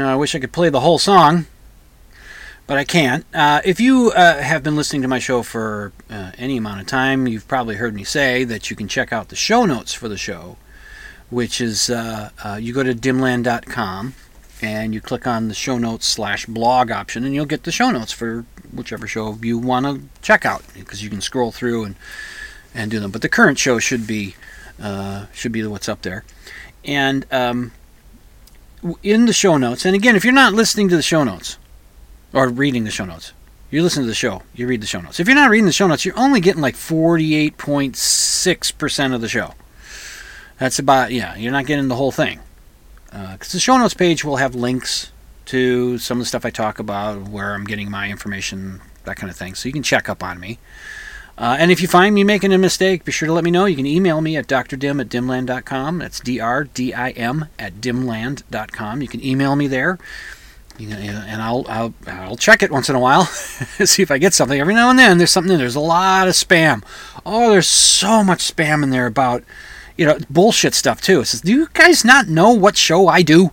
I 0.07 0.15
wish 0.15 0.35
I 0.35 0.39
could 0.39 0.51
play 0.51 0.69
the 0.69 0.79
whole 0.79 0.99
song, 0.99 1.45
but 2.67 2.77
I 2.77 2.83
can't. 2.83 3.25
Uh, 3.33 3.61
if 3.65 3.79
you 3.79 4.11
uh, 4.11 4.41
have 4.41 4.63
been 4.63 4.75
listening 4.75 5.01
to 5.01 5.07
my 5.07 5.19
show 5.19 5.43
for 5.43 5.93
uh, 6.09 6.31
any 6.37 6.57
amount 6.57 6.81
of 6.81 6.87
time, 6.87 7.27
you've 7.27 7.47
probably 7.47 7.75
heard 7.75 7.93
me 7.93 8.03
say 8.03 8.43
that 8.43 8.69
you 8.69 8.75
can 8.75 8.87
check 8.87 9.11
out 9.11 9.29
the 9.29 9.35
show 9.35 9.65
notes 9.65 9.93
for 9.93 10.07
the 10.07 10.17
show, 10.17 10.57
which 11.29 11.59
is 11.59 11.89
uh, 11.89 12.29
uh, 12.43 12.57
you 12.61 12.73
go 12.73 12.83
to 12.83 12.93
dimland.com 12.93 14.13
and 14.61 14.93
you 14.93 15.01
click 15.01 15.25
on 15.25 15.47
the 15.47 15.53
show 15.53 15.77
notes 15.77 16.05
slash 16.05 16.45
blog 16.45 16.91
option, 16.91 17.25
and 17.25 17.33
you'll 17.33 17.45
get 17.45 17.63
the 17.63 17.71
show 17.71 17.89
notes 17.89 18.11
for 18.11 18.45
whichever 18.71 19.07
show 19.07 19.37
you 19.41 19.57
want 19.57 19.85
to 19.85 20.01
check 20.21 20.45
out 20.45 20.63
because 20.73 21.03
you 21.03 21.09
can 21.09 21.21
scroll 21.21 21.51
through 21.51 21.83
and 21.83 21.95
and 22.73 22.91
do 22.91 22.99
them. 22.99 23.11
But 23.11 23.21
the 23.21 23.29
current 23.29 23.57
show 23.57 23.79
should 23.79 24.07
be 24.07 24.35
uh, 24.81 25.25
should 25.33 25.51
be 25.51 25.65
what's 25.65 25.89
up 25.89 26.03
there, 26.03 26.23
and 26.85 27.25
um, 27.31 27.71
in 29.03 29.25
the 29.25 29.34
show 29.34 29.57
notes, 29.57 29.86
and 29.86 29.95
again, 29.95 30.15
if 30.15 30.23
you're 30.23 30.34
not 30.34 30.53
listening 30.53 30.89
to 30.89 30.95
the 30.95 31.01
show 31.01 31.23
notes 31.23 31.57
or 32.34 32.49
reading 32.49 32.84
the 32.84 32.91
show 32.91 33.05
notes, 33.05 33.34
you 33.69 33.84
listen 33.84 34.03
to 34.03 34.07
the 34.07 34.15
show, 34.15 34.43
you 34.53 34.67
read 34.67 34.82
the 34.82 34.88
show 34.88 34.99
notes. 34.99 35.19
If 35.19 35.27
you're 35.27 35.36
not 35.36 35.49
reading 35.49 35.65
the 35.65 35.71
show 35.71 35.88
notes, 35.88 36.05
you're 36.05 36.19
only 36.19 36.41
getting 36.41 36.61
like 36.61 36.75
48.6% 36.75 39.15
of 39.15 39.21
the 39.21 39.29
show. 39.29 39.53
That's 40.59 40.77
about, 40.77 41.11
yeah, 41.11 41.38
you're 41.38 41.53
not 41.53 41.65
getting 41.65 41.88
the 41.88 41.95
whole 41.95 42.11
thing. 42.11 42.41
Because 43.05 43.53
uh, 43.53 43.53
the 43.53 43.59
show 43.59 43.77
notes 43.77 43.93
page 43.93 44.23
will 44.23 44.38
have 44.38 44.55
links 44.55 45.11
to 45.45 45.97
some 45.97 46.17
of 46.17 46.23
the 46.23 46.27
stuff 46.27 46.45
I 46.45 46.49
talk 46.49 46.79
about, 46.79 47.29
where 47.29 47.53
I'm 47.53 47.63
getting 47.63 47.89
my 47.89 48.09
information, 48.09 48.82
that 49.05 49.15
kind 49.15 49.29
of 49.29 49.38
thing. 49.38 49.55
So 49.55 49.69
you 49.69 49.73
can 49.73 49.84
check 49.84 50.07
up 50.07 50.23
on 50.23 50.39
me. 50.39 50.59
Uh, 51.38 51.55
and 51.59 51.71
if 51.71 51.82
you 51.82 51.88
find 51.88 52.13
me 52.13 52.23
making 52.23 52.53
a 52.53 52.57
mistake, 52.57 53.03
be 53.03 53.11
sure 53.11 53.27
to 53.27 53.34
let 53.34 53.43
me 53.43 53.51
know. 53.51 53.65
You 53.65 53.75
can 53.75 53.86
email 53.86 54.21
me 54.21 54.38
at 54.38 54.47
drdim 54.47 55.01
at 55.01 55.09
dimland.com. 55.09 55.99
That's 55.99 56.19
D-R-D-I-M 56.19 57.45
at 57.57 57.73
dimland.com. 57.75 59.01
You 59.01 59.07
can 59.07 59.25
email 59.25 59.55
me 59.55 59.67
there. 59.67 59.97
You 60.77 60.88
know, 60.88 60.95
and 60.95 61.41
I'll, 61.41 61.65
I'll 61.67 61.93
I'll 62.07 62.38
check 62.38 62.63
it 62.63 62.71
once 62.71 62.89
in 62.89 62.95
a 62.95 62.99
while, 62.99 63.25
see 63.25 64.01
if 64.01 64.09
I 64.09 64.17
get 64.17 64.34
something. 64.34 64.59
Every 64.59 64.73
now 64.73 64.89
and 64.89 64.97
then, 64.97 65.17
there's 65.17 65.29
something 65.29 65.51
in. 65.51 65.59
There's 65.59 65.75
a 65.75 65.79
lot 65.79 66.27
of 66.27 66.34
spam. 66.34 66.84
Oh, 67.23 67.51
there's 67.51 67.67
so 67.67 68.23
much 68.23 68.51
spam 68.51 68.82
in 68.82 68.89
there 68.89 69.05
about, 69.05 69.43
you 69.95 70.05
know, 70.05 70.17
bullshit 70.29 70.73
stuff 70.73 70.99
too. 70.99 71.21
It 71.21 71.25
says, 71.25 71.41
do 71.41 71.51
you 71.51 71.67
guys 71.73 72.03
not 72.03 72.29
know 72.29 72.51
what 72.51 72.77
show 72.77 73.07
I 73.07 73.21
do? 73.21 73.51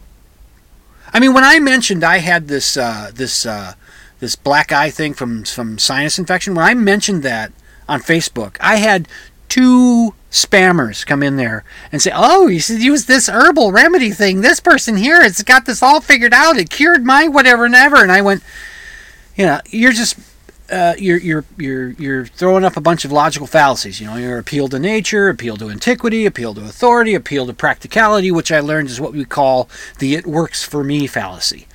I 1.12 1.20
mean, 1.20 1.35
when 1.35 1.45
I 1.45 1.59
mentioned 1.59 2.05
I 2.05 2.18
had 2.18 2.49
this 2.49 2.76
uh, 2.76 3.11
this 3.12 3.45
uh, 3.45 3.74
this 4.20 4.37
black 4.37 4.72
eye 4.72 4.91
thing 4.91 5.12
from 5.12 5.45
from 5.45 5.79
sinus 5.79 6.18
infection, 6.18 6.55
when 6.55 6.64
I 6.64 6.74
mentioned 6.74 7.22
that 7.24 7.53
on 7.89 8.01
Facebook. 8.01 8.57
I 8.61 8.76
had 8.76 9.09
two 9.49 10.14
spammers 10.30 11.07
come 11.07 11.22
in 11.22 11.36
there 11.36 11.64
and 11.91 12.03
say, 12.03 12.12
"Oh, 12.14 12.49
you 12.49 12.61
should 12.61 12.82
use 12.82 13.07
this 13.07 13.28
herbal 13.28 13.72
remedy 13.72 14.11
thing. 14.11 14.41
This 14.41 14.61
person 14.61 14.97
here 14.97 15.22
has 15.22 15.43
got 15.43 15.64
this 15.64 15.82
all 15.82 16.01
figured 16.01 16.34
out. 16.34 16.59
It 16.59 16.70
cured 16.70 17.05
my 17.05 17.28
whatever 17.28 17.64
and 17.64 17.74
ever." 17.74 18.03
And 18.03 18.12
I 18.12 18.20
went, 18.20 18.43
"You 19.36 19.47
know, 19.47 19.61
you're 19.70 19.93
just." 19.93 20.16
Uh, 20.70 20.95
you're 20.99 21.16
you're 21.16 21.47
you're 21.57 21.89
you're 21.93 22.26
throwing 22.26 22.62
up 22.62 22.76
a 22.76 22.80
bunch 22.82 23.07
of 23.07 23.11
logical 23.11 23.47
fallacies. 23.47 24.03
You 24.03 24.07
know, 24.07 24.16
your 24.16 24.39
appeal 24.39 24.68
to 24.68 24.78
nature, 24.78 25.30
appeal 25.30 25.57
to 25.57 25.70
antiquity, 25.70 26.26
appeal 26.26 26.53
to 26.53 26.61
authority, 26.61 27.14
appeal 27.14 27.47
to 27.47 27.55
practicality, 27.55 28.30
which 28.30 28.53
I 28.53 28.61
learned 28.61 28.91
is 28.91 29.01
what 29.01 29.14
we 29.14 29.24
call 29.24 29.70
the 29.99 30.14
"it 30.14 30.26
works 30.26 30.62
for 30.62 30.84
me" 30.84 31.07
fallacy. 31.07 31.66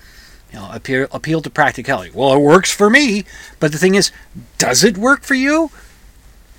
You 0.51 0.59
know, 0.59 0.69
appeal 0.71 1.07
appeal 1.11 1.41
to 1.41 1.49
practicality. 1.49 2.11
Well, 2.13 2.33
it 2.33 2.39
works 2.39 2.71
for 2.71 2.87
me, 2.91 3.25
but 3.59 3.71
the 3.71 3.79
thing 3.79 3.95
is, 3.95 4.11
does 4.59 4.83
it 4.83 4.95
work 4.95 5.23
for 5.23 5.33
you? 5.33 5.71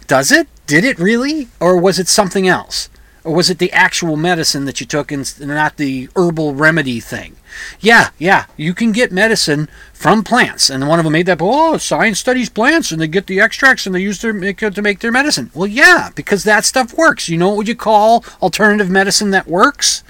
Does 0.07 0.31
it? 0.31 0.49
Did 0.67 0.85
it 0.85 0.99
really? 0.99 1.49
Or 1.61 1.79
was 1.79 1.99
it 1.99 2.09
something 2.09 2.47
else? 2.49 2.89
Or 3.25 3.35
was 3.35 3.49
it 3.49 3.59
the 3.59 3.73
actual 3.73 4.17
medicine 4.17 4.67
that 4.67 4.81
you 4.81 4.87
took 4.87 5.11
and 5.11 5.41
not 5.41 5.79
the 5.79 6.11
herbal 6.15 6.55
remedy 6.55 7.01
thing? 7.01 7.37
Yeah, 7.81 8.11
yeah, 8.19 8.47
you 8.59 8.75
can 8.75 8.93
get 8.93 9.13
medicine 9.13 9.69
from 9.95 10.23
plants. 10.23 10.69
And 10.69 10.87
one 10.87 10.99
of 10.99 11.05
them 11.05 11.15
made 11.15 11.25
that, 11.27 11.39
oh, 11.41 11.79
science 11.79 12.19
studies 12.19 12.51
plants 12.51 12.93
and 12.93 13.01
they 13.01 13.09
get 13.09 13.27
the 13.27 13.41
extracts 13.41 13.87
and 13.87 13.95
they 13.95 14.01
use 14.01 14.21
their 14.21 14.33
to 14.35 14.83
make 14.83 14.99
their 14.99 15.11
medicine. 15.13 15.51
Well, 15.55 15.67
yeah, 15.67 16.11
because 16.15 16.45
that 16.45 16.67
stuff 16.67 16.93
works. 16.93 17.31
You 17.31 17.39
know 17.39 17.49
what 17.49 17.57
would 17.59 17.69
you 17.69 17.75
call 17.75 18.27
alternative 18.43 18.91
medicine 18.91 19.31
that 19.31 19.47
works? 19.47 20.05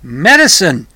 Medicine. 0.00 0.86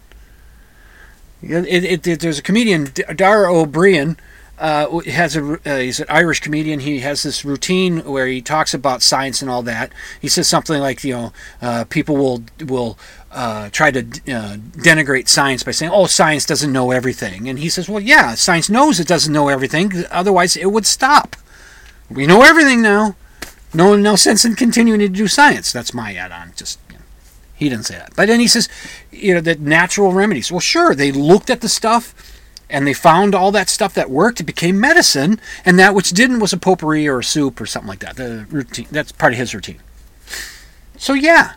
It, 1.43 1.85
it, 1.85 2.07
it, 2.07 2.21
there's 2.21 2.39
a 2.39 2.43
comedian, 2.43 2.85
Dara 3.17 3.53
Ó 3.53 3.67
Briain, 3.67 4.17
uh, 4.59 4.99
has 5.01 5.37
a 5.37 5.61
uh, 5.67 5.79
he's 5.79 6.01
an 6.01 6.07
Irish 6.09 6.41
comedian. 6.41 6.81
He 6.81 7.01
has 7.01 7.23
this 7.23 7.45
routine 7.45 8.05
where 8.05 8.27
he 8.27 8.41
talks 8.41 8.73
about 8.73 9.03
science 9.03 9.43
and 9.43 9.51
all 9.51 9.63
that. 9.63 9.93
He 10.21 10.29
says 10.29 10.49
something 10.49 10.81
like, 10.81 11.05
you 11.05 11.13
know, 11.13 11.33
uh, 11.61 11.85
people 11.85 12.17
will 12.17 12.43
will 12.65 12.99
uh, 13.33 13.69
try 13.71 13.91
to 13.91 14.01
uh, 14.01 14.57
denigrate 14.79 15.29
science 15.29 15.63
by 15.63 15.73
saying, 15.73 15.93
"Oh, 15.93 16.07
science 16.07 16.47
doesn't 16.47 16.73
know 16.73 16.91
everything," 16.91 17.49
and 17.49 17.59
he 17.59 17.69
says, 17.69 17.89
"Well, 17.89 18.01
yeah, 18.01 18.35
science 18.35 18.71
knows 18.71 18.99
it 18.99 19.09
doesn't 19.09 19.33
know 19.33 19.49
everything. 19.49 19.93
Otherwise, 20.11 20.57
it 20.57 20.73
would 20.73 20.87
stop. 20.87 21.37
We 22.09 22.27
know 22.27 22.43
everything 22.43 22.81
now. 22.81 23.17
No, 23.75 23.95
no 23.95 24.17
sense 24.17 24.45
in 24.45 24.55
continuing 24.55 25.01
to 25.01 25.09
do 25.09 25.29
science." 25.29 25.71
That's 25.71 25.93
my 25.93 26.15
add-on. 26.15 26.53
Just 26.57 26.79
he 27.55 27.69
didn't 27.69 27.87
say 27.87 27.97
that, 27.97 28.13
but 28.17 28.29
then 28.29 28.41
he 28.41 28.49
says, 28.49 28.69
you 29.11 29.35
know, 29.35 29.41
that 29.41 29.61
natural 29.61 30.13
remedies. 30.13 30.51
Well, 30.51 30.61
sure, 30.61 30.95
they 30.95 31.11
looked 31.11 31.51
at 31.51 31.63
the 31.63 31.69
stuff 31.69 32.36
and 32.69 32.87
they 32.87 32.93
found 32.93 33.35
all 33.35 33.53
that 33.53 33.69
stuff 33.69 33.95
that 33.95 34.11
worked. 34.11 34.41
It 34.41 34.45
became 34.45 34.81
medicine, 34.81 35.41
and 35.65 35.79
that 35.79 35.95
which 35.95 36.11
didn't 36.11 36.41
was 36.41 36.53
a 36.53 36.57
potpourri 36.57 37.07
or 37.07 37.21
a 37.21 37.25
soup 37.25 37.61
or 37.61 37.67
something 37.67 37.89
like 37.89 38.01
that. 38.01 38.17
The 38.17 38.47
routine. 38.51 38.89
That's 38.91 39.13
part 39.13 39.33
of 39.33 39.39
his 39.39 39.55
routine. 39.55 39.81
So 40.97 41.13
yeah. 41.13 41.55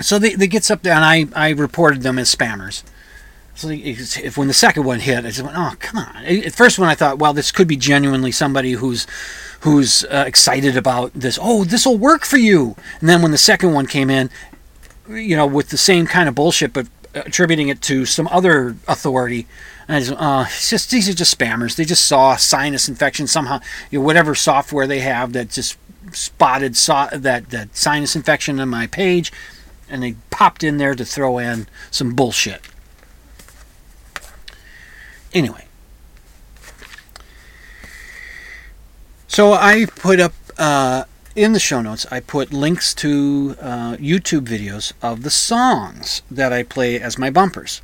So 0.00 0.18
they, 0.18 0.34
they 0.34 0.46
gets 0.46 0.70
up 0.70 0.82
there, 0.82 0.94
and 0.94 1.04
I, 1.04 1.26
I 1.34 1.50
reported 1.50 2.02
them 2.02 2.18
as 2.18 2.34
spammers. 2.34 2.82
So 3.54 3.68
if 3.70 4.38
when 4.38 4.48
the 4.48 4.54
second 4.54 4.84
one 4.84 5.00
hit, 5.00 5.18
I 5.18 5.28
just 5.28 5.42
went, 5.42 5.56
"Oh, 5.56 5.74
come 5.78 5.98
on!" 5.98 6.24
At 6.24 6.54
first, 6.54 6.78
when 6.78 6.88
I 6.88 6.94
thought, 6.94 7.18
"Well, 7.18 7.34
this 7.34 7.52
could 7.52 7.68
be 7.68 7.76
genuinely 7.76 8.32
somebody 8.32 8.72
who's 8.72 9.06
who's 9.60 10.04
uh, 10.04 10.24
excited 10.26 10.76
about 10.76 11.12
this. 11.12 11.38
Oh, 11.40 11.64
this 11.64 11.84
will 11.84 11.98
work 11.98 12.24
for 12.24 12.38
you." 12.38 12.76
And 13.00 13.08
then 13.08 13.20
when 13.20 13.30
the 13.30 13.38
second 13.38 13.74
one 13.74 13.86
came 13.86 14.08
in, 14.08 14.30
you 15.08 15.36
know, 15.36 15.46
with 15.46 15.68
the 15.68 15.76
same 15.76 16.06
kind 16.06 16.28
of 16.30 16.34
bullshit, 16.34 16.72
but 16.72 16.88
attributing 17.14 17.68
it 17.68 17.82
to 17.82 18.06
some 18.06 18.26
other 18.28 18.74
authority, 18.88 19.46
uh, 19.88 20.46
just 20.46 20.90
these 20.90 21.08
are 21.08 21.14
just 21.14 21.36
spammers. 21.36 21.76
They 21.76 21.84
just 21.84 22.06
saw 22.06 22.36
sinus 22.36 22.88
infection 22.88 23.26
somehow. 23.26 23.60
You 23.90 23.98
know, 23.98 24.04
whatever 24.04 24.34
software 24.34 24.86
they 24.86 25.00
have 25.00 25.32
that 25.32 25.50
just 25.50 25.76
spotted 26.12 26.76
saw 26.76 27.08
that 27.12 27.50
that 27.50 27.76
sinus 27.76 28.16
infection 28.16 28.60
on 28.60 28.68
my 28.68 28.86
page, 28.86 29.32
and 29.88 30.02
they 30.02 30.16
popped 30.30 30.62
in 30.62 30.78
there 30.78 30.94
to 30.94 31.04
throw 31.04 31.38
in 31.38 31.66
some 31.90 32.14
bullshit. 32.14 32.60
Anyway, 35.34 35.66
so 39.26 39.54
I 39.54 39.86
put 39.86 40.20
up 40.20 40.34
uh, 40.58 41.04
in 41.34 41.52
the 41.52 41.60
show 41.60 41.80
notes. 41.80 42.06
I 42.10 42.20
put 42.20 42.52
links 42.52 42.92
to 42.94 43.56
uh, 43.60 43.96
YouTube 43.96 44.46
videos 44.46 44.92
of 45.00 45.22
the 45.22 45.30
songs 45.30 46.22
that 46.30 46.52
I 46.52 46.62
play 46.62 47.00
as 47.00 47.18
my 47.18 47.30
bumpers 47.30 47.80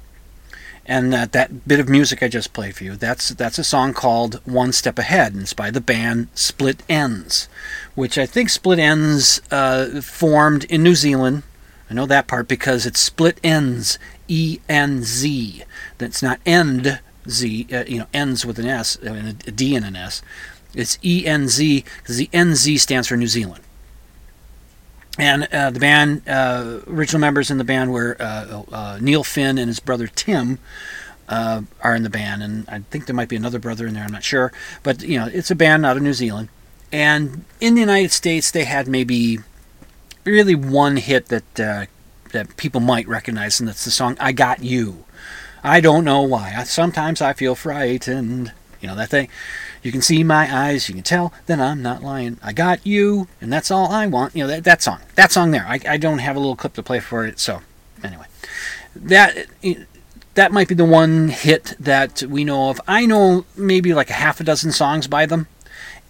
and 0.88 1.12
that 1.12 1.32
that 1.32 1.68
bit 1.68 1.78
of 1.78 1.88
music 1.88 2.22
I 2.22 2.28
just 2.28 2.54
played 2.54 2.74
for 2.74 2.84
you 2.84 2.96
that's 2.96 3.28
that's 3.28 3.58
a 3.58 3.64
song 3.64 3.92
called 3.92 4.40
One 4.46 4.72
Step 4.72 4.98
Ahead 4.98 5.34
and 5.34 5.42
it's 5.42 5.52
by 5.52 5.70
the 5.70 5.80
band 5.80 6.28
Split 6.34 6.78
Enz, 6.88 7.46
which 7.94 8.16
I 8.16 8.26
think 8.26 8.48
Split 8.48 8.78
Enz 8.78 9.40
uh, 9.52 10.00
formed 10.00 10.64
in 10.64 10.82
New 10.82 10.94
Zealand. 10.94 11.42
I 11.90 11.94
know 11.94 12.06
that 12.06 12.26
part 12.26 12.48
because 12.48 12.86
it's 12.86 13.00
Split 13.00 13.40
Enz 13.42 13.98
E 14.26 14.60
N 14.68 15.02
Z. 15.02 15.62
That's 15.98 16.22
not 16.22 16.40
end 16.46 17.00
Z 17.28 17.68
uh, 17.70 17.84
you 17.86 17.98
know 17.98 18.06
ends 18.14 18.46
with 18.46 18.58
an 18.58 18.66
S 18.66 18.98
uh, 19.04 19.12
and 19.12 19.28
a 19.46 19.50
D 19.52 19.76
and 19.76 19.84
an 19.84 19.94
S. 19.94 20.22
It's 20.74 20.98
E 21.04 21.26
N 21.26 21.48
Z 21.48 21.84
because 21.98 22.16
the 22.16 22.30
N 22.32 22.54
Z 22.54 22.78
stands 22.78 23.08
for 23.08 23.16
New 23.16 23.28
Zealand 23.28 23.62
and 25.18 25.48
uh, 25.52 25.70
the 25.70 25.80
band, 25.80 26.22
uh, 26.28 26.80
original 26.86 27.20
members 27.20 27.50
in 27.50 27.58
the 27.58 27.64
band 27.64 27.92
were 27.92 28.16
uh, 28.20 28.62
uh 28.70 28.98
Neil 29.00 29.24
Finn 29.24 29.58
and 29.58 29.68
his 29.68 29.80
brother 29.80 30.06
Tim. 30.06 30.58
Uh, 31.28 31.60
are 31.82 31.94
in 31.94 32.04
the 32.04 32.08
band, 32.08 32.42
and 32.42 32.66
I 32.70 32.78
think 32.78 33.04
there 33.04 33.14
might 33.14 33.28
be 33.28 33.36
another 33.36 33.58
brother 33.58 33.86
in 33.86 33.92
there. 33.92 34.02
I'm 34.02 34.10
not 34.10 34.24
sure, 34.24 34.50
but 34.82 35.02
you 35.02 35.18
know, 35.18 35.26
it's 35.26 35.50
a 35.50 35.54
band 35.54 35.84
out 35.84 35.98
of 35.98 36.02
New 36.02 36.14
Zealand. 36.14 36.48
And 36.90 37.44
in 37.60 37.74
the 37.74 37.80
United 37.80 38.12
States, 38.12 38.50
they 38.50 38.64
had 38.64 38.88
maybe 38.88 39.40
really 40.24 40.54
one 40.54 40.96
hit 40.96 41.26
that 41.26 41.60
uh, 41.60 41.86
that 42.32 42.56
people 42.56 42.80
might 42.80 43.06
recognize, 43.06 43.60
and 43.60 43.68
that's 43.68 43.84
the 43.84 43.90
song 43.90 44.16
"I 44.18 44.32
Got 44.32 44.62
You." 44.62 45.04
I 45.62 45.80
don't 45.80 46.04
know 46.04 46.22
why. 46.22 46.54
I, 46.56 46.64
sometimes 46.64 47.20
I 47.20 47.32
feel 47.32 47.54
frightened. 47.54 48.52
You 48.80 48.88
know 48.88 48.94
that 48.94 49.10
thing. 49.10 49.28
You 49.82 49.92
can 49.92 50.02
see 50.02 50.24
my 50.24 50.54
eyes. 50.54 50.88
You 50.88 50.94
can 50.94 51.04
tell 51.04 51.32
that 51.46 51.60
I'm 51.60 51.82
not 51.82 52.02
lying. 52.02 52.38
I 52.42 52.52
got 52.52 52.86
you, 52.86 53.28
and 53.40 53.52
that's 53.52 53.70
all 53.70 53.90
I 53.90 54.06
want. 54.06 54.34
You 54.34 54.44
know 54.44 54.48
that, 54.48 54.64
that 54.64 54.82
song. 54.82 55.00
That 55.14 55.32
song 55.32 55.50
there. 55.50 55.66
I, 55.66 55.80
I 55.88 55.96
don't 55.96 56.18
have 56.18 56.36
a 56.36 56.40
little 56.40 56.56
clip 56.56 56.74
to 56.74 56.82
play 56.82 57.00
for 57.00 57.26
it. 57.26 57.38
So 57.38 57.62
anyway, 58.02 58.26
that 58.94 59.46
eh, 59.62 59.84
that 60.34 60.52
might 60.52 60.68
be 60.68 60.74
the 60.74 60.84
one 60.84 61.28
hit 61.28 61.74
that 61.80 62.22
we 62.22 62.44
know 62.44 62.70
of. 62.70 62.80
I 62.86 63.06
know 63.06 63.44
maybe 63.56 63.92
like 63.92 64.10
a 64.10 64.14
half 64.14 64.40
a 64.40 64.44
dozen 64.44 64.72
songs 64.72 65.08
by 65.08 65.26
them. 65.26 65.48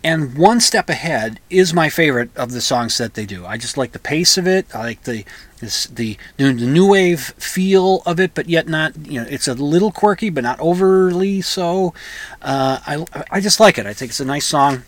And 0.04 0.38
One 0.38 0.60
Step 0.60 0.88
Ahead 0.88 1.40
is 1.50 1.74
my 1.74 1.88
favorite 1.88 2.30
of 2.36 2.52
the 2.52 2.60
songs 2.60 2.98
that 2.98 3.14
they 3.14 3.26
do. 3.26 3.44
I 3.44 3.56
just 3.56 3.76
like 3.76 3.92
the 3.92 3.98
pace 3.98 4.38
of 4.38 4.46
it. 4.46 4.66
I 4.74 4.80
like 4.80 5.02
the 5.02 5.24
this, 5.58 5.86
the 5.86 6.16
the 6.36 6.52
new 6.52 6.86
wave 6.86 7.20
feel 7.38 8.02
of 8.06 8.18
it, 8.20 8.34
but 8.34 8.48
yet 8.48 8.68
not 8.68 8.96
you 9.06 9.20
know 9.20 9.26
it's 9.28 9.48
a 9.48 9.54
little 9.54 9.92
quirky, 9.92 10.30
but 10.30 10.44
not 10.44 10.58
overly 10.60 11.40
so. 11.40 11.94
Uh, 12.42 12.78
I 12.86 13.24
I 13.30 13.40
just 13.40 13.60
like 13.60 13.78
it. 13.78 13.86
I 13.86 13.92
think 13.92 14.10
it's 14.10 14.20
a 14.20 14.24
nice 14.24 14.46
song, 14.46 14.82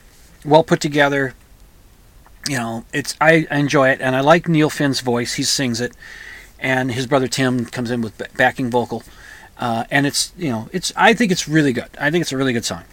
well 0.45 0.65
put 0.65 0.81
together. 0.81 1.35
You 2.49 2.57
know, 2.57 2.85
it's 2.93 3.17
I, 3.21 3.47
I 3.51 3.59
enjoy 3.59 3.91
it, 3.91 4.01
and 4.01 4.17
I 4.17 4.21
like 4.21 4.49
Neil 4.49 4.71
Finn's 4.71 5.01
voice. 5.01 5.35
He 5.35 5.43
sings 5.43 5.81
it, 5.81 5.93
and 6.59 6.91
his 6.93 7.07
brother 7.07 7.29
Tim 7.29 7.67
comes 7.67 7.91
in 7.91 8.01
with 8.01 8.23
backing 8.37 8.71
vocal, 8.71 9.03
uh, 9.59 9.85
and 9.91 10.07
it's 10.07 10.33
you 10.37 10.51
know 10.51 10.69
it's 10.73 10.93
I 10.97 11.15
think 11.15 11.33
it's 11.33 11.47
really 11.49 11.73
good. 11.73 11.91
I 11.99 12.11
think 12.11 12.23
it's 12.23 12.33
a 12.33 12.37
really 12.37 12.53
good 12.53 12.65
song. 12.65 12.85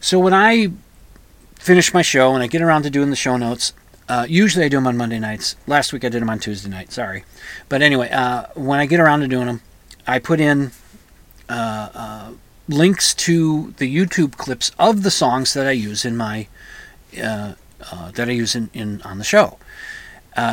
So 0.00 0.18
when 0.18 0.34
I 0.34 0.68
finish 1.58 1.94
my 1.94 2.02
show 2.02 2.34
and 2.34 2.42
I 2.42 2.46
get 2.46 2.60
around 2.60 2.82
to 2.82 2.90
doing 2.90 3.08
the 3.08 3.16
show 3.16 3.38
notes, 3.38 3.72
uh, 4.08 4.26
usually 4.28 4.64
I 4.64 4.68
do 4.68 4.76
them 4.76 4.86
on 4.86 4.96
Monday 4.96 5.18
nights. 5.18 5.56
Last 5.66 5.92
week 5.92 6.04
I 6.04 6.08
did 6.08 6.20
them 6.20 6.30
on 6.30 6.38
Tuesday 6.38 6.68
night. 6.68 6.92
Sorry, 6.92 7.24
but 7.68 7.82
anyway, 7.82 8.10
uh, 8.10 8.46
when 8.54 8.78
I 8.78 8.86
get 8.86 9.00
around 9.00 9.20
to 9.20 9.28
doing 9.28 9.46
them, 9.46 9.62
I 10.06 10.18
put 10.18 10.40
in 10.40 10.72
uh, 11.48 11.88
uh 11.94 12.30
links 12.66 13.14
to 13.14 13.74
the 13.76 13.94
YouTube 13.94 14.36
clips 14.36 14.72
of 14.78 15.02
the 15.02 15.10
songs 15.10 15.52
that 15.52 15.66
I 15.66 15.72
use 15.72 16.04
in 16.04 16.16
my 16.16 16.48
uh, 17.22 17.54
uh, 17.92 18.10
that 18.12 18.28
I 18.28 18.32
use 18.32 18.54
in, 18.54 18.70
in 18.72 19.02
on 19.02 19.18
the 19.18 19.24
show. 19.24 19.58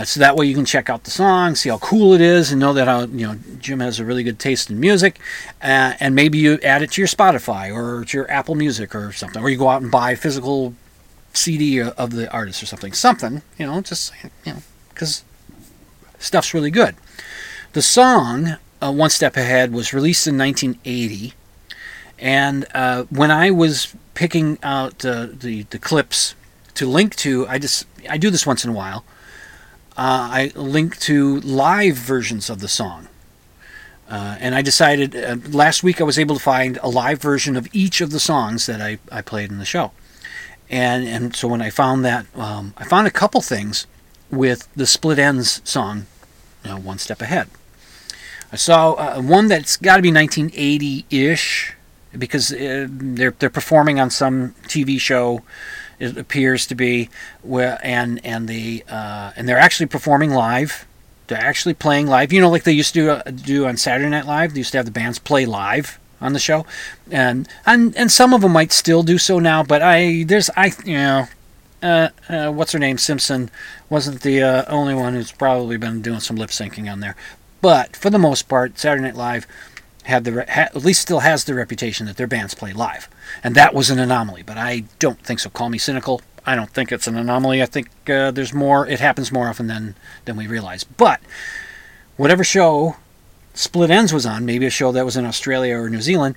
so 0.04 0.20
that 0.20 0.36
way 0.36 0.46
you 0.46 0.54
can 0.54 0.66
check 0.66 0.90
out 0.90 1.06
the 1.06 1.12
song, 1.12 1.56
see 1.56 1.70
how 1.70 1.78
cool 1.78 2.14
it 2.14 2.22
is, 2.22 2.52
and 2.52 2.60
know 2.60 2.74
that 2.74 2.88
how 2.88 3.02
you 3.02 3.28
know 3.28 3.36
Jim 3.60 3.82
has 3.82 4.00
a 4.00 4.06
really 4.06 4.24
good 4.24 4.40
taste 4.40 4.70
in 4.70 4.80
music, 4.80 5.20
and 5.60 6.16
maybe 6.16 6.38
you 6.38 6.58
add 6.64 6.84
it 6.84 6.92
to 6.92 7.02
your 7.02 7.08
Spotify 7.10 7.74
or 7.74 8.06
to 8.06 8.18
your 8.18 8.32
Apple 8.32 8.56
Music 8.56 8.96
or 8.96 9.12
something, 9.12 9.42
or 9.42 9.50
you 9.50 9.58
go 9.58 9.68
out 9.68 9.82
and 9.82 9.92
buy 9.92 10.16
physical 10.16 10.74
CD 11.34 11.82
of 11.82 12.12
the 12.12 12.32
artist 12.32 12.62
or 12.62 12.66
something. 12.66 12.94
Something, 12.94 13.42
you 13.58 13.66
know, 13.66 13.82
just, 13.82 14.12
you 14.46 14.54
know, 14.54 14.60
because 14.90 15.24
stuff's 16.20 16.54
really 16.54 16.72
good. 16.72 16.96
The 17.74 17.82
song, 17.82 18.58
uh, 18.82 18.92
One 18.92 19.10
Step 19.10 19.38
Ahead, 19.38 19.72
was 19.72 19.94
released 19.94 20.28
in 20.28 20.38
1980. 20.38 21.34
And 22.20 22.66
uh, 22.74 23.04
when 23.10 23.32
I 23.32 23.50
was 23.52 23.96
picking 24.14 24.60
out 24.62 25.06
uh, 25.06 25.28
the, 25.32 25.64
the 25.64 25.80
clips 25.80 26.36
to 26.76 26.86
link 26.86 27.16
to, 27.18 27.48
I 27.48 27.58
just 27.60 27.88
I 28.10 28.18
do 28.18 28.30
this 28.30 28.46
once 28.46 28.64
in 28.64 28.70
a 28.70 28.74
while. 28.74 29.06
Uh, 29.98 30.30
I 30.32 30.52
link 30.56 30.98
to 31.00 31.40
live 31.42 31.96
versions 31.96 32.50
of 32.50 32.60
the 32.60 32.68
song. 32.68 33.08
Uh, 34.10 34.36
and 34.40 34.54
I 34.56 34.62
decided 34.62 35.16
uh, 35.16 35.38
last 35.50 35.84
week 35.84 36.02
I 36.02 36.04
was 36.04 36.20
able 36.20 36.36
to 36.36 36.42
find 36.42 36.78
a 36.84 36.90
live 36.90 37.22
version 37.22 37.56
of 37.56 37.68
each 37.72 38.02
of 38.02 38.12
the 38.12 38.20
songs 38.20 38.66
that 38.66 38.82
I, 38.82 39.00
I 39.10 39.22
played 39.22 39.52
in 39.52 39.58
the 39.58 39.66
show. 39.66 39.92
And 40.72 41.06
and 41.06 41.36
so 41.36 41.50
when 41.50 41.62
I 41.62 41.70
found 41.70 42.06
that, 42.06 42.26
um, 42.34 42.74
I 42.78 42.86
found 42.86 43.06
a 43.06 43.12
couple 43.12 43.42
things 43.42 43.86
with 44.32 44.70
the 44.74 44.88
Split 44.88 45.18
Enz 45.20 45.66
song, 45.68 46.06
you 46.64 46.72
know, 46.72 46.78
One 46.78 46.98
Step 46.98 47.22
Ahead. 47.22 47.50
I 48.54 48.56
saw 48.56 48.94
uh, 48.94 49.22
one 49.22 49.48
that's 49.48 49.76
got 49.78 49.98
to 49.98 50.02
be 50.02 50.12
1980-ish 50.12 51.76
because 52.18 52.54
uh, 52.54 52.88
they're 52.90 53.32
they're 53.32 53.50
performing 53.50 54.00
on 54.00 54.10
some 54.10 54.56
TV 54.64 55.00
show. 55.00 55.42
It 56.00 56.18
appears 56.18 56.66
to 56.68 56.76
be 56.76 57.10
where 57.44 57.78
and 57.84 58.26
and 58.26 58.48
they 58.48 58.84
uh, 58.90 59.34
and 59.36 59.50
they're 59.50 59.60
actually 59.60 59.88
performing 59.88 60.32
live. 60.32 60.88
They're 61.28 61.38
actually 61.38 61.74
playing 61.74 62.08
live. 62.08 62.32
You 62.32 62.40
know, 62.40 62.50
like 62.50 62.64
they 62.64 62.72
used 62.72 62.94
to 62.94 63.02
do, 63.02 63.10
uh, 63.10 63.24
do 63.24 63.66
on 63.66 63.76
Saturday 63.76 64.10
Night 64.10 64.26
Live. 64.26 64.54
They 64.54 64.60
used 64.60 64.72
to 64.72 64.78
have 64.78 64.86
the 64.86 64.92
bands 64.92 65.20
play 65.20 65.46
live 65.46 66.00
on 66.22 66.34
the 66.34 66.40
show, 66.40 66.66
and 67.10 67.48
and 67.66 67.96
and 67.98 68.12
some 68.12 68.34
of 68.34 68.42
them 68.42 68.54
might 68.54 68.72
still 68.72 69.04
do 69.04 69.18
so 69.18 69.40
now. 69.40 69.64
But 69.64 69.82
I 69.82 70.24
there's 70.24 70.50
I 70.56 70.72
you 70.86 70.94
know. 70.94 71.28
Uh, 71.84 72.10
uh, 72.30 72.52
what's 72.52 72.74
her 72.74 72.78
name? 72.78 73.00
Simpson 73.00 73.50
wasn't 73.90 74.22
the 74.22 74.40
uh, 74.40 74.66
only 74.68 74.94
one 74.94 75.16
who's 75.16 75.32
probably 75.32 75.78
been 75.78 76.00
doing 76.00 76.20
some 76.20 76.36
lip 76.36 76.52
syncing 76.52 76.92
on 76.92 77.00
there, 77.00 77.16
but 77.60 77.96
for 77.96 78.12
the 78.12 78.20
most 78.20 78.48
part, 78.48 78.78
Saturday 78.78 79.04
Night 79.04 79.16
Live 79.16 79.48
had 80.04 80.24
the 80.24 80.46
ha, 80.48 80.62
at 80.62 80.76
least 80.76 81.02
still 81.02 81.22
has 81.22 81.46
the 81.46 81.56
reputation 81.56 82.06
that 82.06 82.18
their 82.18 82.28
bands 82.28 82.54
play 82.54 82.72
live, 82.72 83.10
and 83.44 83.56
that 83.56 83.74
was 83.74 83.90
an 83.90 83.98
anomaly. 83.98 84.44
But 84.44 84.60
I 84.60 84.84
don't 85.00 85.20
think 85.22 85.40
so. 85.40 85.50
Call 85.50 85.70
me 85.70 85.80
cynical. 85.80 86.22
I 86.46 86.56
don't 86.56 86.72
think 86.72 86.92
it's 86.92 87.08
an 87.08 87.18
anomaly. 87.18 87.62
I 87.62 87.68
think 87.68 87.90
uh, 88.08 88.32
there's 88.32 88.54
more. 88.54 88.88
It 88.88 89.00
happens 89.00 89.32
more 89.32 89.48
often 89.48 89.68
than 89.68 89.96
than 90.26 90.38
we 90.38 90.46
realize. 90.48 90.84
But 90.84 91.20
whatever 92.18 92.44
show 92.44 92.98
Split 93.54 93.90
Enz 93.90 94.14
was 94.14 94.26
on, 94.26 94.46
maybe 94.46 94.66
a 94.66 94.70
show 94.70 94.92
that 94.92 95.06
was 95.06 95.18
in 95.18 95.26
Australia 95.26 95.78
or 95.78 95.90
New 95.90 96.02
Zealand, 96.02 96.36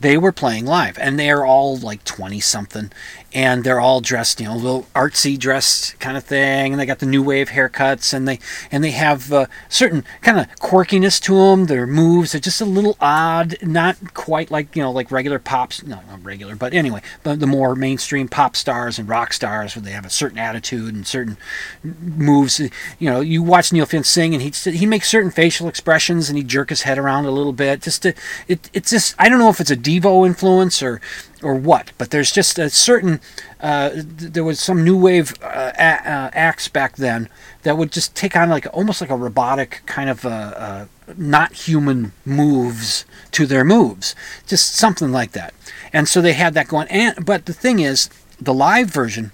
they 0.00 0.16
were 0.16 0.32
playing 0.32 0.66
live, 0.66 0.98
and 0.98 1.18
they 1.18 1.30
are 1.30 1.44
all 1.44 1.76
like 1.76 2.04
twenty 2.04 2.40
something, 2.40 2.90
and 3.36 3.64
they're 3.64 3.80
all 3.80 4.00
dressed, 4.00 4.40
you 4.40 4.46
know, 4.46 4.54
a 4.54 4.56
little 4.56 4.86
artsy 4.94 5.38
dressed 5.38 6.00
kind 6.00 6.16
of 6.16 6.24
thing, 6.24 6.72
and 6.72 6.80
they 6.80 6.86
got 6.86 7.00
the 7.00 7.06
new 7.06 7.22
wave 7.22 7.50
haircuts, 7.50 8.14
and 8.14 8.26
they 8.26 8.38
and 8.72 8.82
they 8.82 8.92
have 8.92 9.30
uh, 9.30 9.46
certain 9.68 10.04
kind 10.22 10.38
of 10.40 10.46
quirkiness 10.56 11.20
to 11.20 11.34
them. 11.34 11.66
Their 11.66 11.86
moves 11.86 12.34
are 12.34 12.40
just 12.40 12.62
a 12.62 12.64
little 12.64 12.96
odd, 12.98 13.56
not 13.62 14.14
quite 14.14 14.50
like 14.50 14.74
you 14.74 14.82
know 14.82 14.90
like 14.90 15.10
regular 15.10 15.38
pops, 15.38 15.82
no, 15.82 16.00
not 16.08 16.24
regular, 16.24 16.56
but 16.56 16.72
anyway, 16.72 17.02
but 17.22 17.40
the 17.40 17.46
more 17.46 17.76
mainstream 17.76 18.26
pop 18.26 18.56
stars 18.56 18.98
and 18.98 19.06
rock 19.06 19.34
stars, 19.34 19.76
where 19.76 19.82
they 19.82 19.90
have 19.90 20.06
a 20.06 20.10
certain 20.10 20.38
attitude 20.38 20.94
and 20.94 21.06
certain 21.06 21.36
moves. 21.84 22.58
You 22.58 23.10
know, 23.10 23.20
you 23.20 23.42
watch 23.42 23.70
Neil 23.70 23.84
Finn 23.84 24.02
sing, 24.02 24.34
and 24.34 24.42
he 24.42 24.50
he 24.70 24.86
makes 24.86 25.10
certain 25.10 25.30
facial 25.30 25.68
expressions, 25.68 26.30
and 26.30 26.38
he 26.38 26.44
jerk 26.44 26.70
his 26.70 26.82
head 26.82 26.98
around 26.98 27.26
a 27.26 27.30
little 27.30 27.52
bit, 27.52 27.82
just 27.82 28.02
to 28.02 28.14
it. 28.48 28.70
It's 28.72 28.90
just 28.90 29.14
I 29.18 29.28
don't 29.28 29.38
know 29.38 29.50
if 29.50 29.60
it's 29.60 29.70
a 29.70 29.76
Devo 29.86 30.26
influence 30.26 30.82
or 30.82 31.00
or 31.42 31.54
what, 31.54 31.92
but 31.98 32.10
there's 32.10 32.32
just 32.32 32.58
a 32.58 32.68
certain 32.70 33.20
uh, 33.60 33.90
there 33.94 34.42
was 34.42 34.58
some 34.58 34.82
new 34.82 34.96
wave 34.96 35.34
uh, 35.42 35.72
a- 35.78 36.10
uh, 36.10 36.30
acts 36.32 36.68
back 36.68 36.96
then 36.96 37.28
that 37.62 37.76
would 37.78 37.92
just 37.92 38.14
take 38.16 38.34
on 38.36 38.48
like 38.48 38.66
almost 38.72 39.00
like 39.00 39.10
a 39.10 39.16
robotic 39.16 39.82
kind 39.86 40.10
of 40.10 40.24
uh, 40.24 40.28
uh, 40.28 40.86
not 41.16 41.52
human 41.52 42.12
moves 42.24 43.04
to 43.32 43.46
their 43.46 43.64
moves, 43.64 44.14
just 44.46 44.74
something 44.74 45.12
like 45.12 45.32
that. 45.32 45.54
And 45.92 46.08
so 46.08 46.20
they 46.20 46.32
had 46.32 46.54
that 46.54 46.68
going. 46.68 46.88
And 46.88 47.24
but 47.24 47.46
the 47.46 47.52
thing 47.52 47.78
is, 47.78 48.10
the 48.40 48.54
live 48.54 48.90
version 48.90 49.30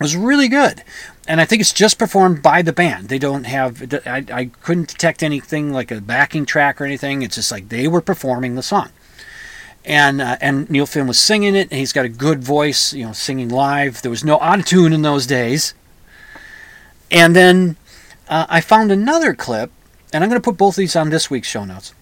was 0.00 0.16
really 0.16 0.48
good. 0.48 0.82
And 1.28 1.40
I 1.40 1.44
think 1.44 1.60
it's 1.60 1.72
just 1.72 1.98
performed 1.98 2.42
by 2.42 2.62
the 2.62 2.72
band. 2.72 3.08
They 3.08 3.18
don't 3.18 3.44
have, 3.44 3.94
I, 4.04 4.24
I 4.32 4.50
couldn't 4.62 4.88
detect 4.88 5.22
anything 5.22 5.72
like 5.72 5.92
a 5.92 6.00
backing 6.00 6.46
track 6.46 6.80
or 6.80 6.84
anything. 6.84 7.22
It's 7.22 7.36
just 7.36 7.52
like 7.52 7.68
they 7.68 7.86
were 7.86 8.00
performing 8.00 8.56
the 8.56 8.62
song 8.62 8.90
and 9.84 10.20
uh, 10.20 10.36
and 10.40 10.70
Neil 10.70 10.86
Finn 10.86 11.06
was 11.06 11.18
singing 11.18 11.54
it, 11.54 11.70
and 11.70 11.78
he's 11.78 11.92
got 11.92 12.04
a 12.04 12.08
good 12.08 12.42
voice, 12.42 12.92
you 12.92 13.04
know, 13.04 13.12
singing 13.12 13.48
live. 13.48 14.02
There 14.02 14.10
was 14.10 14.24
no 14.24 14.38
autotune 14.38 14.94
in 14.94 15.02
those 15.02 15.26
days. 15.26 15.74
And 17.10 17.36
then 17.36 17.76
uh, 18.28 18.46
I 18.48 18.60
found 18.60 18.90
another 18.90 19.34
clip, 19.34 19.70
and 20.12 20.24
I'm 20.24 20.30
going 20.30 20.40
to 20.40 20.44
put 20.44 20.56
both 20.56 20.74
of 20.74 20.78
these 20.78 20.96
on 20.96 21.10
this 21.10 21.28
week's 21.28 21.48
show 21.48 21.64
notes, 21.64 21.94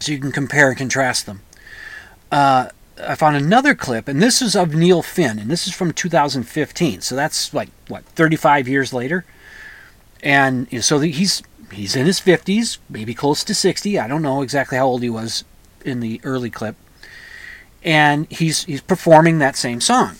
so 0.00 0.12
you 0.12 0.18
can 0.18 0.32
compare 0.32 0.68
and 0.68 0.78
contrast 0.78 1.26
them. 1.26 1.42
Uh, 2.30 2.68
I 2.98 3.14
found 3.14 3.36
another 3.36 3.74
clip, 3.74 4.08
and 4.08 4.22
this 4.22 4.40
is 4.40 4.54
of 4.54 4.74
Neil 4.74 5.02
Finn, 5.02 5.38
and 5.38 5.50
this 5.50 5.66
is 5.66 5.74
from 5.74 5.92
2015. 5.92 7.00
So 7.00 7.16
that's 7.16 7.52
like 7.52 7.68
what 7.88 8.04
35 8.04 8.68
years 8.68 8.92
later, 8.92 9.24
and 10.22 10.66
you 10.70 10.78
know, 10.78 10.82
so 10.82 11.00
he's 11.00 11.42
he's 11.72 11.96
in 11.96 12.06
his 12.06 12.20
50s, 12.20 12.78
maybe 12.88 13.12
close 13.12 13.42
to 13.44 13.54
60. 13.54 13.98
I 13.98 14.06
don't 14.06 14.22
know 14.22 14.42
exactly 14.42 14.78
how 14.78 14.86
old 14.86 15.02
he 15.02 15.10
was 15.10 15.44
in 15.82 16.00
the 16.00 16.20
early 16.24 16.50
clip, 16.50 16.76
and 17.82 18.30
he's 18.30 18.64
he's 18.64 18.80
performing 18.80 19.38
that 19.38 19.56
same 19.56 19.80
song, 19.80 20.16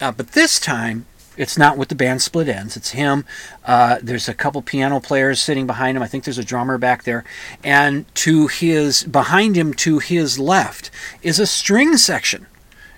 uh, 0.00 0.12
but 0.12 0.32
this 0.32 0.60
time 0.60 1.06
it's 1.36 1.58
not 1.58 1.76
with 1.76 1.88
the 1.88 1.94
band 1.94 2.22
Split 2.22 2.48
Enz. 2.48 2.76
It's 2.76 2.90
him. 2.90 3.24
Uh, 3.64 3.98
there's 4.02 4.28
a 4.28 4.34
couple 4.34 4.62
piano 4.62 5.00
players 5.00 5.40
sitting 5.40 5.66
behind 5.66 5.96
him. 5.96 6.02
I 6.02 6.06
think 6.06 6.24
there's 6.24 6.38
a 6.38 6.44
drummer 6.44 6.78
back 6.78 7.04
there, 7.04 7.24
and 7.62 8.12
to 8.16 8.46
his 8.46 9.04
behind 9.04 9.56
him, 9.56 9.74
to 9.74 9.98
his 9.98 10.38
left, 10.38 10.90
is 11.22 11.38
a 11.38 11.46
string 11.46 11.96
section, 11.96 12.46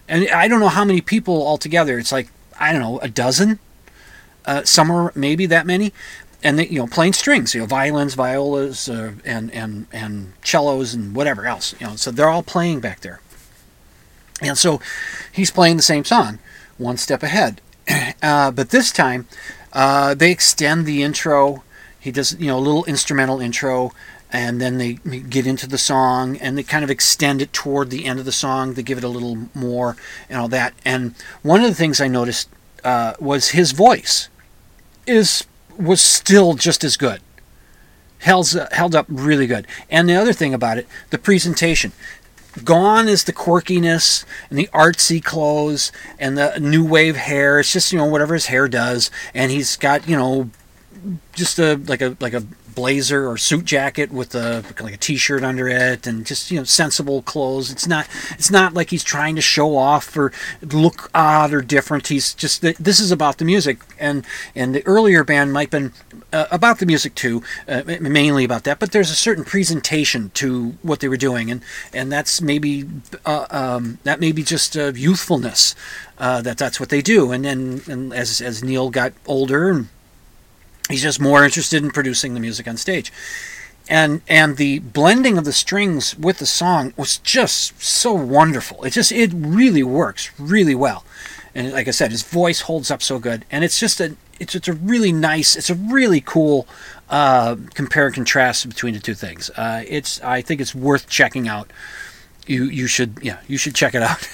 and 0.09 0.29
I 0.29 0.49
don't 0.49 0.61
know 0.61 0.69
how 0.69 0.85
many 0.85 1.01
people 1.01 1.47
altogether. 1.47 1.99
It's 1.99 2.13
like 2.13 2.29
I 2.59 2.73
don't 2.73 2.83
know 2.83 2.99
a 3.01 3.09
dozen, 3.09 3.59
uh, 4.45 4.65
somewhere 4.65 5.13
maybe 5.15 5.47
that 5.47 5.67
many, 5.67 5.93
and 6.43 6.59
they, 6.59 6.69
you 6.69 6.79
know 6.79 6.87
playing 6.87 7.13
strings, 7.13 7.55
you 7.55 7.61
know 7.61 7.67
violins, 7.67 8.15
violas, 8.15 8.89
uh, 8.89 9.13
and 9.25 9.53
and 9.53 9.87
and 9.93 10.33
cellos 10.43 10.95
and 10.95 11.15
whatever 11.15 11.47
else. 11.47 11.75
You 11.81 11.89
know, 11.89 11.97
so 11.97 12.11
they're 12.11 12.29
all 12.29 12.43
playing 12.43 12.81
back 12.81 13.01
there, 13.01 13.21
and 14.41 14.57
so 14.57 14.81
he's 15.33 15.51
playing 15.51 15.77
the 15.77 15.83
same 15.83 16.05
song, 16.05 16.39
one 16.77 16.97
step 16.97 17.23
ahead. 17.23 17.61
Uh, 18.21 18.51
but 18.51 18.71
this 18.71 18.91
time, 18.91 19.29
uh, 19.73 20.13
they 20.13 20.33
extend 20.33 20.85
the 20.85 21.05
intro. 21.05 21.63
He 22.01 22.11
does 22.11 22.37
you 22.39 22.49
know 22.49 22.59
a 22.59 22.61
little 22.61 22.85
instrumental 22.85 23.41
intro, 23.41 23.93
and 24.31 24.61
then 24.61 24.79
they 24.79 24.95
get 24.95 25.47
into 25.47 25.69
the 25.69 25.79
song, 25.79 26.37
and 26.39 26.59
they 26.59 26.65
kind 26.65 26.83
of 26.83 26.91
extend 26.91 27.41
it 27.41 27.53
toward 27.53 27.91
the 27.91 28.05
end 28.05 28.19
of 28.19 28.25
the 28.25 28.33
song. 28.33 28.75
They 28.75 28.83
give 28.83 28.99
it 28.99 29.05
a 29.05 29.09
little 29.09 29.49
more 29.55 29.97
and 30.29 30.41
all 30.41 30.49
that. 30.49 30.75
And 30.85 31.15
one 31.43 31.61
of 31.61 31.69
the 31.69 31.77
things 31.77 32.01
I 32.01 32.09
noticed 32.09 32.49
uh, 32.83 33.15
was 33.21 33.51
his 33.51 33.71
voice 33.73 34.29
is 35.07 35.45
was 35.79 36.01
still 36.01 36.55
just 36.55 36.85
as 36.85 36.97
good. 36.97 37.21
Held, 38.19 38.55
uh, 38.57 38.67
held 38.73 38.95
up 38.95 39.07
really 39.09 39.47
good. 39.47 39.67
And 39.91 40.09
the 40.09 40.17
other 40.17 40.33
thing 40.33 40.53
about 40.53 40.79
it, 40.79 40.87
the 41.11 41.19
presentation. 41.19 41.93
Gone 42.65 43.07
is 43.09 43.25
the 43.25 43.33
quirkiness 43.33 44.25
and 44.51 44.59
the 44.59 44.69
artsy 44.73 45.23
clothes 45.23 45.93
and 46.19 46.37
the 46.37 46.59
new 46.59 46.85
wave 46.85 47.15
hair. 47.15 47.61
It's 47.61 47.73
just, 47.73 47.93
you 47.93 47.99
know, 47.99 48.07
whatever 48.07 48.35
his 48.35 48.47
hair 48.47 48.67
does. 48.67 49.11
And 49.33 49.53
he's 49.53 49.77
got, 49.77 50.09
you 50.09 50.17
know, 50.17 50.51
just 51.35 51.59
a 51.61 51.77
like 51.77 52.01
a 52.01 52.17
like 52.19 52.33
a 52.33 52.43
blazer 52.79 53.29
or 53.29 53.37
suit 53.37 53.65
jacket 53.65 54.13
with 54.13 54.37
a 54.37 54.63
like 54.79 54.95
a 54.95 54.97
t-shirt 54.97 55.43
under 55.43 55.67
it 55.67 56.07
and 56.07 56.25
just 56.25 56.49
you 56.53 56.59
know 56.59 56.63
sensible 56.63 57.23
clothes. 57.23 57.73
It's 57.73 57.89
not 57.89 58.07
it's 58.33 58.53
not 58.53 58.73
like 58.73 58.91
he's 58.91 59.03
trying 59.03 59.35
to 59.35 59.43
show 59.43 59.77
off 59.77 60.17
or 60.17 60.31
look 60.63 61.11
odd 61.13 61.53
or 61.53 61.61
different. 61.61 62.07
He's 62.07 62.33
just 62.35 62.63
this 62.63 63.01
is 63.01 63.11
about 63.11 63.39
the 63.39 63.45
music. 63.45 63.81
And 63.99 64.25
and 64.55 64.77
the 64.77 64.87
earlier 64.87 65.25
band 65.25 65.53
might 65.53 65.73
have 65.73 65.93
been 65.93 65.93
uh, 66.33 66.47
about 66.53 66.79
the 66.79 66.87
music 66.87 67.17
too 67.17 67.43
uh, 67.67 67.83
mainly 68.01 68.45
about 68.45 68.63
that 68.65 68.79
but 68.79 68.93
there's 68.93 69.11
a 69.11 69.17
certain 69.17 69.45
presentation 69.45 70.31
to 70.35 70.77
what 70.83 71.01
they 71.01 71.09
were 71.09 71.17
doing. 71.17 71.51
And 71.51 71.63
and 71.93 72.13
that's 72.13 72.41
maybe 72.41 72.89
uh, 73.27 73.47
um, 73.51 73.99
that 74.05 74.21
may 74.21 74.31
be 74.31 74.45
just 74.45 74.77
youthfulness 74.77 75.75
uh, 76.19 76.43
that 76.43 76.59
that's 76.59 76.79
what 76.79 76.91
they 76.91 77.03
do. 77.03 77.33
And 77.33 77.45
then 77.45 77.83
and 77.89 78.15
as 78.15 78.41
as 78.41 78.63
Neil 78.63 78.89
got 78.91 79.15
older 79.27 79.71
and 79.71 79.89
He's 80.89 81.03
just 81.03 81.21
more 81.21 81.45
interested 81.45 81.83
in 81.83 81.91
producing 81.91 82.35
the 82.35 82.41
music 82.41 82.67
on 82.67 82.77
stage. 82.77 83.13
And 83.89 84.21
and 84.29 84.57
the 84.57 84.81
blending 84.81 85.39
of 85.39 85.45
the 85.45 85.53
strings 85.53 86.17
with 86.19 86.39
the 86.39 86.47
song 86.47 86.93
was 86.97 87.19
just 87.19 87.81
so 87.83 88.13
wonderful. 88.13 88.85
It 88.85 88.91
just 88.91 89.13
it 89.13 89.31
really 89.35 89.83
works 89.83 90.31
really 90.39 90.75
well. 90.75 91.05
And 91.55 91.73
like 91.73 91.89
I 91.89 91.93
said, 91.93 92.11
his 92.11 92.23
voice 92.23 92.63
holds 92.63 92.91
up 92.91 93.03
so 93.03 93.19
good. 93.19 93.45
And 93.51 93.65
it's 93.65 93.81
just 93.81 94.01
a 94.01 94.17
it's 94.39 94.55
it's 94.55 94.69
a 94.69 94.73
really 94.73 95.13
nice, 95.13 95.57
it's 95.57 95.71
a 95.71 95.75
really 95.75 96.21
cool 96.21 96.67
uh, 97.09 97.57
compare 97.75 98.07
and 98.07 98.15
contrast 98.15 98.69
between 98.69 98.95
the 98.95 99.01
two 99.01 99.15
things. 99.15 99.51
Uh, 99.51 99.83
it's 99.87 100.21
I 100.23 100.43
think 100.43 100.61
it's 100.61 100.75
worth 100.75 101.09
checking 101.09 101.49
out. 101.49 101.71
You 102.47 102.65
you 102.65 102.87
should 102.87 103.19
yeah 103.23 103.39
you 103.47 103.59
should 103.59 103.75
check 103.75 103.95
it 103.95 104.03
out 104.03 104.25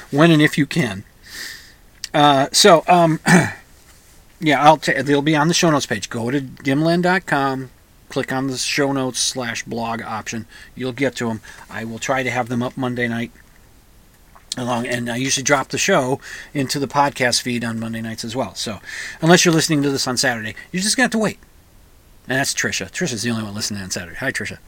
when 0.10 0.30
and 0.30 0.42
if 0.42 0.56
you 0.58 0.66
can. 0.66 1.04
Uh, 2.12 2.48
so 2.52 2.84
um, 2.86 3.20
yeah, 4.46 4.62
I'll 4.62 4.76
t- 4.76 5.00
they'll 5.00 5.22
be 5.22 5.36
on 5.36 5.48
the 5.48 5.54
show 5.54 5.70
notes 5.70 5.86
page. 5.86 6.10
Go 6.10 6.30
to 6.30 6.40
dimland.com, 6.40 7.70
click 8.08 8.32
on 8.32 8.46
the 8.48 8.56
show 8.56 8.92
notes 8.92 9.18
slash 9.18 9.62
blog 9.64 10.02
option. 10.02 10.46
You'll 10.74 10.92
get 10.92 11.16
to 11.16 11.28
them. 11.28 11.40
I 11.70 11.84
will 11.84 11.98
try 11.98 12.22
to 12.22 12.30
have 12.30 12.48
them 12.48 12.62
up 12.62 12.76
Monday 12.76 13.08
night. 13.08 13.32
Along, 14.56 14.86
and 14.86 15.10
I 15.10 15.16
usually 15.16 15.42
drop 15.42 15.68
the 15.68 15.78
show 15.78 16.20
into 16.52 16.78
the 16.78 16.86
podcast 16.86 17.42
feed 17.42 17.64
on 17.64 17.80
Monday 17.80 18.00
nights 18.00 18.24
as 18.24 18.36
well. 18.36 18.54
So, 18.54 18.78
unless 19.20 19.44
you're 19.44 19.52
listening 19.54 19.82
to 19.82 19.90
this 19.90 20.06
on 20.06 20.16
Saturday, 20.16 20.54
you're 20.70 20.82
just 20.82 20.96
gonna 20.96 21.06
have 21.06 21.10
to 21.12 21.18
wait. 21.18 21.40
And 22.28 22.38
that's 22.38 22.54
Trisha. 22.54 22.88
Trisha's 22.88 23.22
the 23.22 23.30
only 23.30 23.42
one 23.42 23.54
listening 23.54 23.82
on 23.82 23.90
Saturday. 23.90 24.16
Hi, 24.16 24.30
Trisha. 24.30 24.58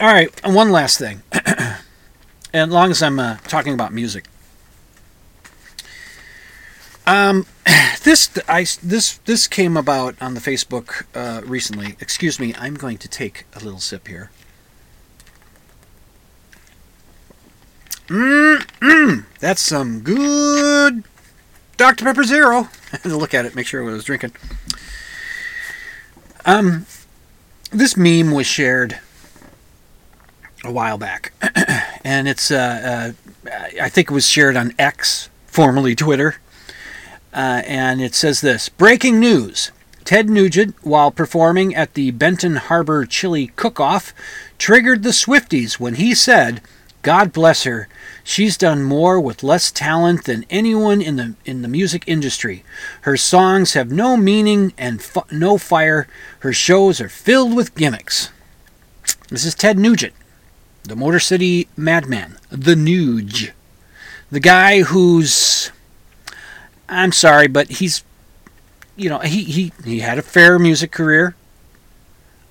All 0.00 0.08
right, 0.08 0.30
and 0.42 0.54
one 0.54 0.70
last 0.70 0.98
thing. 0.98 1.22
and 1.32 1.76
as 2.54 2.68
long 2.70 2.90
as 2.90 3.02
I'm 3.02 3.20
uh, 3.20 3.36
talking 3.46 3.74
about 3.74 3.92
music, 3.92 4.24
um, 7.06 7.46
this 8.04 8.30
I 8.48 8.66
this 8.82 9.18
this 9.18 9.46
came 9.46 9.76
about 9.76 10.14
on 10.20 10.34
the 10.34 10.40
Facebook 10.40 11.04
uh, 11.14 11.42
recently. 11.46 11.96
Excuse 12.00 12.38
me, 12.38 12.54
I'm 12.58 12.74
going 12.74 12.98
to 12.98 13.08
take 13.08 13.44
a 13.54 13.60
little 13.60 13.80
sip 13.80 14.08
here. 14.08 14.30
Mmm, 18.06 19.24
that's 19.40 19.62
some 19.62 20.00
good 20.00 21.04
Dr 21.76 22.04
Pepper 22.04 22.24
Zero. 22.24 22.68
To 23.02 23.16
look 23.16 23.34
at 23.34 23.44
it, 23.44 23.56
make 23.56 23.66
sure 23.66 23.82
what 23.82 23.90
I 23.90 23.94
was 23.94 24.04
drinking. 24.04 24.34
Um, 26.46 26.86
this 27.72 27.96
meme 27.96 28.30
was 28.30 28.46
shared 28.46 29.00
a 30.62 30.70
while 30.70 30.96
back, 30.96 31.32
and 32.04 32.28
it's 32.28 32.52
uh, 32.52 33.12
uh, 33.50 33.50
I 33.82 33.88
think 33.88 34.12
it 34.12 34.14
was 34.14 34.28
shared 34.28 34.56
on 34.56 34.74
X, 34.78 35.28
formerly 35.48 35.96
Twitter 35.96 36.36
uh, 37.34 37.62
and 37.66 38.00
it 38.00 38.14
says 38.14 38.40
this 38.40 38.68
Breaking 38.68 39.20
news 39.20 39.70
Ted 40.04 40.28
Nugent, 40.28 40.74
while 40.82 41.10
performing 41.10 41.74
at 41.74 41.94
the 41.94 42.10
Benton 42.10 42.56
Harbor 42.56 43.06
Chili 43.06 43.48
Cook 43.56 43.80
Off, 43.80 44.12
triggered 44.58 45.02
the 45.02 45.10
Swifties 45.10 45.80
when 45.80 45.94
he 45.94 46.14
said, 46.14 46.60
God 47.02 47.32
bless 47.32 47.64
her. 47.64 47.88
She's 48.22 48.56
done 48.56 48.82
more 48.82 49.20
with 49.20 49.42
less 49.42 49.70
talent 49.70 50.24
than 50.24 50.46
anyone 50.48 51.02
in 51.02 51.16
the 51.16 51.34
in 51.44 51.60
the 51.60 51.68
music 51.68 52.02
industry. 52.06 52.64
Her 53.02 53.16
songs 53.18 53.74
have 53.74 53.90
no 53.92 54.16
meaning 54.16 54.72
and 54.78 55.02
fu- 55.02 55.20
no 55.30 55.58
fire. 55.58 56.08
Her 56.40 56.52
shows 56.54 57.00
are 57.02 57.10
filled 57.10 57.54
with 57.54 57.74
gimmicks. 57.74 58.30
This 59.28 59.44
is 59.44 59.54
Ted 59.54 59.78
Nugent. 59.78 60.14
the 60.84 60.96
Motor 60.96 61.18
City 61.20 61.68
Madman, 61.76 62.36
the 62.50 62.74
Nuge, 62.74 63.52
the 64.30 64.40
guy 64.40 64.82
who's, 64.82 65.70
I'm 66.88 67.12
sorry, 67.12 67.48
but 67.48 67.68
he's, 67.68 68.04
you 68.96 69.08
know, 69.08 69.18
he 69.20 69.44
he 69.44 69.72
he 69.84 70.00
had 70.00 70.18
a 70.18 70.22
fair 70.22 70.58
music 70.58 70.92
career. 70.92 71.34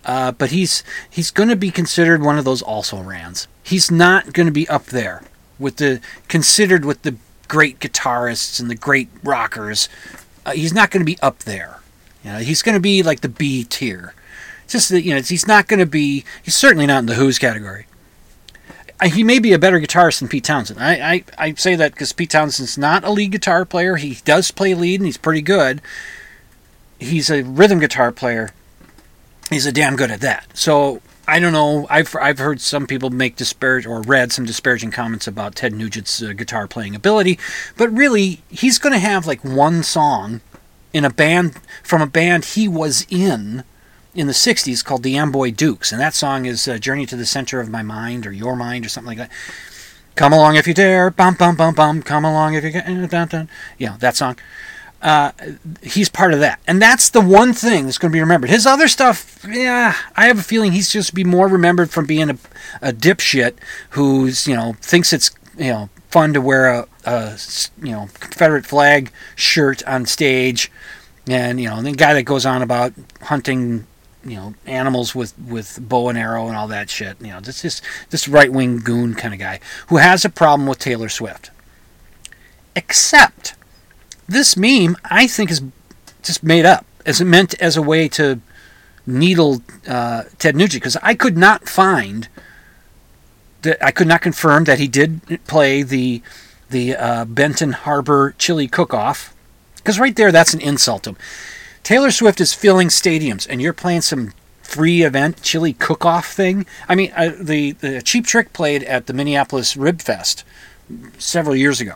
Uh, 0.06 0.32
but 0.32 0.52
he's 0.52 0.84
he's 1.10 1.32
going 1.32 1.50
to 1.50 1.56
be 1.56 1.72
considered 1.72 2.22
one 2.22 2.38
of 2.38 2.44
those 2.44 2.62
also 2.62 3.02
rans. 3.02 3.48
He's 3.64 3.90
not 3.90 4.34
going 4.34 4.48
to 4.48 4.52
be 4.52 4.68
up 4.68 4.88
there 4.88 5.24
with 5.58 5.78
the 5.78 6.02
considered 6.28 6.84
with 6.84 7.04
the 7.04 7.16
great 7.48 7.80
guitarists 7.80 8.60
and 8.60 8.70
the 8.70 8.76
great 8.76 9.10
rockers. 9.24 9.88
Uh, 10.46 10.52
he's 10.52 10.74
not 10.74 10.92
going 10.92 11.02
to 11.02 11.06
be 11.06 11.20
up 11.22 11.40
there. 11.40 11.80
You 12.24 12.34
know, 12.34 12.40
he's 12.40 12.62
going 12.62 12.76
to 12.76 12.82
be 12.82 13.04
like 13.04 13.22
the 13.22 13.30
B 13.30 13.64
tier. 13.64 14.14
Just 14.68 14.90
that 14.90 15.04
you 15.04 15.14
know, 15.14 15.22
he's 15.22 15.48
not 15.48 15.68
going 15.68 15.80
to 15.80 15.86
be. 15.86 16.26
He's 16.42 16.56
certainly 16.56 16.86
not 16.86 17.00
in 17.00 17.06
the 17.06 17.16
Who's 17.16 17.40
category. 17.40 17.86
He 19.08 19.24
may 19.24 19.40
be 19.40 19.54
a 19.54 19.60
better 19.60 19.80
guitarist 19.80 20.20
than 20.20 20.28
Pete 20.28 20.44
Townshend. 20.44 20.80
I 20.80 20.94
I, 20.94 21.24
I 21.38 21.54
say 21.54 21.76
that 21.76 21.94
because 21.94 22.14
Pete 22.14 22.30
Townshend's 22.30 22.78
not 22.78 23.04
a 23.04 23.12
lead 23.12 23.32
guitar 23.32 23.66
player. 23.66 23.96
He 23.96 24.18
does 24.26 24.52
play 24.52 24.74
lead 24.74 25.00
and 25.00 25.06
he's 25.06 25.18
pretty 25.18 25.42
good. 25.42 25.82
He's 27.00 27.30
a 27.30 27.44
rhythm 27.44 27.80
guitar 27.80 28.12
player 28.12 28.54
he's 29.54 29.66
a 29.66 29.72
damn 29.72 29.96
good 29.96 30.12
at 30.12 30.22
that. 30.22 30.46
So 30.54 31.02
I 31.28 31.40
don't 31.40 31.54
know. 31.54 31.88
I've 31.90 32.16
I've 32.20 32.40
heard 32.40 32.60
some 32.60 32.88
people 32.88 33.10
make 33.10 33.36
disparage 33.36 33.86
or 33.86 34.02
read 34.02 34.32
some 34.32 34.46
disparaging 34.46 34.92
comments 34.92 35.28
about 35.28 35.56
Ted 35.56 35.74
Nugent's 35.74 36.22
uh, 36.22 36.34
guitar 36.34 36.68
playing 36.68 36.96
ability, 36.96 37.40
but 37.78 37.90
really 37.90 38.42
he's 38.50 38.78
going 38.78 38.94
to 38.94 39.00
have 39.00 39.26
like 39.26 39.44
one 39.44 39.84
song 39.84 40.42
in 40.92 41.06
a 41.06 41.10
band 41.10 41.60
from 41.82 42.02
a 42.02 42.08
band 42.08 42.46
he 42.46 42.68
was 42.68 43.08
in 43.10 43.64
in 44.16 44.28
the 44.28 44.34
60s 44.34 44.84
called 44.84 45.04
the 45.04 45.18
Amboy 45.18 45.52
Dukes 45.52 45.92
and 45.92 46.00
that 46.00 46.14
song 46.14 46.46
is 46.46 46.68
uh, 46.68 46.78
Journey 46.78 47.06
to 47.08 47.16
the 47.16 47.26
Center 47.26 47.60
of 47.60 47.70
My 47.70 47.82
Mind 47.82 48.28
or 48.28 48.32
Your 48.32 48.56
Mind 48.56 48.86
or 48.86 48.90
something 48.90 49.18
like 49.18 49.18
that. 49.18 49.32
Come 50.16 50.32
along 50.32 50.56
if 50.56 50.68
you 50.68 50.74
dare, 50.74 51.10
bum 51.10 51.34
bum 51.34 51.56
bum 51.56 51.74
bum. 51.74 52.04
Come 52.04 52.24
along 52.24 52.54
if 52.54 52.64
you 52.64 52.72
can, 52.72 53.08
dun, 53.08 53.28
dun. 53.28 53.50
Yeah, 53.80 53.98
that 53.98 54.16
song 54.16 54.38
uh, 55.04 55.34
he's 55.82 56.08
part 56.08 56.34
of 56.34 56.40
that. 56.40 56.60
And 56.66 56.82
that's 56.82 57.10
the 57.10 57.22
one 57.22 57.54
thing 57.54 57.86
that's 57.86 57.98
going 57.98 58.12
to 58.12 58.16
be 58.16 58.22
remembered. 58.22 58.50
His 58.50 58.66
other 58.66 58.88
stuff, 58.88 59.46
yeah, 59.48 59.96
I 60.16 60.28
have 60.28 60.40
a 60.40 60.44
feeling 60.44 60.72
he's 60.72 60.92
just 60.92 61.14
be 61.14 61.26
more 61.26 61.48
remembered 61.48 61.92
from 61.92 62.06
being 62.06 62.30
a, 62.30 62.38
a 62.82 62.94
dipshit 62.94 63.56
who's, 63.92 64.48
you 64.48 64.56
know, 64.56 64.76
thinks 64.80 65.12
it's, 65.12 65.30
you 65.58 65.72
know, 65.72 65.90
fun 66.10 66.34
to 66.34 66.42
wear 66.42 66.70
a, 66.70 66.88
a 67.04 67.38
you 67.82 67.92
know, 67.92 68.08
Confederate 68.20 68.66
flag 68.66 69.12
shirt 69.36 69.84
on 69.86 70.06
stage. 70.06 70.72
And, 71.28 71.60
you 71.60 71.70
know, 71.70 71.82
the 71.82 71.92
guy 71.92 72.14
that 72.14 72.24
goes 72.24 72.46
on 72.46 72.62
about 72.62 72.94
hunting, 73.24 73.86
you 74.24 74.36
know, 74.36 74.54
animals 74.66 75.14
with, 75.14 75.38
with 75.40 75.80
bow 75.82 76.10
and 76.10 76.18
arrow 76.18 76.48
and 76.48 76.56
all 76.56 76.68
that 76.68 76.90
shit. 76.90 77.18
You 77.22 77.28
know, 77.28 77.40
this 77.40 77.62
this, 77.62 77.82
this 78.10 78.28
right 78.28 78.52
wing 78.52 78.78
goon 78.78 79.14
kind 79.16 79.34
of 79.34 79.40
guy 79.40 79.60
who 79.88 79.98
has 79.98 80.24
a 80.26 80.30
problem 80.30 80.68
with 80.68 80.80
Taylor 80.80 81.10
Swift. 81.10 81.52
Except 82.76 83.56
this 84.28 84.58
meme, 84.58 84.98
I 85.06 85.28
think, 85.28 85.52
is 85.52 85.62
just 86.24 86.44
made 86.44 86.66
up. 86.66 86.86
As 87.06 87.20
it 87.20 87.26
meant 87.26 87.54
as 87.62 87.76
a 87.76 87.82
way 87.82 88.08
to 88.10 88.40
needle 89.06 89.62
uh, 89.88 90.24
Ted 90.40 90.56
Nugent, 90.56 90.82
because 90.82 90.98
I 91.04 91.16
could 91.16 91.38
not 91.38 91.68
find 91.68 92.30
that 93.64 93.84
I 93.84 93.92
could 93.92 94.08
not 94.08 94.22
confirm 94.22 94.64
that 94.64 94.80
he 94.80 94.88
did 94.88 95.40
play 95.46 95.84
the 95.84 96.22
the 96.70 96.96
uh, 96.96 97.26
Benton 97.26 97.74
Harbor 97.74 98.34
Chili 98.38 98.68
Cook-Off, 98.68 99.36
because 99.76 100.00
right 100.00 100.16
there, 100.16 100.32
that's 100.32 100.54
an 100.54 100.62
insult 100.62 101.04
to 101.04 101.12
him. 101.12 101.18
Taylor 101.84 102.12
Swift 102.12 102.40
is 102.42 102.54
filling 102.54 102.88
stadiums, 102.88 103.48
and 103.50 103.62
you're 103.62 103.74
playing 103.74 104.02
some 104.02 104.34
free 104.62 105.04
event 105.04 105.42
chili 105.42 105.74
cook-off 105.74 106.32
thing. 106.32 106.66
I 106.88 106.96
mean, 106.96 107.12
uh, 107.16 107.32
the 107.40 107.74
the 107.74 108.02
Cheap 108.02 108.26
Trick 108.26 108.54
played 108.54 108.84
at 108.84 109.08
the 109.08 109.14
Minneapolis 109.14 109.76
Rib 109.76 110.02
Fest 110.02 110.44
several 111.18 111.56
years 111.56 111.82
ago 111.82 111.96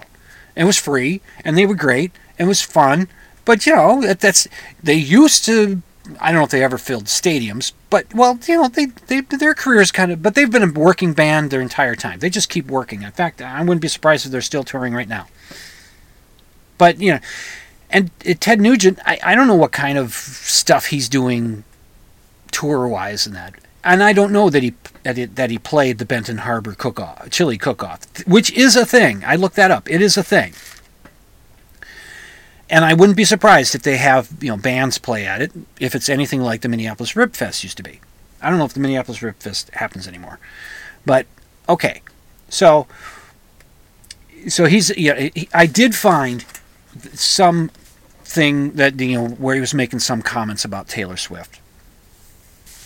it 0.58 0.64
was 0.64 0.78
free, 0.78 1.22
and 1.46 1.58
they 1.58 1.66
were 1.66 1.76
great. 1.76 2.12
And 2.38 2.48
it 2.48 2.50
was 2.50 2.62
fun, 2.62 3.08
but 3.46 3.66
you 3.66 3.76
know 3.76 4.02
that, 4.02 4.20
that's 4.20 4.48
they 4.84 4.96
used 4.96 5.46
to. 5.46 5.82
I 6.22 6.32
don't 6.32 6.40
know 6.40 6.46
if 6.46 6.52
they 6.52 6.64
ever 6.64 6.78
filled 6.78 7.06
stadiums, 7.06 7.74
but 7.90 8.14
well, 8.14 8.40
you 8.48 8.56
know, 8.62 8.68
they, 8.70 8.86
they 9.08 9.22
their 9.22 9.54
careers 9.54 9.92
kind 9.92 10.12
of, 10.12 10.22
but 10.22 10.36
they've 10.36 10.52
been 10.52 10.64
a 10.64 10.72
working 10.72 11.14
band 11.14 11.52
their 11.52 11.62
entire 11.62 11.96
time. 11.96 12.20
They 12.20 12.30
just 12.30 12.50
keep 12.50 12.68
working. 12.68 13.04
In 13.04 13.12
fact, 13.12 13.42
I 13.42 13.60
wouldn't 13.62 13.82
be 13.82 13.88
surprised 13.88 14.26
if 14.26 14.32
they're 14.32 14.42
still 14.42 14.64
touring 14.64 14.94
right 14.94 15.08
now. 15.08 15.28
But 16.78 17.00
you 17.00 17.14
know, 17.14 17.20
and 17.90 18.12
uh, 18.28 18.34
Ted 18.40 18.60
Nugent, 18.60 19.00
I, 19.06 19.20
I 19.24 19.36
don't 19.36 19.48
know 19.48 19.56
what 19.56 19.72
kind 19.72 19.98
of 19.98 20.14
stuff 20.14 20.88
he's 20.88 21.08
doing 21.08 21.64
tour 22.52 22.88
wise 22.88 23.28
and 23.28 23.36
that 23.36 23.54
and 23.88 24.04
I 24.04 24.12
don't 24.12 24.34
know 24.34 24.50
that 24.50 24.64
he 24.64 24.74
that, 25.04 25.36
that 25.36 25.50
he 25.50 25.58
played 25.58 25.98
the 25.98 26.06
Benton 26.06 26.40
Harbor 26.40 26.74
cook 26.74 27.00
off, 27.00 27.30
chili 27.30 27.58
cook 27.58 27.84
off, 27.84 28.02
which 28.28 28.52
is 28.52 28.76
a 28.76 28.86
thing. 28.86 29.24
I 29.26 29.36
looked 29.36 29.56
that 29.56 29.72
up. 29.72 29.90
It 29.90 30.02
is 30.02 30.18
a 30.18 30.24
thing. 30.24 30.54
And 32.70 32.84
I 32.84 32.94
wouldn't 32.94 33.16
be 33.16 33.24
surprised 33.24 33.74
if 33.76 33.84
they 33.84 33.96
have 33.96 34.30
you 34.42 34.50
know 34.50 34.58
bands 34.58 34.98
play 34.98 35.26
at 35.26 35.42
it 35.42 35.54
if 35.80 35.96
it's 35.96 36.10
anything 36.10 36.42
like 36.42 36.62
the 36.62 36.70
Minneapolis 36.70 37.16
Rib 37.16 37.34
Fest 37.34 37.64
used 37.64 37.78
to 37.78 37.84
be. 37.84 38.02
I 38.42 38.50
don't 38.50 38.60
know 38.60 38.66
if 38.66 38.74
the 38.74 38.82
Minneapolis 38.82 39.22
Rib 39.22 39.38
Fest 39.40 39.70
happens 39.74 40.06
anymore, 40.06 40.38
but 41.06 41.26
okay. 41.70 42.02
So 42.50 42.88
so 44.50 44.66
he's 44.66 44.96
yeah. 44.98 45.30
He, 45.34 45.48
I 45.54 45.66
did 45.66 45.96
find 45.96 46.44
some 47.18 47.70
thing 48.24 48.72
that 48.72 49.00
you 49.00 49.16
know 49.18 49.28
where 49.28 49.56
he 49.56 49.62
was 49.62 49.74
making 49.74 50.00
some 50.00 50.22
comments 50.22 50.66
about 50.66 50.88
Taylor 50.88 51.18
Swift 51.18 51.62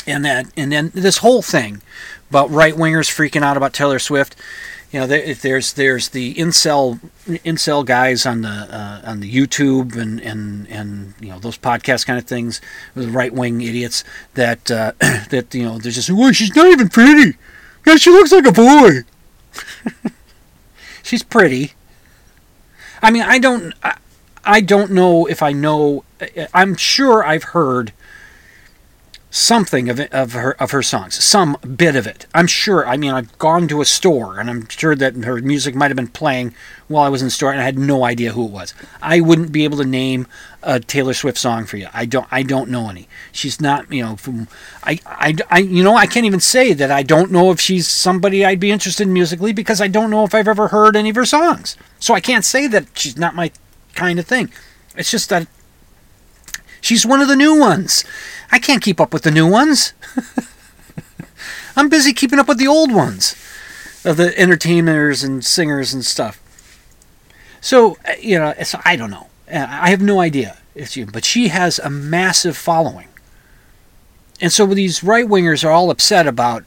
and 0.08 0.26
that 0.26 0.48
and 0.58 0.72
then 0.72 0.92
this 0.94 1.18
whole 1.18 1.42
thing 1.42 1.82
about 2.30 2.50
right 2.50 2.74
wingers 2.74 3.10
freaking 3.10 3.44
out 3.44 3.58
about 3.58 3.74
Taylor 3.74 4.00
Swift. 4.00 4.36
You 4.92 5.00
know, 5.00 5.08
there, 5.08 5.34
there's 5.34 5.74
there's 5.74 6.10
the 6.10 6.34
incel 6.36 7.00
incel 7.28 7.86
guys 7.86 8.26
on 8.26 8.42
the 8.42 8.50
uh, 8.50 9.02
on 9.06 9.22
the 9.22 9.32
YouTube 9.32 9.96
and, 9.96 10.20
and 10.22 10.68
and 10.70 11.14
you 11.22 11.30
know 11.30 11.40
those 11.40 11.58
podcast 11.58 12.06
kind 12.06 12.20
of 12.20 12.26
things, 12.26 12.60
the 12.94 13.08
right 13.08 13.34
wing 13.34 13.62
idiots 13.62 14.04
that 14.34 14.70
uh, 14.70 14.92
that 15.30 15.54
you 15.54 15.64
know 15.64 15.78
they're 15.78 15.92
just 15.92 16.10
well 16.10 16.32
she's 16.34 16.56
not 16.56 16.68
even 16.68 16.90
pretty, 16.90 17.38
yeah 17.86 17.96
she 17.96 18.10
looks 18.10 18.32
like 18.32 18.46
a 18.46 18.52
boy. 18.52 19.02
she's 21.04 21.24
pretty. 21.24 21.74
I 23.02 23.12
mean 23.12 23.24
I 23.24 23.40
don't 23.40 23.74
I, 23.84 23.98
I 24.44 24.62
don't 24.62 24.92
know 24.92 25.26
if 25.26 25.42
I 25.42 25.52
know 25.52 26.04
I'm 26.54 26.76
sure 26.76 27.24
I've 27.24 27.44
heard 27.44 27.94
something 29.32 29.90
of 29.90 30.00
it, 30.00 30.14
of 30.14 30.34
her 30.34 30.52
of 30.62 30.72
her 30.72 30.84
songs, 30.84 31.24
some 31.24 31.58
bit 31.76 31.96
of 31.96 32.06
it. 32.06 32.28
I'm 32.36 32.48
sure. 32.48 32.86
I 32.86 32.98
mean, 32.98 33.12
I've 33.12 33.36
gone 33.40 33.68
to 33.70 33.82
a 33.82 33.86
store 33.86 34.40
and 34.40 34.50
I'm 34.50 34.68
sure 34.68 34.96
that 34.96 35.16
her 35.16 35.42
music 35.42 35.74
might 35.74 35.90
have 35.90 35.96
been 35.96 36.10
playing 36.10 36.54
while 36.88 37.04
I 37.04 37.10
was 37.10 37.22
in 37.22 37.28
the 37.28 37.32
store, 37.32 37.52
and 37.52 37.62
I 37.62 37.64
had 37.64 37.80
no 37.80 38.04
idea 38.04 38.34
who 38.34 38.46
it 38.46 38.52
was. 38.52 38.74
I 39.02 39.22
wouldn't 39.22 39.52
be 39.52 39.64
able 39.64 39.78
to 39.78 39.86
name 39.86 40.28
a 40.62 40.80
Taylor 40.80 41.14
Swift 41.14 41.38
song 41.38 41.66
for 41.66 41.78
you. 41.78 41.88
I 41.94 42.06
don't. 42.06 42.28
I 42.30 42.44
don't 42.44 42.70
know 42.70 42.90
any. 42.90 43.08
She's 43.32 43.60
not. 43.60 43.92
You 43.92 44.04
know. 44.04 44.16
From, 44.18 44.48
I, 44.84 45.00
I. 45.06 45.36
I. 45.50 45.60
You 45.60 45.84
know. 45.84 45.96
I 45.96 46.06
can't 46.06 46.26
even 46.26 46.42
say 46.42 46.74
that 46.74 46.92
I 46.92 47.02
don't 47.02 47.32
know 47.32 47.52
if 47.52 47.60
she's 47.60 47.88
somebody 47.88 48.46
I'd 48.46 48.60
be 48.60 48.72
interested 48.72 49.08
in 49.08 49.14
musically 49.14 49.54
because 49.54 49.82
I 49.82 49.88
don't 49.88 50.12
know 50.12 50.26
if 50.26 50.36
I've 50.36 50.48
ever 50.48 50.68
heard 50.68 50.96
any 50.96 51.10
of 51.10 51.16
her 51.16 51.26
songs. 51.26 51.78
So 52.00 52.14
I 52.14 52.20
can't 52.20 52.46
say 52.46 52.68
that 52.68 52.88
she's 52.94 53.18
not 53.18 53.34
my 53.34 53.52
kind 53.96 54.20
of 54.20 54.28
thing. 54.28 54.52
It's 54.96 55.10
just 55.10 55.30
that 55.30 55.48
she's 56.82 57.06
one 57.06 57.22
of 57.22 57.28
the 57.28 57.36
new 57.36 57.58
ones. 57.58 58.04
I 58.52 58.60
can't 58.60 58.82
keep 58.82 59.00
up 59.00 59.14
with 59.14 59.24
the 59.24 59.32
new 59.32 59.48
ones. 59.50 59.94
I'm 61.76 61.90
busy 61.90 62.14
keeping 62.14 62.40
up 62.40 62.48
with 62.48 62.58
the 62.58 62.68
old 62.68 62.94
ones 62.94 63.36
of 64.04 64.18
the 64.18 64.38
entertainers 64.38 65.24
and 65.24 65.44
singers 65.44 65.94
and 65.94 66.04
stuff. 66.04 66.42
So, 67.62 67.98
uh, 68.06 68.14
you 68.20 68.38
know, 68.38 68.54
so 68.64 68.80
I 68.84 68.96
don't 68.96 69.12
know. 69.12 69.28
Uh, 69.52 69.68
I 69.70 69.90
have 69.92 70.02
no 70.02 70.20
idea. 70.20 70.58
But 71.12 71.26
she 71.26 71.50
has 71.50 71.80
a 71.80 71.90
massive 71.90 72.58
following. 72.58 73.08
And 74.40 74.52
so 74.52 74.66
these 74.66 75.04
right 75.04 75.28
wingers 75.28 75.64
are 75.64 75.72
all 75.72 75.92
upset 75.92 76.28
about 76.28 76.64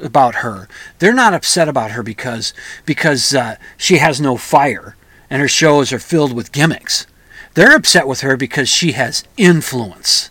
about 0.00 0.36
her. 0.36 0.68
They're 1.00 1.12
not 1.12 1.34
upset 1.34 1.68
about 1.68 1.90
her 1.90 2.04
because 2.04 2.54
because 2.86 3.34
uh, 3.34 3.56
she 3.76 3.98
has 3.98 4.20
no 4.20 4.36
fire 4.36 4.96
and 5.28 5.42
her 5.42 5.48
shows 5.48 5.92
are 5.92 5.98
filled 5.98 6.32
with 6.32 6.52
gimmicks. 6.52 7.06
They're 7.54 7.74
upset 7.74 8.06
with 8.06 8.20
her 8.20 8.36
because 8.36 8.68
she 8.68 8.92
has 8.92 9.24
influence. 9.36 10.30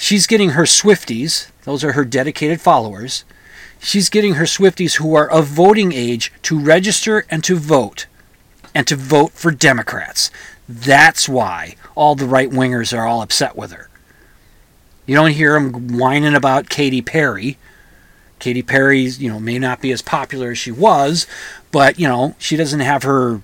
She's 0.00 0.26
getting 0.26 0.50
her 0.50 0.62
Swifties, 0.62 1.50
those 1.64 1.84
are 1.84 1.92
her 1.92 2.06
dedicated 2.06 2.62
followers. 2.62 3.26
She's 3.80 4.08
getting 4.08 4.36
her 4.36 4.46
Swifties 4.46 4.94
who 4.94 5.14
are 5.14 5.30
of 5.30 5.44
voting 5.44 5.92
age 5.92 6.32
to 6.44 6.58
register 6.58 7.26
and 7.28 7.44
to 7.44 7.54
vote, 7.56 8.06
and 8.74 8.86
to 8.86 8.96
vote 8.96 9.32
for 9.32 9.50
Democrats. 9.50 10.30
That's 10.66 11.28
why 11.28 11.76
all 11.94 12.14
the 12.14 12.24
right 12.24 12.48
wingers 12.48 12.96
are 12.96 13.06
all 13.06 13.20
upset 13.20 13.56
with 13.56 13.72
her. 13.72 13.90
You 15.04 15.16
don't 15.16 15.32
hear 15.32 15.52
them 15.52 15.98
whining 15.98 16.34
about 16.34 16.70
Katy 16.70 17.02
Perry. 17.02 17.58
Katy 18.38 18.62
Perry, 18.62 19.02
you 19.02 19.30
know, 19.30 19.38
may 19.38 19.58
not 19.58 19.82
be 19.82 19.92
as 19.92 20.00
popular 20.00 20.52
as 20.52 20.58
she 20.58 20.72
was, 20.72 21.26
but 21.70 22.00
you 22.00 22.08
know, 22.08 22.36
she 22.38 22.56
doesn't 22.56 22.80
have 22.80 23.02
her 23.02 23.42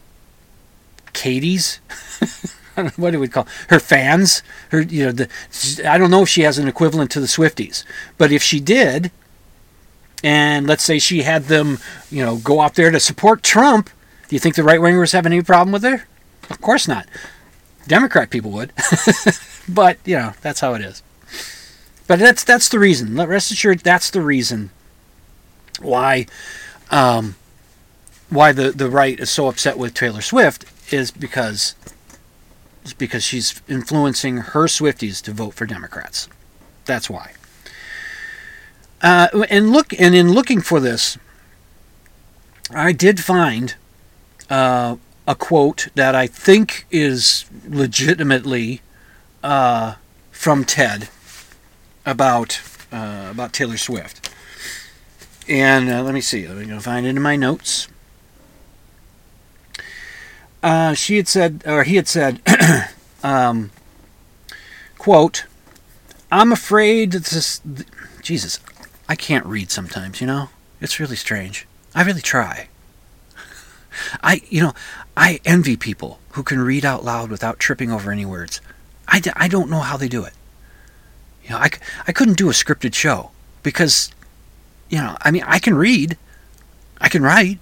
Katie's. 1.12 1.80
what 2.96 3.10
do 3.10 3.20
we 3.20 3.28
call 3.28 3.46
her 3.68 3.80
fans? 3.80 4.42
Her, 4.70 4.80
you 4.80 5.06
know, 5.06 5.12
the, 5.12 5.28
I 5.88 5.98
don't 5.98 6.10
know 6.10 6.22
if 6.22 6.28
she 6.28 6.42
has 6.42 6.58
an 6.58 6.68
equivalent 6.68 7.10
to 7.12 7.20
the 7.20 7.26
Swifties, 7.26 7.84
but 8.18 8.32
if 8.32 8.42
she 8.42 8.60
did, 8.60 9.10
and 10.22 10.66
let's 10.66 10.82
say 10.82 10.98
she 10.98 11.22
had 11.22 11.44
them, 11.44 11.78
you 12.10 12.24
know, 12.24 12.36
go 12.36 12.60
out 12.60 12.74
there 12.74 12.90
to 12.90 13.00
support 13.00 13.42
Trump, 13.42 13.90
do 14.28 14.36
you 14.36 14.40
think 14.40 14.54
the 14.54 14.64
right 14.64 14.80
wingers 14.80 15.12
have 15.12 15.26
any 15.26 15.42
problem 15.42 15.72
with 15.72 15.82
her? 15.82 16.04
Of 16.50 16.60
course 16.60 16.88
not. 16.88 17.06
Democrat 17.86 18.30
people 18.30 18.50
would, 18.50 18.72
but 19.68 19.98
you 20.04 20.16
know 20.16 20.32
that's 20.42 20.60
how 20.60 20.74
it 20.74 20.82
is. 20.82 21.02
But 22.08 22.18
that's 22.18 22.42
that's 22.42 22.68
the 22.68 22.80
reason. 22.80 23.14
Rest 23.14 23.52
assured, 23.52 23.80
that's 23.80 24.10
the 24.10 24.20
reason 24.20 24.70
why 25.80 26.26
um, 26.90 27.36
why 28.28 28.52
the 28.52 28.72
the 28.72 28.90
right 28.90 29.18
is 29.20 29.30
so 29.30 29.46
upset 29.46 29.78
with 29.78 29.94
Taylor 29.94 30.20
Swift 30.20 30.64
is 30.92 31.10
because 31.10 31.74
because 32.94 33.22
she's 33.22 33.60
influencing 33.68 34.38
her 34.38 34.64
Swifties 34.64 35.22
to 35.22 35.32
vote 35.32 35.54
for 35.54 35.66
Democrats. 35.66 36.28
That's 36.84 37.10
why. 37.10 37.32
Uh, 39.02 39.28
and 39.50 39.70
look, 39.70 39.92
and 39.98 40.14
in 40.14 40.32
looking 40.32 40.60
for 40.60 40.80
this, 40.80 41.18
I 42.70 42.92
did 42.92 43.20
find 43.20 43.74
uh, 44.48 44.96
a 45.26 45.34
quote 45.34 45.88
that 45.94 46.14
I 46.14 46.26
think 46.26 46.86
is 46.90 47.44
legitimately 47.68 48.80
uh, 49.42 49.94
from 50.30 50.64
Ted 50.64 51.08
about 52.04 52.60
uh, 52.92 53.28
about 53.30 53.52
Taylor 53.52 53.76
Swift. 53.76 54.30
And 55.48 55.88
uh, 55.88 56.02
let 56.02 56.14
me 56.14 56.20
see. 56.20 56.46
Let 56.48 56.56
me 56.56 56.66
go 56.66 56.80
find 56.80 57.06
it 57.06 57.10
in 57.10 57.22
my 57.22 57.36
notes. 57.36 57.88
Uh, 60.66 60.94
she 60.94 61.16
had 61.16 61.28
said, 61.28 61.62
or 61.64 61.84
he 61.84 61.94
had 61.94 62.08
said, 62.08 62.40
um, 63.22 63.70
quote, 64.98 65.46
I'm 66.32 66.50
afraid 66.50 67.12
this. 67.12 67.60
Jesus, 68.20 68.58
I 69.08 69.14
can't 69.14 69.46
read 69.46 69.70
sometimes, 69.70 70.20
you 70.20 70.26
know? 70.26 70.48
It's 70.80 70.98
really 70.98 71.14
strange. 71.14 71.68
I 71.94 72.02
really 72.02 72.20
try. 72.20 72.66
I, 74.24 74.40
you 74.48 74.60
know, 74.60 74.74
I 75.16 75.38
envy 75.44 75.76
people 75.76 76.18
who 76.30 76.42
can 76.42 76.58
read 76.58 76.84
out 76.84 77.04
loud 77.04 77.30
without 77.30 77.60
tripping 77.60 77.92
over 77.92 78.10
any 78.10 78.26
words. 78.26 78.60
I, 79.06 79.22
I 79.36 79.46
don't 79.46 79.70
know 79.70 79.82
how 79.82 79.96
they 79.96 80.08
do 80.08 80.24
it. 80.24 80.32
You 81.44 81.50
know, 81.50 81.58
I, 81.58 81.70
I 82.08 82.12
couldn't 82.12 82.38
do 82.38 82.50
a 82.50 82.52
scripted 82.52 82.92
show 82.92 83.30
because, 83.62 84.10
you 84.90 84.98
know, 84.98 85.16
I 85.22 85.30
mean, 85.30 85.44
I 85.46 85.60
can 85.60 85.76
read, 85.76 86.16
I 87.00 87.08
can 87.08 87.22
write. 87.22 87.60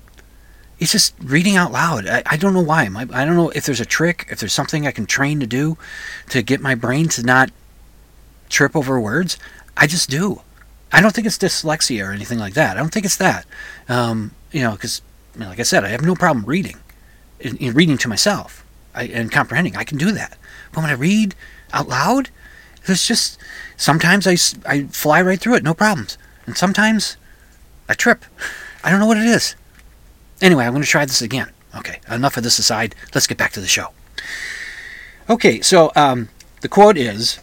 It's 0.85 0.93
just 0.93 1.15
reading 1.23 1.57
out 1.57 1.73
loud. 1.73 2.07
I, 2.07 2.23
I 2.27 2.37
don't 2.37 2.53
know 2.53 2.61
why. 2.61 2.87
My, 2.91 3.09
I 3.11 3.25
don't 3.25 3.37
know 3.37 3.49
if 3.49 3.65
there's 3.65 3.81
a 3.81 3.87
trick, 3.87 4.27
if 4.29 4.39
there's 4.39 4.53
something 4.53 4.87
I 4.87 4.91
can 4.91 5.07
train 5.07 5.41
to 5.41 5.47
do 5.47 5.79
to 6.29 6.43
get 6.43 6.61
my 6.61 6.75
brain 6.75 7.09
to 7.09 7.23
not 7.23 7.51
trip 8.51 8.77
over 8.77 9.01
words. 9.01 9.39
I 9.79 9.87
just 9.87 10.11
do. 10.11 10.43
I 10.93 11.01
don't 11.01 11.15
think 11.15 11.27
it's 11.27 11.39
dyslexia 11.39 12.07
or 12.07 12.13
anything 12.13 12.39
like 12.39 12.53
that. 12.53 12.77
I 12.77 12.81
don't 12.81 12.93
think 12.93 13.07
it's 13.07 13.17
that. 13.17 13.47
Um, 13.89 14.33
you 14.53 14.61
know, 14.61 14.73
because 14.73 15.01
I 15.35 15.39
mean, 15.39 15.49
like 15.49 15.59
I 15.59 15.63
said, 15.63 15.85
I 15.85 15.89
have 15.89 16.03
no 16.03 16.15
problem 16.15 16.45
reading, 16.45 16.77
in, 17.41 17.57
in 17.57 17.73
reading 17.73 17.97
to 17.97 18.09
myself 18.09 18.63
I, 18.95 19.05
and 19.05 19.33
comprehending. 19.33 19.77
I 19.77 19.85
can 19.85 19.97
do 19.97 20.13
that. 20.13 20.37
But 20.73 20.83
when 20.83 20.91
I 20.91 20.95
read 20.95 21.35
out 21.73 21.89
loud, 21.89 22.29
there's 22.85 23.09
just 23.09 23.39
sometimes 23.79 24.27
I, 24.27 24.37
I 24.71 24.83
fly 24.89 25.23
right 25.23 25.41
through 25.41 25.55
it, 25.55 25.63
no 25.63 25.73
problems. 25.73 26.19
And 26.45 26.59
sometimes 26.59 27.17
I 27.89 27.95
trip. 27.95 28.23
I 28.85 28.91
don't 28.91 29.01
know 29.01 29.07
what 29.07 29.17
it 29.17 29.25
is. 29.25 29.57
Anyway, 30.45 30.67
I'm 30.67 30.73
going 30.73 30.83
to 30.83 30.89
try 30.89 31.07
this 31.07 31.23
again. 31.23 31.51
Okay, 31.75 32.01
enough 32.11 32.37
of 32.37 32.43
this 32.43 32.59
aside. 32.59 32.95
Let's 33.15 33.27
get 33.27 33.39
back 33.39 33.53
to 33.53 33.63
the 33.63 33.67
show. 33.67 33.89
Okay, 35.31 35.63
so 35.63 35.91
um, 35.97 36.29
the 36.61 36.69
quote 36.69 36.99
is 36.99 37.41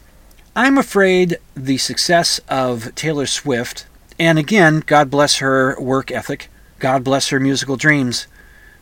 I'm 0.56 0.78
afraid 0.78 1.40
the 1.56 1.80
success 1.80 2.40
of 2.48 2.94
Taylor 2.94 3.26
Swift, 3.26 3.88
and 4.20 4.38
again, 4.38 4.84
God 4.86 5.10
bless 5.10 5.38
her 5.38 5.76
work 5.82 6.12
ethic, 6.12 6.48
God 6.78 7.04
bless 7.04 7.30
her 7.30 7.40
musical 7.40 7.76
dreams. 7.76 8.28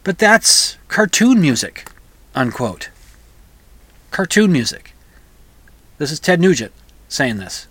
But 0.03 0.17
that's 0.17 0.75
cartoon 0.89 1.39
music, 1.39 1.89
unquote. 2.35 2.89
Cartoon 4.11 4.51
music. 4.51 4.93
This 5.97 6.11
is 6.11 6.19
Ted 6.19 6.41
Nugent 6.41 6.73
saying 7.07 7.37
this. 7.37 7.67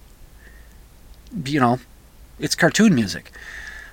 You 1.45 1.61
know, 1.61 1.81
it's 2.39 2.55
cartoon 2.55 2.95
music. 2.95 3.33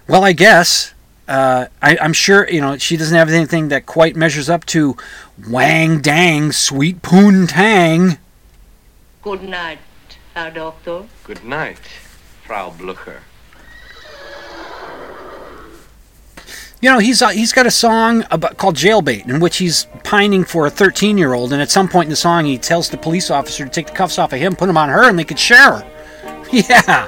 Well, 0.07 0.23
I 0.23 0.31
guess. 0.31 0.93
Uh, 1.27 1.67
I, 1.81 1.97
am 1.99 2.13
sure, 2.13 2.47
you 2.49 2.61
know, 2.61 2.77
she 2.77 2.97
doesn't 2.97 3.17
have 3.17 3.29
anything 3.29 3.69
that 3.69 3.85
quite 3.85 4.15
measures 4.15 4.49
up 4.49 4.65
to 4.67 4.95
Wang 5.49 5.99
Dang 5.99 6.51
Sweet 6.51 7.01
Poon 7.01 7.47
Tang. 7.47 8.17
Good 9.23 9.43
night, 9.43 9.79
Herr 10.35 10.51
Doctor. 10.51 11.05
Good 11.23 11.43
night, 11.43 11.79
Frau 12.45 12.69
Blucher. 12.69 13.21
you 16.81 16.91
know 16.91 16.99
he's 16.99 17.21
uh, 17.23 17.29
he's 17.29 17.51
got 17.51 17.65
a 17.65 17.71
song 17.71 18.23
about, 18.29 18.57
called 18.57 18.75
Jailbait 18.75 19.27
in 19.27 19.39
which 19.39 19.57
he's 19.57 19.87
pining 20.03 20.43
for 20.43 20.67
a 20.67 20.69
13 20.69 21.17
year 21.17 21.33
old 21.33 21.51
and 21.51 21.59
at 21.59 21.71
some 21.71 21.87
point 21.87 22.05
in 22.05 22.09
the 22.11 22.15
song 22.15 22.45
he 22.45 22.59
tells 22.59 22.89
the 22.89 22.97
police 22.97 23.31
officer 23.31 23.63
to 23.63 23.71
take 23.71 23.87
the 23.87 23.93
cuffs 23.93 24.19
off 24.19 24.33
of 24.33 24.39
him 24.39 24.55
put 24.55 24.67
them 24.67 24.77
on 24.77 24.89
her 24.89 25.09
and 25.09 25.17
they 25.17 25.23
could 25.23 25.39
share 25.39 25.79
her 25.79 25.87
yeah 26.51 27.07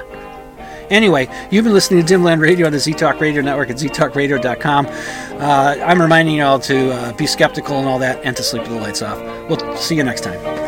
anyway 0.90 1.28
you've 1.50 1.64
been 1.64 1.72
listening 1.72 2.04
to 2.04 2.14
dimland 2.14 2.40
radio 2.40 2.66
on 2.66 2.72
the 2.72 2.78
z-talk 2.78 3.20
radio 3.20 3.42
network 3.42 3.70
at 3.70 3.76
ztalkradio.com 3.76 4.86
uh, 4.86 5.76
i'm 5.84 6.00
reminding 6.00 6.34
you 6.34 6.42
all 6.42 6.58
to 6.58 6.92
uh, 6.92 7.12
be 7.14 7.26
skeptical 7.26 7.78
and 7.78 7.88
all 7.88 7.98
that 7.98 8.22
and 8.24 8.36
to 8.36 8.42
sleep 8.42 8.62
with 8.62 8.72
the 8.72 8.78
lights 8.78 9.02
off. 9.02 9.18
We'll 9.48 9.76
see 9.76 9.96
you 9.96 10.04
next 10.04 10.22
time 10.22 10.67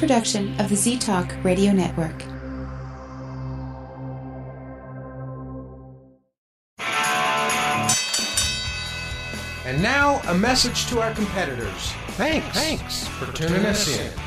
Production 0.00 0.58
of 0.58 0.70
the 0.70 0.76
Z 0.76 0.98
Talk 0.98 1.32
Radio 1.44 1.72
Network. 1.72 2.24
And 9.66 9.80
now, 9.82 10.20
a 10.26 10.34
message 10.34 10.86
to 10.86 11.00
our 11.00 11.12
competitors. 11.14 11.92
Thanks. 12.16 12.48
Thanks 12.58 13.06
for 13.06 13.30
tuning 13.32 13.66
us 13.66 13.86
in. 13.94 14.19